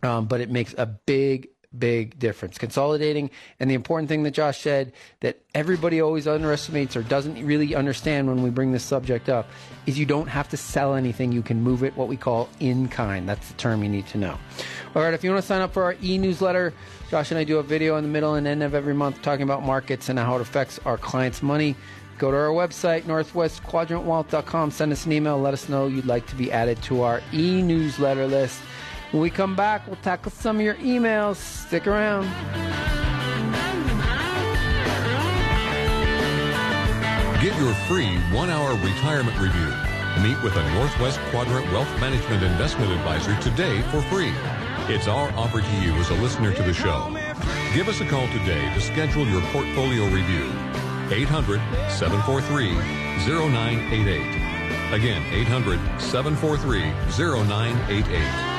Um, 0.03 0.27
but 0.27 0.41
it 0.41 0.51
makes 0.51 0.75
a 0.79 0.87
big 0.87 1.49
big 1.77 2.19
difference. 2.19 2.59
Consolidating, 2.59 3.31
and 3.61 3.71
the 3.71 3.75
important 3.75 4.09
thing 4.09 4.23
that 4.23 4.33
Josh 4.33 4.61
said 4.61 4.93
that 5.21 5.41
everybody 5.55 6.01
always 6.01 6.27
underestimates 6.27 6.97
or 6.97 7.03
doesn't 7.03 7.45
really 7.45 7.75
understand 7.75 8.29
when 8.29 8.43
we 8.43 8.51
bring 8.51 8.73
this 8.73 8.85
subject 8.85 9.29
up 9.29 9.47
is 9.87 9.99
you 9.99 10.07
don't 10.07 10.29
have 10.29 10.49
to 10.51 10.57
sell 10.57 10.95
anything. 10.95 11.33
You 11.33 11.43
can 11.43 11.63
move 11.63 11.83
it 11.83 11.97
what 11.97 12.09
we 12.09 12.17
call 12.17 12.49
in 12.61 12.89
kind. 12.89 13.29
That's 13.29 13.49
the 13.49 13.55
term 13.55 13.83
you 13.83 13.89
need 13.89 14.07
to 14.09 14.19
know. 14.19 14.39
All 14.95 15.03
right, 15.03 15.15
if 15.15 15.23
you 15.23 15.31
want 15.31 15.43
to 15.43 15.47
sign 15.47 15.61
up 15.61 15.73
for 15.73 15.85
our 15.85 15.97
e 16.03 16.19
newsletter, 16.19 16.73
Josh 17.11 17.31
and 17.31 17.39
I 17.39 17.45
do 17.45 17.59
a 17.59 17.63
video 17.63 17.97
in 17.97 18.05
the 18.05 18.11
middle 18.11 18.35
and 18.35 18.47
end 18.47 18.63
of 18.63 18.75
every 18.75 18.95
month 18.95 19.21
talking 19.23 19.43
about 19.43 19.63
markets 19.63 20.09
and 20.09 20.19
how 20.19 20.37
it 20.37 20.41
affects 20.41 20.79
our 20.85 20.99
clients' 20.99 21.43
money. 21.43 21.77
Go 22.19 22.33
to 22.33 22.37
our 22.37 22.49
website, 22.49 23.03
northwestquadrantwealth.com. 23.03 24.73
Send 24.73 24.93
us 24.93 25.07
an 25.07 25.13
email. 25.13 25.39
Let 25.39 25.55
us 25.55 25.69
know 25.69 25.87
you'd 25.87 26.05
like 26.05 26.27
to 26.27 26.35
be 26.35 26.51
added 26.51 26.83
to 26.85 27.03
our 27.03 27.23
e 27.33 27.63
newsletter 27.63 28.27
list. 28.27 28.61
When 29.11 29.23
we 29.23 29.31
come 29.31 29.57
back, 29.57 29.87
we'll 29.87 29.97
tackle 29.97 30.31
some 30.31 30.57
of 30.57 30.63
your 30.63 30.75
emails. 30.75 31.37
Stick 31.37 31.87
around. 31.87 32.25
Get 37.41 37.57
your 37.59 37.73
free 37.89 38.19
one 38.37 38.51
hour 38.51 38.75
retirement 38.75 39.39
review. 39.39 39.73
Meet 40.23 40.43
with 40.43 40.57
a 40.57 40.75
Northwest 40.75 41.21
Quadrant 41.31 41.65
Wealth 41.73 41.89
Management 42.01 42.43
Investment 42.43 42.93
Advisor 42.93 43.35
today 43.41 43.81
for 43.91 44.03
free. 44.03 44.33
It's 44.93 45.09
our 45.09 45.31
offer 45.37 45.63
to 45.63 45.77
you 45.81 45.93
as 45.95 46.11
a 46.11 46.15
listener 46.15 46.53
to 46.53 46.63
the 46.63 46.75
show. 46.75 47.09
Give 47.73 47.89
us 47.89 48.01
a 48.01 48.07
call 48.07 48.27
today 48.29 48.75
to 48.75 48.81
schedule 48.81 49.27
your 49.27 49.41
portfolio 49.53 50.05
review. 50.07 50.53
800 51.11 51.61
743 51.89 52.75
0988. 53.27 54.93
Again, 54.93 55.23
800 55.33 55.79
743 56.01 56.81
0988. 57.17 58.58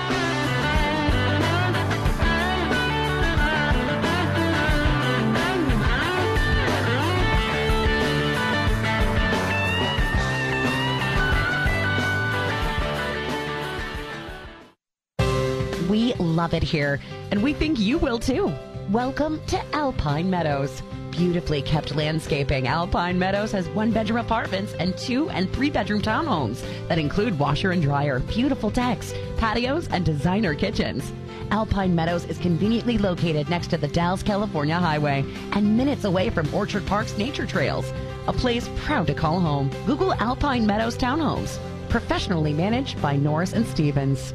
Love 16.39 16.53
it 16.53 16.63
here, 16.63 17.01
and 17.31 17.43
we 17.43 17.51
think 17.51 17.77
you 17.77 17.97
will 17.97 18.17
too. 18.17 18.49
Welcome 18.91 19.41
to 19.47 19.61
Alpine 19.75 20.29
Meadows. 20.29 20.81
Beautifully 21.11 21.61
kept 21.61 21.97
landscaping, 21.97 22.65
Alpine 22.65 23.19
Meadows 23.19 23.51
has 23.51 23.67
one 23.67 23.91
bedroom 23.91 24.19
apartments 24.19 24.71
and 24.79 24.97
two 24.97 25.29
and 25.31 25.51
three 25.51 25.69
bedroom 25.69 26.01
townhomes 26.01 26.63
that 26.87 26.97
include 26.97 27.37
washer 27.37 27.71
and 27.71 27.81
dryer, 27.81 28.19
beautiful 28.19 28.69
decks, 28.69 29.13
patios, 29.35 29.89
and 29.89 30.05
designer 30.05 30.55
kitchens. 30.55 31.11
Alpine 31.51 31.93
Meadows 31.93 32.23
is 32.23 32.37
conveniently 32.37 32.97
located 32.97 33.49
next 33.49 33.67
to 33.71 33.77
the 33.77 33.89
Dalles, 33.89 34.23
California 34.23 34.77
highway 34.77 35.25
and 35.51 35.75
minutes 35.75 36.05
away 36.05 36.29
from 36.29 36.53
Orchard 36.53 36.85
Park's 36.85 37.17
nature 37.17 37.45
trails. 37.45 37.91
a 38.29 38.31
place 38.31 38.69
proud 38.77 39.07
to 39.07 39.13
call 39.13 39.41
home. 39.41 39.69
Google 39.85 40.13
Alpine 40.13 40.65
Meadows 40.65 40.95
Townhomes, 40.97 41.59
professionally 41.89 42.53
managed 42.53 43.01
by 43.01 43.17
Norris 43.17 43.51
and 43.51 43.67
Stevens. 43.67 44.33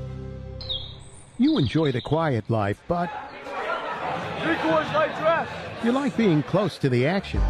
You 1.39 1.59
enjoy 1.59 1.93
the 1.93 2.01
quiet 2.01 2.49
life, 2.49 2.80
but 2.89 3.11
Three 4.43 4.57
quarters 4.57 4.93
light 4.93 5.16
dress. 5.18 5.49
you 5.82 5.91
like 5.91 6.16
being 6.16 6.43
close 6.43 6.76
to 6.78 6.89
the 6.91 7.07
action. 7.07 7.41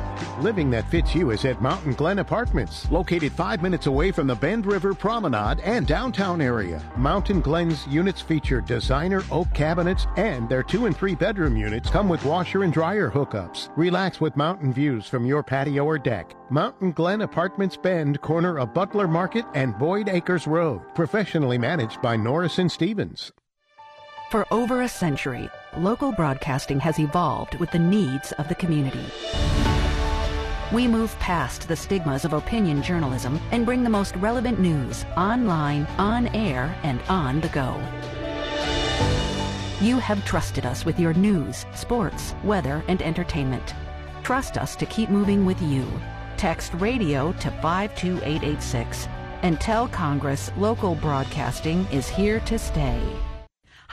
Living 0.41 0.71
that 0.71 0.89
fits 0.91 1.15
you 1.15 1.31
is 1.31 1.45
at 1.45 1.61
Mountain 1.61 1.93
Glen 1.95 2.21
Apartments, 2.21 2.91
located 2.91 3.33
five 3.33 3.63
minutes 3.63 3.87
away 3.87 4.11
from 4.13 4.27
the 4.27 4.35
Bend 4.35 4.65
River 4.67 4.95
Promenade 4.95 5.61
and 5.61 5.87
downtown 5.87 6.41
area. 6.41 6.83
Mountain 6.97 7.41
Glen's 7.41 7.87
units 7.89 8.21
feature 8.21 8.61
designer 8.61 9.23
oak 9.31 9.53
cabinets, 9.55 10.07
and 10.17 10.49
their 10.49 10.63
two 10.63 10.87
and 10.87 10.97
three 10.97 11.15
bedroom 11.15 11.57
units 11.57 11.91
come 11.91 12.09
with 12.09 12.25
washer 12.25 12.63
and 12.63 12.73
dryer 12.73 13.11
hookups. 13.11 13.69
Relax 13.77 14.21
with 14.21 14.37
mountain 14.37 14.73
views 14.73 15.07
from 15.07 15.27
your 15.27 15.43
patio 15.43 15.85
or 15.85 15.99
deck. 15.99 16.35
Mountain 16.51 16.93
Glen 16.93 17.23
Apartments 17.23 17.77
Bend, 17.77 18.21
corner 18.21 18.59
of 18.59 18.73
Butler 18.73 19.09
Market 19.09 19.45
and 19.55 19.77
Boyd 19.79 20.09
Acres 20.09 20.47
Road. 20.47 20.81
Professionally 20.95 21.59
managed 21.59 22.01
by 22.01 22.17
Norris 22.17 22.59
and 22.59 22.71
Stevens. 22.71 23.33
For 24.31 24.47
over 24.51 24.83
a 24.83 24.89
century, 24.89 25.49
local 25.77 26.11
broadcasting 26.11 26.81
has 26.81 26.99
evolved 26.99 27.55
with 27.57 27.71
the 27.71 27.79
needs 27.79 28.33
of 28.33 28.49
the 28.49 28.55
community. 28.55 29.05
We 30.73 30.89
move 30.89 31.17
past 31.21 31.69
the 31.69 31.77
stigmas 31.77 32.25
of 32.25 32.33
opinion 32.33 32.83
journalism 32.83 33.41
and 33.53 33.65
bring 33.65 33.85
the 33.85 33.91
most 33.91 34.17
relevant 34.17 34.59
news 34.59 35.05
online, 35.17 35.87
on 35.99 36.27
air, 36.29 36.77
and 36.83 37.01
on 37.03 37.41
the 37.41 37.49
go. 37.49 37.81
You 39.81 39.99
have 39.99 40.25
trusted 40.25 40.67
us 40.67 40.85
with 40.85 40.99
your 40.99 41.15
news, 41.15 41.65
sports, 41.75 42.35
weather, 42.43 42.83
and 42.89 43.03
entertainment. 43.03 43.75
Trust 44.25 44.57
us 44.57 44.75
to 44.77 44.87
keep 44.87 45.11
moving 45.11 45.45
with 45.45 45.61
you. 45.63 45.87
Text 46.37 46.73
radio 46.75 47.33
to 47.35 47.51
52886 47.61 49.07
and 49.43 49.61
tell 49.61 49.87
Congress 49.87 50.51
local 50.57 50.95
broadcasting 50.97 51.87
is 51.93 52.09
here 52.09 52.41
to 52.41 52.59
stay. 52.59 53.01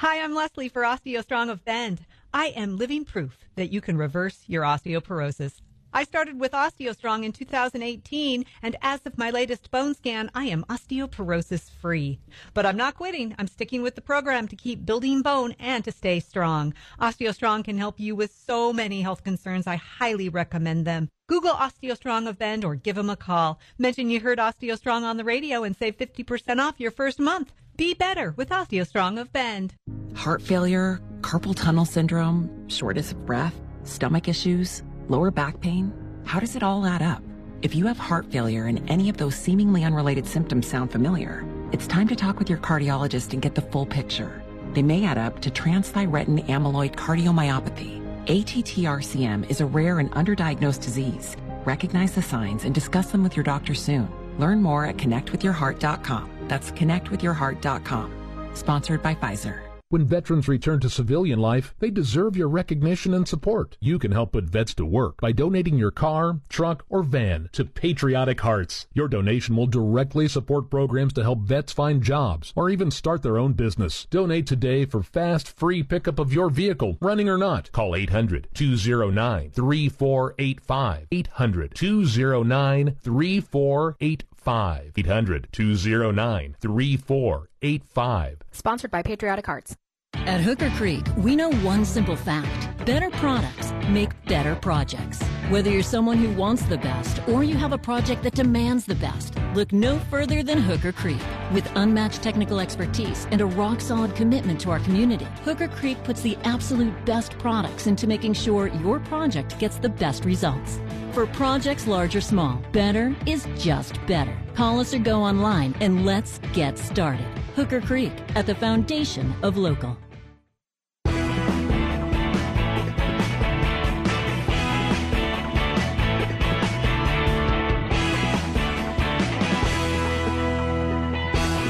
Hi, 0.02 0.20
I'm 0.20 0.34
Leslie 0.34 0.68
for 0.68 0.82
OsteoStrong 0.82 1.52
of 1.52 1.64
Bend. 1.64 2.08
I 2.34 2.48
am 2.48 2.80
living 2.80 3.06
proof 3.06 3.46
that 3.54 3.72
you 3.72 3.82
can 3.82 4.00
reverse 4.00 4.46
your 4.48 4.64
osteoporosis. 4.64 5.62
I 5.94 6.06
started 6.06 6.40
with 6.40 6.54
OsteoStrong 6.54 7.24
in 7.24 7.32
2018, 7.32 8.44
and 8.64 8.76
as 8.82 9.02
of 9.06 9.20
my 9.20 9.30
latest 9.30 9.70
bone 9.70 9.94
scan, 9.94 10.32
I 10.34 10.46
am 10.46 10.66
osteoporosis 10.70 11.70
free. 11.70 12.20
But 12.56 12.66
I'm 12.66 12.78
not 12.78 12.96
quitting. 12.96 13.36
I'm 13.38 13.46
sticking 13.46 13.84
with 13.84 13.94
the 13.94 14.02
program 14.02 14.48
to 14.48 14.56
keep 14.56 14.88
building 14.88 15.22
bone 15.22 15.54
and 15.60 15.84
to 15.84 15.92
stay 15.92 16.20
strong. 16.20 16.74
OsteoStrong 17.00 17.64
can 17.64 17.78
help 17.78 18.00
you 18.00 18.16
with 18.16 18.34
so 18.34 18.74
many 18.74 19.04
health 19.04 19.24
concerns. 19.24 19.68
I 19.68 19.76
highly 19.76 20.30
recommend 20.30 20.88
them. 20.88 21.10
Google 21.28 21.54
OsteoStrong 21.54 22.28
of 22.28 22.40
Bend 22.40 22.66
or 22.66 22.74
give 22.74 22.96
them 22.96 23.12
a 23.12 23.16
call. 23.16 23.60
Mention 23.78 24.10
you 24.10 24.20
heard 24.20 24.40
OsteoStrong 24.40 25.04
on 25.04 25.18
the 25.18 25.24
radio 25.24 25.64
and 25.64 25.78
save 25.78 25.96
50% 26.00 26.60
off 26.60 26.80
your 26.80 26.90
first 26.90 27.20
month. 27.20 27.54
Be 27.78 27.94
better 27.94 28.34
with 28.38 28.50
OsteoStrong 28.50 29.20
of 29.20 29.32
Bend. 29.34 29.74
Heart 30.16 30.42
failure, 30.42 31.00
carpal 31.22 31.56
tunnel 31.56 31.86
syndrome, 31.86 32.68
shortness 32.70 33.12
of 33.12 33.26
breath, 33.26 33.60
stomach 33.84 34.28
issues, 34.28 34.84
lower 35.08 35.32
back 35.32 35.60
pain. 35.62 35.94
How 36.26 36.40
does 36.40 36.56
it 36.56 36.64
all 36.64 36.86
add 36.86 37.02
up? 37.02 37.24
If 37.62 37.74
you 37.74 37.88
have 37.88 37.98
heart 37.98 38.26
failure 38.32 38.66
and 38.66 38.88
any 38.90 39.10
of 39.10 39.18
those 39.18 39.36
seemingly 39.36 39.84
unrelated 39.84 40.28
symptoms 40.28 40.68
sound 40.68 40.92
familiar, 40.92 41.46
it's 41.72 41.88
time 41.88 42.08
to 42.10 42.16
talk 42.16 42.40
with 42.40 42.50
your 42.50 42.60
cardiologist 42.60 43.34
and 43.34 43.42
get 43.42 43.56
the 43.56 43.62
full 43.62 43.86
picture. 43.86 44.44
They 44.74 44.84
may 44.84 45.06
add 45.06 45.18
up 45.18 45.42
to 45.42 45.50
transthyretin 45.50 46.48
amyloid 46.48 46.96
cardiomyopathy. 46.96 48.00
ATTRCM 48.26 49.50
is 49.50 49.62
a 49.62 49.66
rare 49.66 50.00
and 50.00 50.12
underdiagnosed 50.12 50.82
disease. 50.82 51.36
Recognize 51.66 52.14
the 52.14 52.22
signs 52.22 52.66
and 52.66 52.76
discuss 52.76 53.12
them 53.12 53.24
with 53.24 53.36
your 53.36 53.44
doctor 53.44 53.74
soon. 53.74 54.08
Learn 54.38 54.62
more 54.62 54.86
at 54.86 54.98
connectwithyourheart.com. 54.98 56.30
That's 56.48 56.72
connectwithyourheart.com. 56.72 58.50
Sponsored 58.54 59.02
by 59.02 59.16
Pfizer. 59.16 59.71
When 59.92 60.06
veterans 60.06 60.48
return 60.48 60.80
to 60.80 60.90
civilian 60.90 61.38
life, 61.38 61.76
they 61.80 61.90
deserve 61.90 62.38
your 62.38 62.48
recognition 62.48 63.14
and 63.14 63.28
support. 63.28 63.76
You 63.82 64.00
can 64.00 64.14
help 64.14 64.32
put 64.32 64.46
vets 64.46 64.74
to 64.76 64.86
work 64.86 65.20
by 65.20 65.34
donating 65.34 65.78
your 65.78 65.92
car, 65.92 66.40
truck, 66.48 66.86
or 66.88 67.04
van 67.04 67.50
to 67.52 67.66
Patriotic 67.66 68.40
Hearts. 68.40 68.88
Your 68.94 69.10
donation 69.10 69.58
will 69.58 69.68
directly 69.68 70.30
support 70.30 70.70
programs 70.70 71.12
to 71.16 71.24
help 71.24 71.40
vets 71.40 71.74
find 71.74 72.02
jobs 72.02 72.54
or 72.56 72.70
even 72.70 72.90
start 72.90 73.22
their 73.22 73.38
own 73.38 73.52
business. 73.52 74.08
Donate 74.10 74.48
today 74.48 74.86
for 74.86 75.04
fast, 75.04 75.50
free 75.50 75.84
pickup 75.84 76.20
of 76.20 76.32
your 76.32 76.50
vehicle, 76.50 76.98
running 77.02 77.28
or 77.28 77.38
not. 77.38 77.70
Call 77.74 77.94
800 77.94 78.48
209 78.54 79.52
3485. 79.52 81.08
800 81.12 81.76
209 81.76 82.96
3485. 83.04 84.31
800 84.48 85.48
209 85.52 86.56
3485. 86.60 88.38
Sponsored 88.52 88.92
by 88.92 89.02
Patriotic 89.02 89.46
Hearts. 89.46 89.76
At 90.14 90.42
Hooker 90.42 90.70
Creek, 90.72 91.06
we 91.18 91.36
know 91.36 91.52
one 91.52 91.84
simple 91.86 92.16
fact 92.16 92.68
better 92.86 93.10
products 93.12 93.72
make 93.90 94.10
better 94.26 94.56
projects. 94.56 95.22
Whether 95.50 95.70
you're 95.70 95.84
someone 95.84 96.18
who 96.18 96.32
wants 96.34 96.64
the 96.64 96.78
best 96.78 97.22
or 97.28 97.44
you 97.44 97.56
have 97.56 97.74
a 97.74 97.78
project 97.78 98.24
that 98.24 98.34
demands 98.34 98.86
the 98.86 98.96
best, 98.96 99.36
look 99.54 99.72
no 99.72 100.00
further 100.10 100.42
than 100.44 100.58
Hooker 100.58 100.92
Creek. 100.92 101.22
With 101.54 101.70
unmatched 101.76 102.24
technical 102.24 102.60
expertise 102.60 103.28
and 103.32 103.42
a 103.42 103.46
rock 103.46 103.82
solid 103.82 104.16
commitment 104.16 104.60
to 104.62 104.72
our 104.72 104.80
community, 104.80 105.28
Hooker 105.44 105.68
Creek 105.68 106.04
puts 106.04 106.22
the 106.22 106.38
absolute 106.44 106.94
best 107.06 107.38
products 107.38 107.88
into 107.88 108.08
making 108.08 108.34
sure 108.34 108.68
your 108.68 109.00
project 109.00 109.58
gets 109.60 109.78
the 109.78 109.90
best 109.90 110.26
results. 110.26 110.80
For 111.12 111.28
projects 111.28 111.88
large 111.88 112.16
or 112.16 112.22
small, 112.22 112.62
better 112.72 113.14
is 113.26 113.46
just 113.58 114.00
better. 114.08 114.34
Call 114.56 114.80
us 114.80 114.94
or 114.94 115.00
go 115.00 115.22
online 115.22 115.76
and 115.82 116.06
let's 116.06 116.40
get 116.54 116.78
started. 116.78 117.26
Hooker 117.54 117.82
Creek 117.82 118.14
at 118.36 118.46
the 118.46 118.56
foundation 118.56 119.34
of 119.44 119.58
local. 119.58 119.98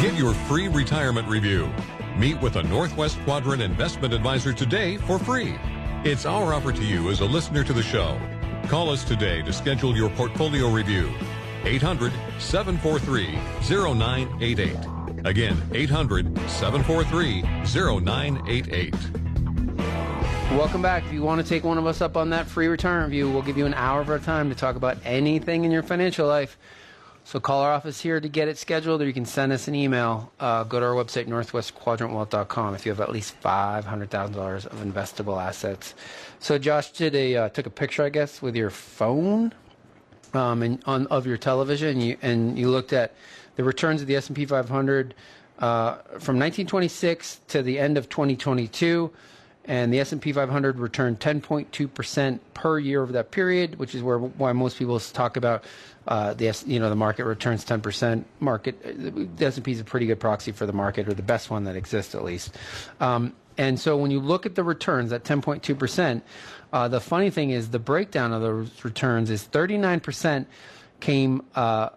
Get 0.04 0.14
your 0.20 0.36
free 0.46 0.68
retirement 0.68 1.28
review. 1.28 1.68
Meet 2.16 2.40
with 2.42 2.58
a 2.58 2.64
Northwest 2.64 3.18
Quadrant 3.24 3.64
investment 3.64 4.14
advisor 4.14 4.54
today 4.54 4.98
for 4.98 5.18
free. 5.18 5.56
It's 6.04 6.28
our 6.28 6.54
offer 6.54 6.72
to 6.72 6.84
you 6.84 7.10
as 7.10 7.22
a 7.22 7.26
listener 7.26 7.64
to 7.64 7.74
the 7.74 7.82
show. 7.82 8.20
Call 8.72 8.90
us 8.90 9.04
today 9.04 9.42
to 9.42 9.52
schedule 9.52 9.98
your 9.98 10.10
portfolio 10.12 10.70
review. 10.70 11.12
800 11.66 12.14
743 12.40 13.28
0988. 13.68 14.78
Again, 15.26 15.62
800 15.74 16.40
743 16.50 17.42
0988. 17.66 18.96
Welcome 20.52 20.82
back. 20.82 21.04
If 21.04 21.12
you 21.12 21.22
want 21.22 21.42
to 21.42 21.48
take 21.48 21.66
one 21.66 21.78
of 21.78 21.86
us 21.86 22.00
up 22.00 22.16
on 22.16 22.30
that 22.30 22.48
free 22.48 22.68
return 22.68 23.04
review, 23.04 23.30
we'll 23.30 23.42
give 23.42 23.58
you 23.58 23.66
an 23.66 23.74
hour 23.74 24.00
of 24.00 24.08
our 24.08 24.20
time 24.20 24.48
to 24.48 24.56
talk 24.56 24.78
about 24.78 24.98
anything 25.04 25.66
in 25.66 25.72
your 25.72 25.84
financial 25.84 26.26
life. 26.26 26.58
So 27.24 27.40
call 27.40 27.62
our 27.62 27.72
office 27.72 28.02
here 28.02 28.20
to 28.20 28.28
get 28.28 28.48
it 28.48 28.58
scheduled, 28.58 29.02
or 29.02 29.06
you 29.06 29.14
can 29.14 29.26
send 29.26 29.52
us 29.52 29.68
an 29.68 29.76
email. 29.76 30.32
Uh, 30.40 30.64
go 30.64 30.80
to 30.80 30.86
our 30.86 30.94
website, 30.94 31.28
northwestquadrantwealth.com, 31.28 32.76
if 32.76 32.86
you 32.86 32.92
have 32.92 33.00
at 33.00 33.12
least 33.12 33.40
$500,000 33.42 34.66
of 34.66 34.74
investable 34.80 35.42
assets. 35.42 35.94
So 36.40 36.58
Josh 36.58 36.92
did 36.92 37.16
a 37.16 37.36
uh, 37.36 37.50
took 37.50 37.68
a 37.68 37.70
picture, 37.70 38.04
I 38.04 38.10
guess, 38.10 38.42
with 38.42 38.56
your 38.56 38.70
phone 38.70 39.54
um, 40.34 40.64
and 40.64 40.82
on 40.86 41.08
of 41.08 41.28
your 41.28 41.38
television, 41.38 41.90
and 41.90 42.04
you, 42.04 42.18
and 42.22 42.60
you 42.60 42.70
looked 42.70 42.92
at 42.92 43.14
the 43.56 43.64
returns 43.64 44.02
of 44.02 44.08
the 44.08 44.16
S&P 44.16 44.46
500 44.46 45.14
uh, 45.60 45.94
from 45.94 46.40
1926 46.40 47.42
to 47.50 47.62
the 47.62 47.78
end 47.78 47.98
of 47.98 48.10
2022 48.10 49.12
and 49.66 49.94
the 49.94 50.00
S&P 50.00 50.32
500 50.32 50.80
returned 50.80 51.20
10.2% 51.20 52.40
per 52.54 52.80
year 52.80 53.04
over 53.04 53.12
that 53.12 53.32
period, 53.32 53.78
which 53.78 53.94
is 53.94 54.02
where 54.02 54.18
why 54.18 54.52
most 54.54 54.78
people 54.78 55.00
talk 55.00 55.38
about 55.38 55.64
uh, 56.08 56.34
the 56.34 56.64
you 56.66 56.80
know 56.80 56.90
the 56.90 56.96
market 56.96 57.26
returns 57.26 57.64
10%. 57.66 58.24
Market 58.40 59.38
the 59.38 59.46
S&P 59.46 59.72
is 59.72 59.80
a 59.80 59.84
pretty 59.84 60.06
good 60.06 60.20
proxy 60.20 60.52
for 60.52 60.66
the 60.66 60.74
market, 60.74 61.08
or 61.08 61.14
the 61.14 61.22
best 61.22 61.50
one 61.50 61.66
that 61.66 61.76
exists 61.76 62.16
at 62.16 62.24
least. 62.24 62.58
Um, 63.00 63.34
and 63.58 63.80
so 63.80 63.98
when 63.98 64.12
you 64.12 64.20
look 64.20 64.46
at 64.46 64.56
the 64.56 64.64
returns 64.64 65.12
at 65.12 65.24
10.2%, 65.24 66.22
uh, 66.74 66.88
the 66.88 67.02
funny 67.02 67.30
thing 67.30 67.52
is 67.52 67.70
the 67.70 67.80
breakdown 67.80 68.34
of 68.34 68.42
those 68.42 68.84
returns 68.84 69.30
is 69.30 69.44
39% 69.44 70.46
came 71.00 71.44
uh, 71.54 71.90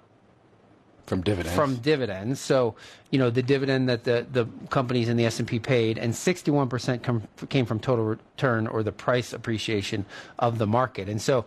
from 1.06 1.20
dividends. 1.20 1.54
From 1.54 1.76
dividends. 1.76 2.40
So, 2.40 2.76
you 3.14 3.18
know, 3.20 3.30
the 3.30 3.44
dividend 3.44 3.88
that 3.88 4.02
the, 4.02 4.26
the 4.32 4.44
companies 4.70 5.08
in 5.08 5.16
the 5.16 5.24
S&P 5.24 5.60
paid, 5.60 5.98
and 5.98 6.12
61% 6.12 7.00
come, 7.04 7.22
came 7.48 7.64
from 7.64 7.78
total 7.78 8.04
return 8.04 8.66
or 8.66 8.82
the 8.82 8.90
price 8.90 9.32
appreciation 9.32 10.04
of 10.40 10.58
the 10.58 10.66
market. 10.66 11.08
And 11.08 11.22
so 11.22 11.44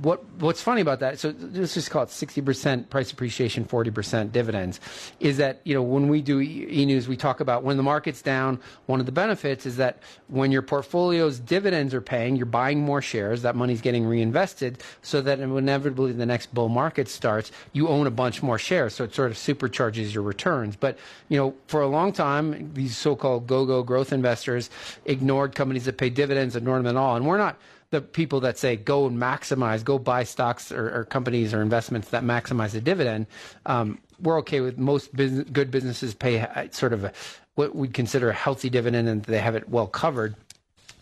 what 0.00 0.24
what's 0.38 0.62
funny 0.62 0.80
about 0.80 1.00
that, 1.00 1.18
so 1.18 1.34
let's 1.40 1.74
just 1.74 1.90
call 1.90 2.04
it 2.04 2.10
60% 2.10 2.88
price 2.88 3.10
appreciation, 3.10 3.64
40% 3.64 4.30
dividends, 4.30 4.78
is 5.18 5.38
that, 5.38 5.60
you 5.64 5.74
know, 5.74 5.82
when 5.82 6.06
we 6.06 6.22
do 6.22 6.40
e-news, 6.40 7.08
we 7.08 7.16
talk 7.16 7.40
about 7.40 7.64
when 7.64 7.76
the 7.76 7.82
market's 7.82 8.22
down, 8.22 8.60
one 8.86 9.00
of 9.00 9.06
the 9.06 9.10
benefits 9.10 9.66
is 9.66 9.76
that 9.78 9.98
when 10.28 10.52
your 10.52 10.62
portfolio's 10.62 11.40
dividends 11.40 11.94
are 11.94 12.00
paying, 12.00 12.36
you're 12.36 12.46
buying 12.46 12.80
more 12.80 13.02
shares, 13.02 13.42
that 13.42 13.56
money's 13.56 13.80
getting 13.80 14.06
reinvested 14.06 14.84
so 15.02 15.20
that 15.20 15.40
inevitably 15.40 16.12
the 16.12 16.26
next 16.26 16.54
bull 16.54 16.68
market 16.68 17.08
starts, 17.08 17.50
you 17.72 17.88
own 17.88 18.06
a 18.06 18.12
bunch 18.12 18.40
more 18.40 18.56
shares 18.56 18.94
so 18.94 19.02
it 19.02 19.12
sort 19.12 19.32
of 19.32 19.36
supercharges 19.36 20.14
your 20.14 20.22
returns. 20.22 20.76
But 20.76 20.96
you 21.28 21.38
know, 21.38 21.54
for 21.66 21.82
a 21.82 21.86
long 21.86 22.12
time, 22.12 22.72
these 22.74 22.96
so-called 22.96 23.46
go-go 23.46 23.82
growth 23.82 24.12
investors 24.12 24.70
ignored 25.04 25.54
companies 25.54 25.84
that 25.84 25.98
pay 25.98 26.10
dividends, 26.10 26.56
ignored 26.56 26.80
them 26.80 26.96
at 26.96 26.96
all. 26.96 27.16
And 27.16 27.26
we're 27.26 27.38
not 27.38 27.58
the 27.90 28.00
people 28.00 28.40
that 28.40 28.58
say 28.58 28.76
go 28.76 29.06
and 29.06 29.18
maximize, 29.18 29.84
go 29.84 29.98
buy 29.98 30.24
stocks 30.24 30.70
or, 30.70 30.94
or 30.94 31.04
companies 31.04 31.54
or 31.54 31.62
investments 31.62 32.08
that 32.10 32.22
maximize 32.22 32.72
the 32.72 32.80
dividend. 32.80 33.26
Um, 33.66 33.98
we're 34.20 34.38
okay 34.40 34.60
with 34.60 34.78
most 34.78 35.14
business, 35.14 35.48
good 35.50 35.70
businesses 35.70 36.14
pay 36.14 36.46
sort 36.70 36.92
of 36.92 37.04
a, 37.04 37.12
what 37.54 37.74
we'd 37.74 37.94
consider 37.94 38.30
a 38.30 38.34
healthy 38.34 38.68
dividend 38.70 39.08
and 39.08 39.22
they 39.24 39.38
have 39.38 39.54
it 39.54 39.68
well 39.68 39.86
covered. 39.86 40.34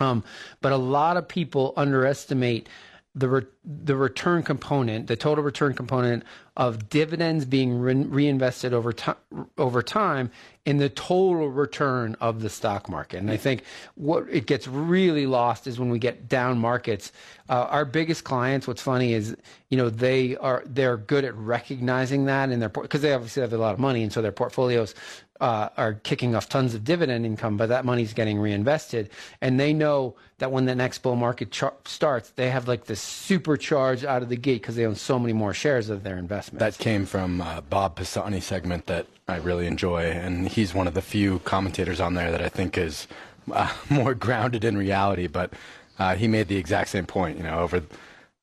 Um, 0.01 0.23
but 0.61 0.73
a 0.73 0.77
lot 0.77 1.17
of 1.17 1.27
people 1.27 1.73
underestimate 1.77 2.69
the 3.17 3.29
re- 3.29 3.47
the 3.65 3.97
return 3.97 4.43
component, 4.43 5.07
the 5.07 5.17
total 5.17 5.43
return 5.43 5.73
component 5.73 6.23
of 6.55 6.91
dividends 6.91 7.47
being 7.47 7.79
re- 7.81 7.95
reinvested 7.95 8.75
over 8.75 8.93
time 8.93 9.17
over 9.57 9.83
time 9.83 10.31
in 10.67 10.77
the 10.77 10.91
total 10.91 11.49
return 11.49 12.15
of 12.21 12.43
the 12.43 12.51
stock 12.51 12.91
market. 12.91 13.19
And 13.19 13.31
I 13.31 13.39
think 13.39 13.65
what 13.95 14.27
it 14.31 14.47
gets 14.47 14.69
really 14.69 15.27
lost 15.27 15.67
is 15.67 15.79
when 15.79 15.89
we 15.89 15.99
get 15.99 16.29
down 16.29 16.59
markets. 16.59 17.11
Uh, 17.49 17.67
our 17.71 17.85
biggest 17.87 18.25
clients, 18.25 18.67
what's 18.67 18.83
funny 18.83 19.15
is, 19.15 19.35
you 19.71 19.79
know, 19.79 19.89
they 19.89 20.37
are 20.37 20.63
they're 20.67 20.99
good 20.99 21.25
at 21.25 21.35
recognizing 21.37 22.27
that 22.27 22.51
in 22.51 22.61
their 22.61 22.69
because 22.69 23.01
they 23.01 23.15
obviously 23.15 23.41
have 23.41 23.53
a 23.55 23.59
lot 23.59 23.73
of 23.73 23.81
money, 23.81 24.03
and 24.03 24.13
so 24.13 24.21
their 24.21 24.31
portfolios 24.31 24.95
uh, 25.41 25.69
are 25.77 25.95
kicking 25.95 26.35
off 26.35 26.49
tons 26.49 26.75
of 26.75 26.85
dividend 26.85 27.27
income, 27.27 27.57
but 27.57 27.69
that 27.69 27.85
money's 27.85 28.13
getting 28.13 28.39
reinvested. 28.39 29.11
And 29.41 29.59
they 29.59 29.73
know 29.73 30.15
that 30.39 30.51
when 30.51 30.67
the 30.67 30.75
next 30.75 30.99
bull 30.99 31.17
market 31.17 31.51
char- 31.51 31.75
starts, 31.85 32.31
they 32.31 32.51
have 32.51 32.69
like 32.69 32.85
this 32.85 33.05
supercharge 33.05 34.05
out 34.05 34.23
of 34.23 34.29
the 34.29 34.37
gate 34.37 34.63
because 34.63 34.77
they 34.77 34.87
own 34.87 34.97
so 34.97 35.19
many 35.19 35.33
more 35.33 35.55
shares 35.55 35.91
of 35.91 36.03
their 36.03 36.19
investment. 36.19 36.61
That 36.61 36.79
came 36.79 37.07
from 37.07 37.41
uh, 37.41 37.61
Bob 37.63 37.97
Pisani 37.97 38.41
segment 38.41 38.87
that 38.87 39.07
I 39.29 39.37
really 39.37 39.67
enjoy, 39.67 40.05
and 40.05 40.49
he's 40.49 40.75
one 40.75 40.87
of 40.87 40.95
the 40.95 41.03
few 41.03 41.41
commentators 41.41 42.01
on 42.01 42.15
there 42.15 42.31
that 42.31 42.43
I 42.43 42.49
think 42.49 42.79
is 42.79 43.07
uh, 43.53 43.73
more 43.91 44.15
grounded 44.15 44.65
in 44.65 44.77
reality. 44.77 45.27
But 45.27 45.53
uh, 45.99 46.15
he 46.15 46.29
made 46.29 46.49
the 46.49 46.57
exact 46.57 46.91
same 46.91 47.07
point. 47.07 47.37
You 47.37 47.45
know, 47.45 47.61
over 47.61 47.83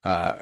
uh, 0.04 0.39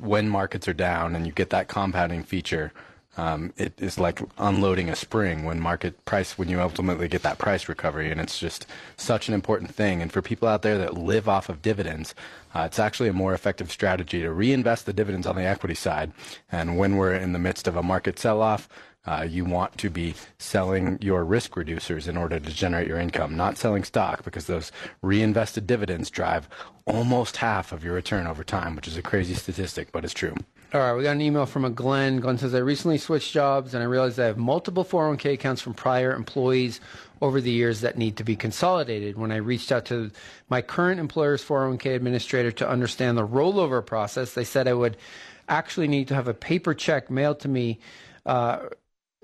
when 0.00 0.28
markets 0.28 0.66
are 0.68 0.74
down 0.74 1.14
and 1.14 1.26
you 1.26 1.32
get 1.32 1.50
that 1.50 1.68
compounding 1.68 2.22
feature 2.22 2.72
um, 3.16 3.52
it 3.56 3.74
is 3.78 3.98
like 3.98 4.20
unloading 4.38 4.88
a 4.88 4.96
spring 4.96 5.44
when 5.44 5.60
market 5.60 6.04
price 6.04 6.36
when 6.36 6.48
you 6.48 6.60
ultimately 6.60 7.08
get 7.08 7.22
that 7.22 7.38
price 7.38 7.68
recovery. 7.68 8.10
And 8.10 8.20
it's 8.20 8.38
just 8.38 8.66
such 8.96 9.28
an 9.28 9.34
important 9.34 9.74
thing. 9.74 10.02
And 10.02 10.12
for 10.12 10.22
people 10.22 10.48
out 10.48 10.62
there 10.62 10.78
that 10.78 10.94
live 10.94 11.28
off 11.28 11.48
of 11.48 11.62
dividends 11.62 12.14
uh, 12.54 12.62
it's 12.66 12.78
actually 12.78 13.08
a 13.08 13.12
more 13.12 13.34
effective 13.34 13.70
strategy 13.70 14.20
to 14.20 14.32
reinvest 14.32 14.86
the 14.86 14.92
dividends 14.92 15.26
on 15.26 15.36
the 15.36 15.42
equity 15.42 15.74
side. 15.74 16.12
And 16.52 16.78
when 16.78 16.96
we're 16.96 17.14
in 17.14 17.32
the 17.32 17.38
midst 17.38 17.66
of 17.66 17.76
a 17.76 17.82
market 17.82 18.18
sell-off 18.18 18.68
uh, 19.06 19.26
you 19.28 19.44
want 19.44 19.76
to 19.78 19.90
be 19.90 20.14
selling 20.38 20.98
your 21.00 21.24
risk 21.24 21.52
reducers 21.52 22.08
in 22.08 22.16
order 22.16 22.40
to 22.40 22.50
generate 22.50 22.88
your 22.88 22.98
income, 22.98 23.36
not 23.36 23.58
selling 23.58 23.84
stock 23.84 24.24
because 24.24 24.46
those 24.46 24.72
reinvested 25.02 25.66
dividends 25.66 26.10
drive 26.10 26.48
almost 26.86 27.36
half 27.38 27.72
of 27.72 27.84
your 27.84 27.94
return 27.94 28.26
over 28.26 28.42
time, 28.42 28.76
which 28.76 28.88
is 28.88 28.96
a 28.96 29.02
crazy 29.02 29.34
statistic, 29.34 29.92
but 29.92 30.04
it's 30.04 30.14
true. 30.14 30.34
All 30.72 30.80
right, 30.80 30.94
we 30.94 31.04
got 31.04 31.12
an 31.12 31.20
email 31.20 31.46
from 31.46 31.64
a 31.64 31.70
Glenn. 31.70 32.18
Glenn 32.18 32.38
says, 32.38 32.54
I 32.54 32.58
recently 32.58 32.98
switched 32.98 33.32
jobs 33.32 33.74
and 33.74 33.82
I 33.82 33.86
realized 33.86 34.18
I 34.18 34.26
have 34.26 34.38
multiple 34.38 34.84
401k 34.84 35.34
accounts 35.34 35.62
from 35.62 35.74
prior 35.74 36.12
employees 36.12 36.80
over 37.20 37.40
the 37.40 37.50
years 37.50 37.82
that 37.82 37.96
need 37.96 38.16
to 38.16 38.24
be 38.24 38.36
consolidated. 38.36 39.16
When 39.16 39.30
I 39.30 39.36
reached 39.36 39.70
out 39.70 39.84
to 39.86 40.10
my 40.48 40.62
current 40.62 40.98
employer's 40.98 41.44
401k 41.44 41.94
administrator 41.94 42.50
to 42.52 42.68
understand 42.68 43.16
the 43.16 43.26
rollover 43.26 43.84
process, 43.84 44.34
they 44.34 44.44
said 44.44 44.66
I 44.66 44.72
would 44.72 44.96
actually 45.48 45.88
need 45.88 46.08
to 46.08 46.14
have 46.14 46.26
a 46.26 46.34
paper 46.34 46.74
check 46.74 47.10
mailed 47.10 47.40
to 47.40 47.48
me 47.48 47.78
uh, 48.26 48.68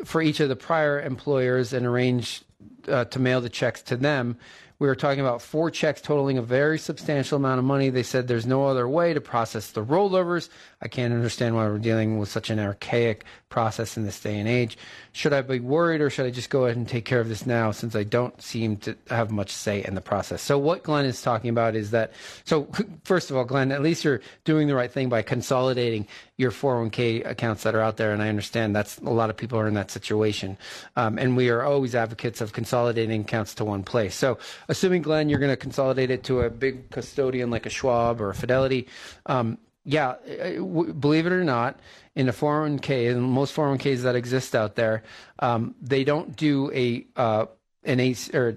for 0.04 0.22
each 0.22 0.40
of 0.40 0.48
the 0.48 0.56
prior 0.56 1.00
employers 1.00 1.72
and 1.72 1.86
arrange 1.86 2.42
uh, 2.88 3.04
to 3.06 3.18
mail 3.18 3.40
the 3.40 3.48
checks 3.48 3.82
to 3.82 3.96
them 3.96 4.36
we 4.80 4.88
were 4.88 4.96
talking 4.96 5.20
about 5.20 5.42
four 5.42 5.70
checks 5.70 6.00
totaling 6.00 6.38
a 6.38 6.42
very 6.42 6.78
substantial 6.78 7.36
amount 7.36 7.58
of 7.58 7.66
money. 7.66 7.90
They 7.90 8.02
said 8.02 8.26
there's 8.26 8.46
no 8.46 8.66
other 8.66 8.88
way 8.88 9.12
to 9.12 9.20
process 9.20 9.70
the 9.70 9.84
rollovers. 9.84 10.48
I 10.80 10.88
can't 10.88 11.12
understand 11.12 11.54
why 11.54 11.68
we're 11.68 11.78
dealing 11.78 12.18
with 12.18 12.30
such 12.30 12.48
an 12.48 12.58
archaic 12.58 13.26
process 13.50 13.96
in 13.96 14.04
this 14.04 14.18
day 14.18 14.38
and 14.38 14.48
age. 14.48 14.78
Should 15.12 15.32
I 15.32 15.42
be 15.42 15.60
worried 15.60 16.00
or 16.00 16.08
should 16.08 16.24
I 16.24 16.30
just 16.30 16.48
go 16.48 16.64
ahead 16.64 16.76
and 16.76 16.88
take 16.88 17.04
care 17.04 17.20
of 17.20 17.28
this 17.28 17.44
now 17.44 17.72
since 17.72 17.94
I 17.94 18.04
don't 18.04 18.40
seem 18.40 18.76
to 18.78 18.96
have 19.10 19.30
much 19.30 19.50
say 19.50 19.84
in 19.84 19.94
the 19.94 20.00
process? 20.00 20.40
So, 20.40 20.56
what 20.56 20.82
Glenn 20.84 21.04
is 21.04 21.20
talking 21.20 21.50
about 21.50 21.74
is 21.74 21.90
that, 21.90 22.12
so 22.44 22.68
first 23.04 23.30
of 23.30 23.36
all, 23.36 23.44
Glenn, 23.44 23.72
at 23.72 23.82
least 23.82 24.04
you're 24.04 24.22
doing 24.44 24.68
the 24.68 24.74
right 24.74 24.90
thing 24.90 25.08
by 25.08 25.20
consolidating 25.20 26.06
your 26.36 26.50
401k 26.50 27.28
accounts 27.28 27.64
that 27.64 27.74
are 27.74 27.80
out 27.80 27.98
there. 27.98 28.12
And 28.12 28.22
I 28.22 28.28
understand 28.28 28.74
that's 28.74 28.98
a 28.98 29.10
lot 29.10 29.28
of 29.28 29.36
people 29.36 29.58
are 29.58 29.68
in 29.68 29.74
that 29.74 29.90
situation. 29.90 30.56
Um, 30.96 31.18
and 31.18 31.36
we 31.36 31.50
are 31.50 31.62
always 31.62 31.94
advocates 31.94 32.40
of 32.40 32.54
consolidating 32.54 33.20
accounts 33.20 33.54
to 33.56 33.64
one 33.64 33.82
place. 33.82 34.14
So, 34.14 34.38
assuming, 34.68 35.02
Glenn, 35.02 35.28
you're 35.28 35.40
going 35.40 35.52
to 35.52 35.56
consolidate 35.56 36.10
it 36.10 36.22
to 36.24 36.40
a 36.42 36.50
big 36.50 36.90
custodian 36.90 37.50
like 37.50 37.66
a 37.66 37.70
Schwab 37.70 38.20
or 38.20 38.30
a 38.30 38.34
Fidelity, 38.34 38.86
um, 39.26 39.58
yeah, 39.84 40.10
uh, 40.10 40.62
believe 40.92 41.26
it 41.26 41.32
or 41.32 41.44
not, 41.44 41.78
in 42.14 42.28
a 42.28 42.32
401k, 42.32 43.10
and 43.10 43.22
most 43.22 43.54
401ks 43.54 44.02
that 44.02 44.16
exist 44.16 44.54
out 44.54 44.74
there, 44.74 45.02
um, 45.38 45.74
they 45.80 46.04
don't 46.04 46.36
do 46.36 46.70
a 46.72 47.06
uh, 47.16 47.46
an 47.84 48.00
a 48.00 48.14
or 48.34 48.56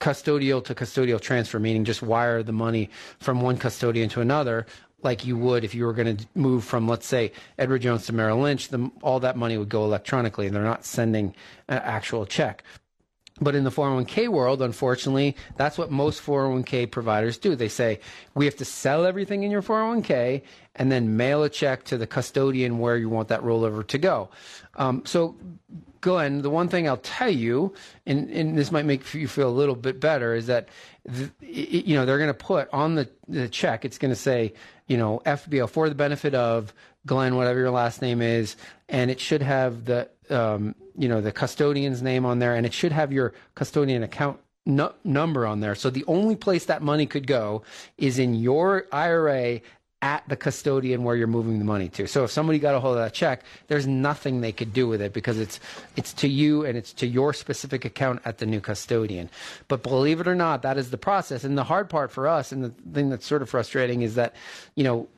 custodial 0.00 0.64
to 0.64 0.74
custodial 0.74 1.20
transfer, 1.20 1.58
meaning 1.58 1.84
just 1.84 2.02
wire 2.02 2.42
the 2.42 2.52
money 2.52 2.90
from 3.18 3.40
one 3.40 3.56
custodian 3.56 4.08
to 4.10 4.20
another, 4.20 4.66
like 5.02 5.24
you 5.24 5.36
would 5.36 5.64
if 5.64 5.74
you 5.74 5.84
were 5.84 5.92
going 5.92 6.16
to 6.16 6.26
move 6.34 6.64
from, 6.64 6.88
let's 6.88 7.06
say, 7.06 7.32
Edward 7.58 7.82
Jones 7.82 8.06
to 8.06 8.12
Merrill 8.12 8.40
Lynch. 8.40 8.68
The, 8.68 8.90
all 9.02 9.20
that 9.20 9.36
money 9.36 9.56
would 9.56 9.68
go 9.68 9.84
electronically, 9.84 10.46
and 10.46 10.54
they're 10.54 10.62
not 10.62 10.84
sending 10.84 11.34
an 11.68 11.78
actual 11.78 12.26
check. 12.26 12.62
But 13.38 13.54
in 13.54 13.64
the 13.64 13.70
401k 13.70 14.28
world, 14.28 14.62
unfortunately, 14.62 15.36
that's 15.56 15.76
what 15.76 15.90
most 15.90 16.24
401k 16.24 16.90
providers 16.90 17.36
do. 17.36 17.54
They 17.54 17.68
say, 17.68 18.00
we 18.34 18.46
have 18.46 18.56
to 18.56 18.64
sell 18.64 19.04
everything 19.04 19.42
in 19.42 19.50
your 19.50 19.62
401k 19.62 20.42
and 20.74 20.90
then 20.90 21.16
mail 21.16 21.42
a 21.42 21.50
check 21.50 21.84
to 21.84 21.98
the 21.98 22.06
custodian 22.06 22.78
where 22.78 22.96
you 22.96 23.10
want 23.10 23.28
that 23.28 23.42
rollover 23.42 23.86
to 23.88 23.98
go. 23.98 24.30
Um, 24.76 25.02
so, 25.04 25.36
Glenn, 26.00 26.40
the 26.42 26.50
one 26.50 26.68
thing 26.68 26.88
I'll 26.88 26.96
tell 26.98 27.30
you, 27.30 27.74
and, 28.06 28.30
and 28.30 28.56
this 28.56 28.72
might 28.72 28.86
make 28.86 29.12
you 29.12 29.28
feel 29.28 29.48
a 29.48 29.50
little 29.50 29.74
bit 29.74 30.00
better, 30.00 30.34
is 30.34 30.46
that, 30.46 30.68
you 31.40 31.94
know, 31.94 32.06
they're 32.06 32.18
going 32.18 32.28
to 32.28 32.34
put 32.34 32.72
on 32.72 32.94
the, 32.94 33.08
the 33.28 33.48
check, 33.48 33.84
it's 33.84 33.98
going 33.98 34.12
to 34.12 34.20
say, 34.20 34.54
you 34.86 34.96
know, 34.96 35.20
FBO 35.26 35.68
for 35.68 35.88
the 35.88 35.94
benefit 35.94 36.34
of 36.34 36.72
Glenn, 37.06 37.36
whatever 37.36 37.60
your 37.60 37.70
last 37.70 38.02
name 38.02 38.20
is, 38.20 38.56
and 38.88 39.10
it 39.10 39.20
should 39.20 39.42
have 39.42 39.84
the 39.84 40.08
um, 40.28 40.74
you 40.98 41.08
know 41.08 41.20
the 41.20 41.32
custodian's 41.32 42.02
name 42.02 42.26
on 42.26 42.40
there, 42.40 42.54
and 42.54 42.66
it 42.66 42.72
should 42.72 42.92
have 42.92 43.12
your 43.12 43.32
custodian 43.54 44.02
account 44.02 44.38
no, 44.66 44.92
number 45.04 45.46
on 45.46 45.60
there. 45.60 45.74
So 45.74 45.90
the 45.90 46.04
only 46.06 46.36
place 46.36 46.66
that 46.66 46.82
money 46.82 47.06
could 47.06 47.26
go 47.26 47.62
is 47.96 48.18
in 48.18 48.34
your 48.34 48.86
IRA 48.90 49.60
at 50.02 50.28
the 50.28 50.36
custodian 50.36 51.04
where 51.04 51.16
you're 51.16 51.26
moving 51.26 51.58
the 51.58 51.64
money 51.64 51.88
to. 51.88 52.06
So 52.06 52.24
if 52.24 52.30
somebody 52.30 52.58
got 52.58 52.74
a 52.74 52.80
hold 52.80 52.98
of 52.98 53.02
that 53.02 53.14
check, 53.14 53.44
there's 53.68 53.86
nothing 53.86 54.40
they 54.40 54.52
could 54.52 54.72
do 54.72 54.86
with 54.86 55.00
it 55.00 55.12
because 55.12 55.38
it's 55.38 55.58
it's 55.96 56.12
to 56.14 56.28
you 56.28 56.66
and 56.66 56.76
it's 56.76 56.92
to 56.94 57.06
your 57.06 57.32
specific 57.32 57.84
account 57.84 58.20
at 58.24 58.38
the 58.38 58.46
new 58.46 58.60
custodian. 58.60 59.30
But 59.68 59.82
believe 59.82 60.20
it 60.20 60.28
or 60.28 60.34
not, 60.34 60.62
that 60.62 60.76
is 60.76 60.90
the 60.90 60.98
process. 60.98 61.44
And 61.44 61.56
the 61.56 61.64
hard 61.64 61.88
part 61.88 62.10
for 62.10 62.28
us 62.28 62.52
and 62.52 62.62
the 62.62 62.68
thing 62.92 63.08
that's 63.08 63.26
sort 63.26 63.40
of 63.40 63.48
frustrating 63.48 64.02
is 64.02 64.16
that, 64.16 64.34
you 64.74 64.84
know, 64.84 65.08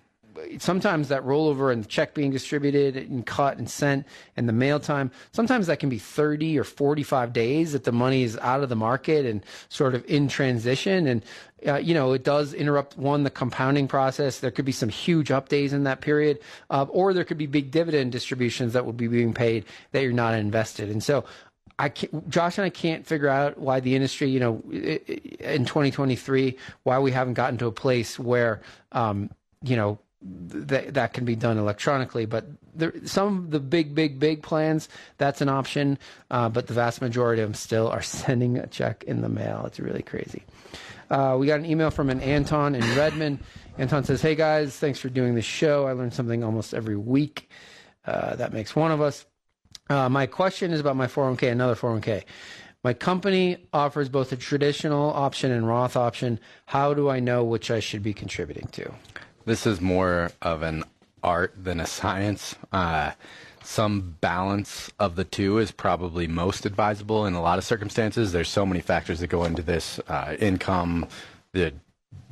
sometimes 0.58 1.08
that 1.08 1.24
rollover 1.24 1.72
and 1.72 1.84
the 1.84 1.88
check 1.88 2.14
being 2.14 2.30
distributed 2.30 2.96
and 2.96 3.26
cut 3.26 3.58
and 3.58 3.68
sent 3.68 4.06
and 4.36 4.48
the 4.48 4.52
mail 4.52 4.80
time, 4.80 5.10
sometimes 5.32 5.66
that 5.66 5.78
can 5.78 5.88
be 5.88 5.98
30 5.98 6.58
or 6.58 6.64
45 6.64 7.32
days 7.32 7.72
that 7.72 7.84
the 7.84 7.92
money 7.92 8.22
is 8.22 8.36
out 8.38 8.62
of 8.62 8.68
the 8.68 8.76
market 8.76 9.26
and 9.26 9.44
sort 9.68 9.94
of 9.94 10.04
in 10.06 10.28
transition. 10.28 11.06
And, 11.06 11.24
uh, 11.66 11.76
you 11.76 11.94
know, 11.94 12.12
it 12.12 12.24
does 12.24 12.54
interrupt 12.54 12.96
one, 12.96 13.24
the 13.24 13.30
compounding 13.30 13.88
process. 13.88 14.40
There 14.40 14.50
could 14.50 14.64
be 14.64 14.72
some 14.72 14.88
huge 14.88 15.30
up 15.30 15.48
days 15.48 15.72
in 15.72 15.84
that 15.84 16.00
period, 16.00 16.38
uh, 16.70 16.86
or 16.88 17.12
there 17.12 17.24
could 17.24 17.38
be 17.38 17.46
big 17.46 17.70
dividend 17.70 18.12
distributions 18.12 18.72
that 18.72 18.86
would 18.86 18.96
be 18.96 19.08
being 19.08 19.34
paid 19.34 19.64
that 19.92 20.02
you're 20.02 20.12
not 20.12 20.34
invested. 20.34 20.88
And 20.90 21.02
so 21.02 21.24
I 21.78 21.90
Josh 22.28 22.58
and 22.58 22.64
I 22.64 22.70
can't 22.70 23.06
figure 23.06 23.28
out 23.28 23.58
why 23.58 23.78
the 23.80 23.94
industry, 23.94 24.28
you 24.28 24.40
know, 24.40 24.62
in 24.70 25.64
2023, 25.64 26.56
why 26.82 26.98
we 26.98 27.12
haven't 27.12 27.34
gotten 27.34 27.56
to 27.58 27.66
a 27.66 27.72
place 27.72 28.18
where, 28.18 28.60
um, 28.90 29.30
you 29.62 29.76
know, 29.76 29.98
th- 30.22 30.94
that 30.94 31.12
can 31.12 31.24
be 31.24 31.36
done 31.36 31.58
electronically. 31.58 32.26
But 32.26 32.46
there, 32.74 32.92
some 33.04 33.38
of 33.38 33.50
the 33.50 33.60
big, 33.60 33.94
big, 33.94 34.18
big 34.18 34.42
plans, 34.42 34.88
that's 35.16 35.40
an 35.40 35.48
option. 35.48 35.98
Uh, 36.30 36.48
but 36.48 36.66
the 36.66 36.74
vast 36.74 37.00
majority 37.00 37.42
of 37.42 37.48
them 37.48 37.54
still 37.54 37.88
are 37.88 38.02
sending 38.02 38.58
a 38.58 38.66
check 38.66 39.04
in 39.04 39.20
the 39.20 39.28
mail. 39.28 39.64
It's 39.66 39.80
really 39.80 40.02
crazy. 40.02 40.44
Uh, 41.10 41.36
we 41.38 41.46
got 41.46 41.58
an 41.58 41.66
email 41.66 41.90
from 41.90 42.10
an 42.10 42.20
Anton 42.20 42.74
in 42.74 42.82
Redmond. 42.96 43.38
Anton 43.78 44.04
says, 44.04 44.20
Hey 44.20 44.34
guys, 44.34 44.76
thanks 44.76 44.98
for 44.98 45.08
doing 45.08 45.34
the 45.34 45.42
show. 45.42 45.86
I 45.86 45.92
learn 45.92 46.10
something 46.10 46.44
almost 46.44 46.74
every 46.74 46.96
week. 46.96 47.50
Uh, 48.04 48.36
that 48.36 48.52
makes 48.52 48.76
one 48.76 48.90
of 48.90 49.00
us. 49.00 49.24
Uh, 49.88 50.08
my 50.08 50.26
question 50.26 50.70
is 50.72 50.80
about 50.80 50.96
my 50.96 51.06
401k, 51.06 51.50
another 51.50 51.74
401k. 51.74 52.24
My 52.84 52.92
company 52.92 53.66
offers 53.72 54.08
both 54.08 54.32
a 54.32 54.36
traditional 54.36 55.10
option 55.10 55.50
and 55.50 55.66
Roth 55.66 55.96
option. 55.96 56.38
How 56.66 56.94
do 56.94 57.08
I 57.08 57.20
know 57.20 57.42
which 57.42 57.70
I 57.70 57.80
should 57.80 58.02
be 58.02 58.12
contributing 58.12 58.68
to? 58.72 58.92
This 59.44 59.66
is 59.66 59.80
more 59.80 60.30
of 60.42 60.62
an 60.62 60.84
art 61.22 61.54
than 61.56 61.80
a 61.80 61.86
science. 61.86 62.54
Uh, 62.72 63.12
some 63.62 64.16
balance 64.20 64.90
of 64.98 65.16
the 65.16 65.24
two 65.24 65.58
is 65.58 65.72
probably 65.72 66.26
most 66.26 66.64
advisable 66.64 67.26
in 67.26 67.34
a 67.34 67.42
lot 67.42 67.58
of 67.58 67.64
circumstances. 67.64 68.32
There's 68.32 68.48
so 68.48 68.64
many 68.64 68.80
factors 68.80 69.20
that 69.20 69.26
go 69.28 69.44
into 69.44 69.62
this 69.62 70.00
uh, 70.08 70.36
income, 70.38 71.06
the 71.52 71.74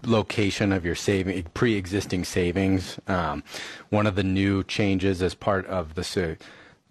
location 0.05 0.73
of 0.73 0.85
your 0.85 0.95
saving, 0.95 1.43
pre-existing 1.55 2.25
savings. 2.25 2.99
Um, 3.07 3.43
one 3.91 4.07
of 4.07 4.15
the 4.15 4.23
new 4.23 4.63
changes 4.65 5.23
as 5.23 5.35
part 5.35 5.67
of 5.67 5.95
the 5.95 6.39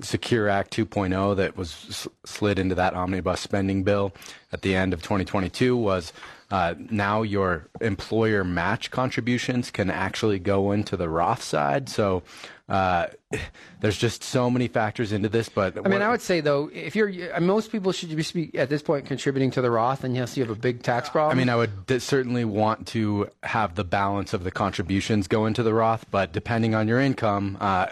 Secure 0.02 0.50
Act 0.50 0.76
2.0 0.76 1.36
that 1.38 1.58
was 1.58 2.08
slid 2.26 2.60
into 2.60 2.76
that 2.76 2.94
omnibus 2.94 3.40
spending 3.40 3.84
bill 3.84 4.14
at 4.52 4.62
the 4.62 4.76
end 4.76 4.94
of 4.94 5.02
2022 5.02 5.76
was 5.76 6.12
uh, 6.56 6.74
now 6.90 7.22
your 7.22 7.68
employer 7.82 8.46
match 8.46 8.90
contributions 8.90 9.72
can 9.72 9.90
actually 9.90 10.40
go 10.40 10.72
into 10.72 10.96
the 10.96 11.10
Roth 11.10 11.44
side. 11.44 11.90
So 11.90 12.24
uh, 12.70 13.08
there's 13.82 13.98
just 13.98 14.24
so 14.24 14.50
many 14.50 14.70
factors 14.70 15.12
into 15.12 15.28
this. 15.28 15.50
But 15.50 15.78
I 15.86 15.90
mean, 15.90 16.02
I 16.02 16.10
would 16.10 16.22
say 16.22 16.40
though, 16.40 16.70
if 16.74 16.96
you're 16.96 17.12
most 17.42 17.74
people 17.74 17.92
should 17.92 18.16
be 18.34 18.58
at 18.58 18.70
this 18.70 18.82
point 18.82 19.06
contributing 19.06 19.52
to 19.52 19.62
the 19.62 19.70
Roth, 19.70 20.06
and 20.06 20.16
yes, 20.16 20.38
you 20.38 20.46
have 20.46 20.58
a 20.58 20.58
big 20.58 20.82
tax 20.82 21.10
problem. 21.10 21.38
I 21.38 21.42
mean, 21.42 21.50
I 21.50 21.58
would 21.58 22.02
certainly 22.02 22.46
want 22.46 22.88
to 22.88 23.30
have 23.44 23.76
the 23.76 23.84
balance 23.84 24.34
of 24.34 24.46
the 24.46 24.52
contributions 24.52 25.28
go 25.28 25.48
into 25.48 25.62
the 25.62 25.74
Roth, 25.74 26.06
but 26.10 26.32
depending 26.32 26.74
on 26.74 26.88
your 26.88 27.02
income. 27.02 27.58
Uh, 27.60 27.88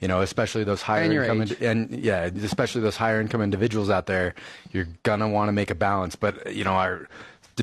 you 0.00 0.06
know, 0.06 0.20
especially 0.20 0.62
those 0.62 0.80
higher 0.80 1.02
and 1.02 1.42
income 1.42 1.56
and 1.60 1.90
yeah, 1.90 2.26
especially 2.26 2.82
those 2.82 2.96
higher 2.96 3.20
income 3.20 3.42
individuals 3.42 3.90
out 3.90 4.06
there, 4.06 4.36
you're 4.70 4.86
gonna 5.02 5.28
want 5.28 5.48
to 5.48 5.52
make 5.52 5.72
a 5.72 5.74
balance. 5.74 6.14
But 6.14 6.54
you 6.54 6.62
know, 6.62 6.74
our 6.74 7.08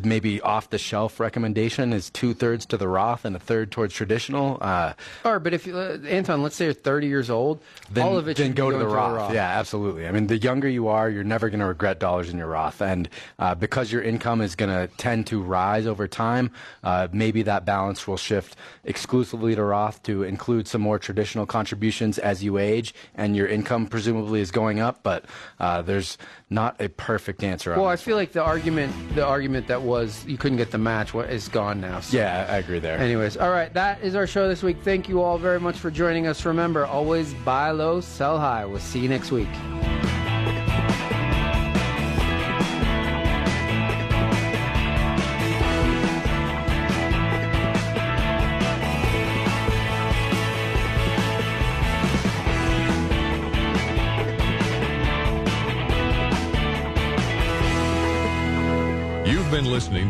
maybe 0.04 0.42
off 0.42 0.70
the 0.70 0.78
shelf 0.78 1.20
recommendation 1.20 1.94
is 1.94 2.10
two 2.10 2.34
thirds 2.34 2.66
to 2.68 2.78
the 2.78 2.88
Roth 2.88 3.24
and 3.24 3.36
a 3.36 3.40
third 3.40 3.72
towards 3.72 3.94
traditional. 3.94 4.58
Uh, 4.60 4.94
or, 5.24 5.40
but 5.40 5.54
if 5.54 5.68
uh, 5.68 5.98
Anton, 6.08 6.42
let's 6.44 6.56
say 6.56 6.66
you're 6.66 6.74
30 6.74 7.08
years 7.08 7.30
old, 7.30 7.62
then, 7.92 8.06
all 8.06 8.18
of 8.18 8.28
it 8.28 8.38
then 8.38 8.54
go, 8.54 8.72
to 8.72 8.78
the 8.78 8.88
Roth. 8.88 9.16
Roth. 9.16 9.34
Yeah, 9.34 9.48
absolutely. 9.48 10.08
I 10.08 10.12
mean, 10.12 10.28
the 10.28 10.38
younger 10.38 10.68
you 10.68 10.88
are, 10.88 11.10
you're 11.10 11.24
never 11.24 11.50
going 11.50 11.60
to 11.60 11.66
regret 11.66 12.00
dollars 12.00 12.30
in 12.30 12.38
your 12.38 12.48
Roth, 12.48 12.82
and 12.82 13.08
uh, 13.40 13.56
because 13.56 13.92
your 13.92 14.02
income 14.02 14.42
is 14.42 14.56
going 14.56 14.72
to 14.72 14.94
tend 14.98 15.28
to 15.28 15.42
rise 15.42 15.86
over 15.86 16.08
time, 16.08 16.52
uh, 16.84 17.08
maybe 17.12 17.44
that 17.44 17.66
balance 17.66 18.08
will 18.08 18.18
shift 18.18 18.56
exclusively 18.84 19.56
to 19.56 19.64
Roth 19.64 20.02
to 20.04 20.24
include 20.24 20.68
some 20.68 20.82
more 20.82 21.00
traditional 21.00 21.46
contributions 21.46 22.18
as 22.18 22.44
you 22.44 22.58
age, 22.58 22.94
and 23.14 23.36
your 23.36 23.48
income 23.48 23.88
presumably 23.88 24.42
is 24.42 24.52
going 24.52 24.80
up. 24.80 25.04
But 25.04 25.26
uh, 25.60 25.82
there's 25.82 26.18
not 26.56 26.82
a 26.82 26.90
perfect 26.90 27.44
answer. 27.44 27.76
Well, 27.76 27.86
I 27.86 27.98
feel 27.98 28.16
like 28.16 28.32
the 28.32 28.42
argument, 28.42 28.92
the 29.14 29.24
argument 29.24 29.68
that 29.68 29.84
was 29.84 30.26
you 30.26 30.38
couldn't 30.38 30.58
get 30.58 30.72
the 30.72 30.80
match, 30.80 31.14
what 31.14 31.30
is 31.30 31.48
gone 31.50 31.80
now. 31.80 32.00
So. 32.00 32.18
Yeah, 32.18 32.48
I 32.50 32.58
agree 32.58 32.80
there. 32.80 32.98
Anyways, 32.98 33.38
all 33.38 33.52
right, 33.52 33.72
that 33.76 34.02
is 34.02 34.16
our 34.16 34.26
show 34.26 34.48
this 34.48 34.64
week. 34.64 34.78
Thank 34.82 35.08
you 35.08 35.22
all 35.22 35.38
very 35.38 35.60
much 35.60 35.78
for 35.78 35.92
joining 35.92 36.26
us. 36.26 36.44
Remember, 36.46 36.86
always 36.86 37.36
buy 37.46 37.70
low, 37.70 38.02
sell 38.02 38.40
high. 38.40 38.66
We'll 38.66 38.80
see 38.80 39.00
you 39.00 39.10
next 39.10 39.32
week. 39.32 39.50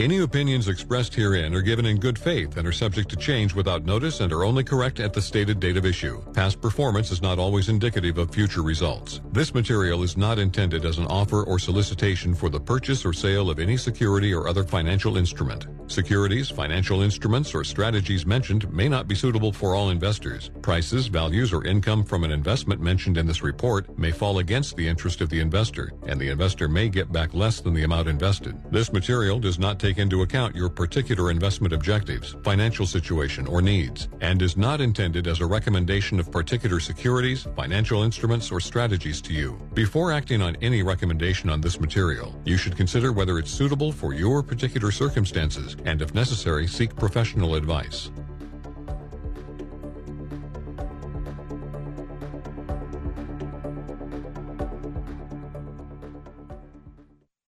Any 0.00 0.20
opinions 0.20 0.68
expressed 0.68 1.14
herein 1.14 1.54
are 1.54 1.60
given 1.60 1.84
in 1.84 1.98
good 2.00 2.18
faith 2.18 2.56
and 2.56 2.66
are 2.66 2.72
subject 2.72 3.10
to 3.10 3.16
change 3.16 3.54
without 3.54 3.84
notice 3.84 4.20
and 4.20 4.32
are 4.32 4.44
only 4.44 4.64
correct 4.64 4.98
at 4.98 5.12
the 5.12 5.20
stated 5.20 5.60
date 5.60 5.76
of 5.76 5.84
issue. 5.84 6.22
Past 6.32 6.58
performance 6.62 7.10
is 7.10 7.20
not 7.20 7.38
always 7.38 7.68
indicative 7.68 8.16
of 8.16 8.32
future 8.32 8.62
results. 8.62 9.20
This 9.32 9.52
material 9.52 10.02
is 10.02 10.16
not 10.16 10.38
intended 10.38 10.86
as 10.86 10.96
an 10.96 11.06
offer 11.08 11.42
or 11.42 11.58
solicitation 11.58 12.34
for 12.34 12.48
the 12.48 12.58
purchase 12.58 13.04
or 13.04 13.12
sale 13.12 13.50
of 13.50 13.58
any 13.58 13.76
security 13.76 14.32
or 14.32 14.48
other 14.48 14.64
financial 14.64 15.18
instrument. 15.18 15.66
Securities, 15.90 16.48
financial 16.48 17.02
instruments, 17.02 17.52
or 17.52 17.64
strategies 17.64 18.24
mentioned 18.24 18.72
may 18.72 18.88
not 18.88 19.08
be 19.08 19.14
suitable 19.16 19.52
for 19.52 19.74
all 19.74 19.90
investors. 19.90 20.52
Prices, 20.62 21.08
values, 21.08 21.52
or 21.52 21.64
income 21.64 22.04
from 22.04 22.22
an 22.22 22.30
investment 22.30 22.80
mentioned 22.80 23.18
in 23.18 23.26
this 23.26 23.42
report 23.42 23.98
may 23.98 24.12
fall 24.12 24.38
against 24.38 24.76
the 24.76 24.86
interest 24.86 25.20
of 25.20 25.28
the 25.30 25.40
investor, 25.40 25.92
and 26.06 26.20
the 26.20 26.28
investor 26.28 26.68
may 26.68 26.88
get 26.88 27.10
back 27.10 27.34
less 27.34 27.60
than 27.60 27.74
the 27.74 27.82
amount 27.82 28.06
invested. 28.06 28.56
This 28.70 28.92
material 28.92 29.40
does 29.40 29.58
not 29.58 29.80
take 29.80 29.98
into 29.98 30.22
account 30.22 30.54
your 30.54 30.68
particular 30.68 31.28
investment 31.28 31.74
objectives, 31.74 32.36
financial 32.44 32.86
situation, 32.86 33.48
or 33.48 33.60
needs, 33.60 34.08
and 34.20 34.40
is 34.42 34.56
not 34.56 34.80
intended 34.80 35.26
as 35.26 35.40
a 35.40 35.46
recommendation 35.46 36.20
of 36.20 36.30
particular 36.30 36.78
securities, 36.78 37.48
financial 37.56 38.04
instruments, 38.04 38.52
or 38.52 38.60
strategies 38.60 39.20
to 39.22 39.32
you. 39.32 39.58
Before 39.74 40.12
acting 40.12 40.40
on 40.40 40.54
any 40.62 40.84
recommendation 40.84 41.50
on 41.50 41.60
this 41.60 41.80
material, 41.80 42.40
you 42.44 42.56
should 42.56 42.76
consider 42.76 43.10
whether 43.10 43.40
it's 43.40 43.50
suitable 43.50 43.90
for 43.90 44.14
your 44.14 44.40
particular 44.40 44.92
circumstances 44.92 45.74
and, 45.84 46.02
if 46.02 46.14
necessary, 46.14 46.66
seek 46.66 46.94
professional 46.96 47.54
advice. 47.54 48.10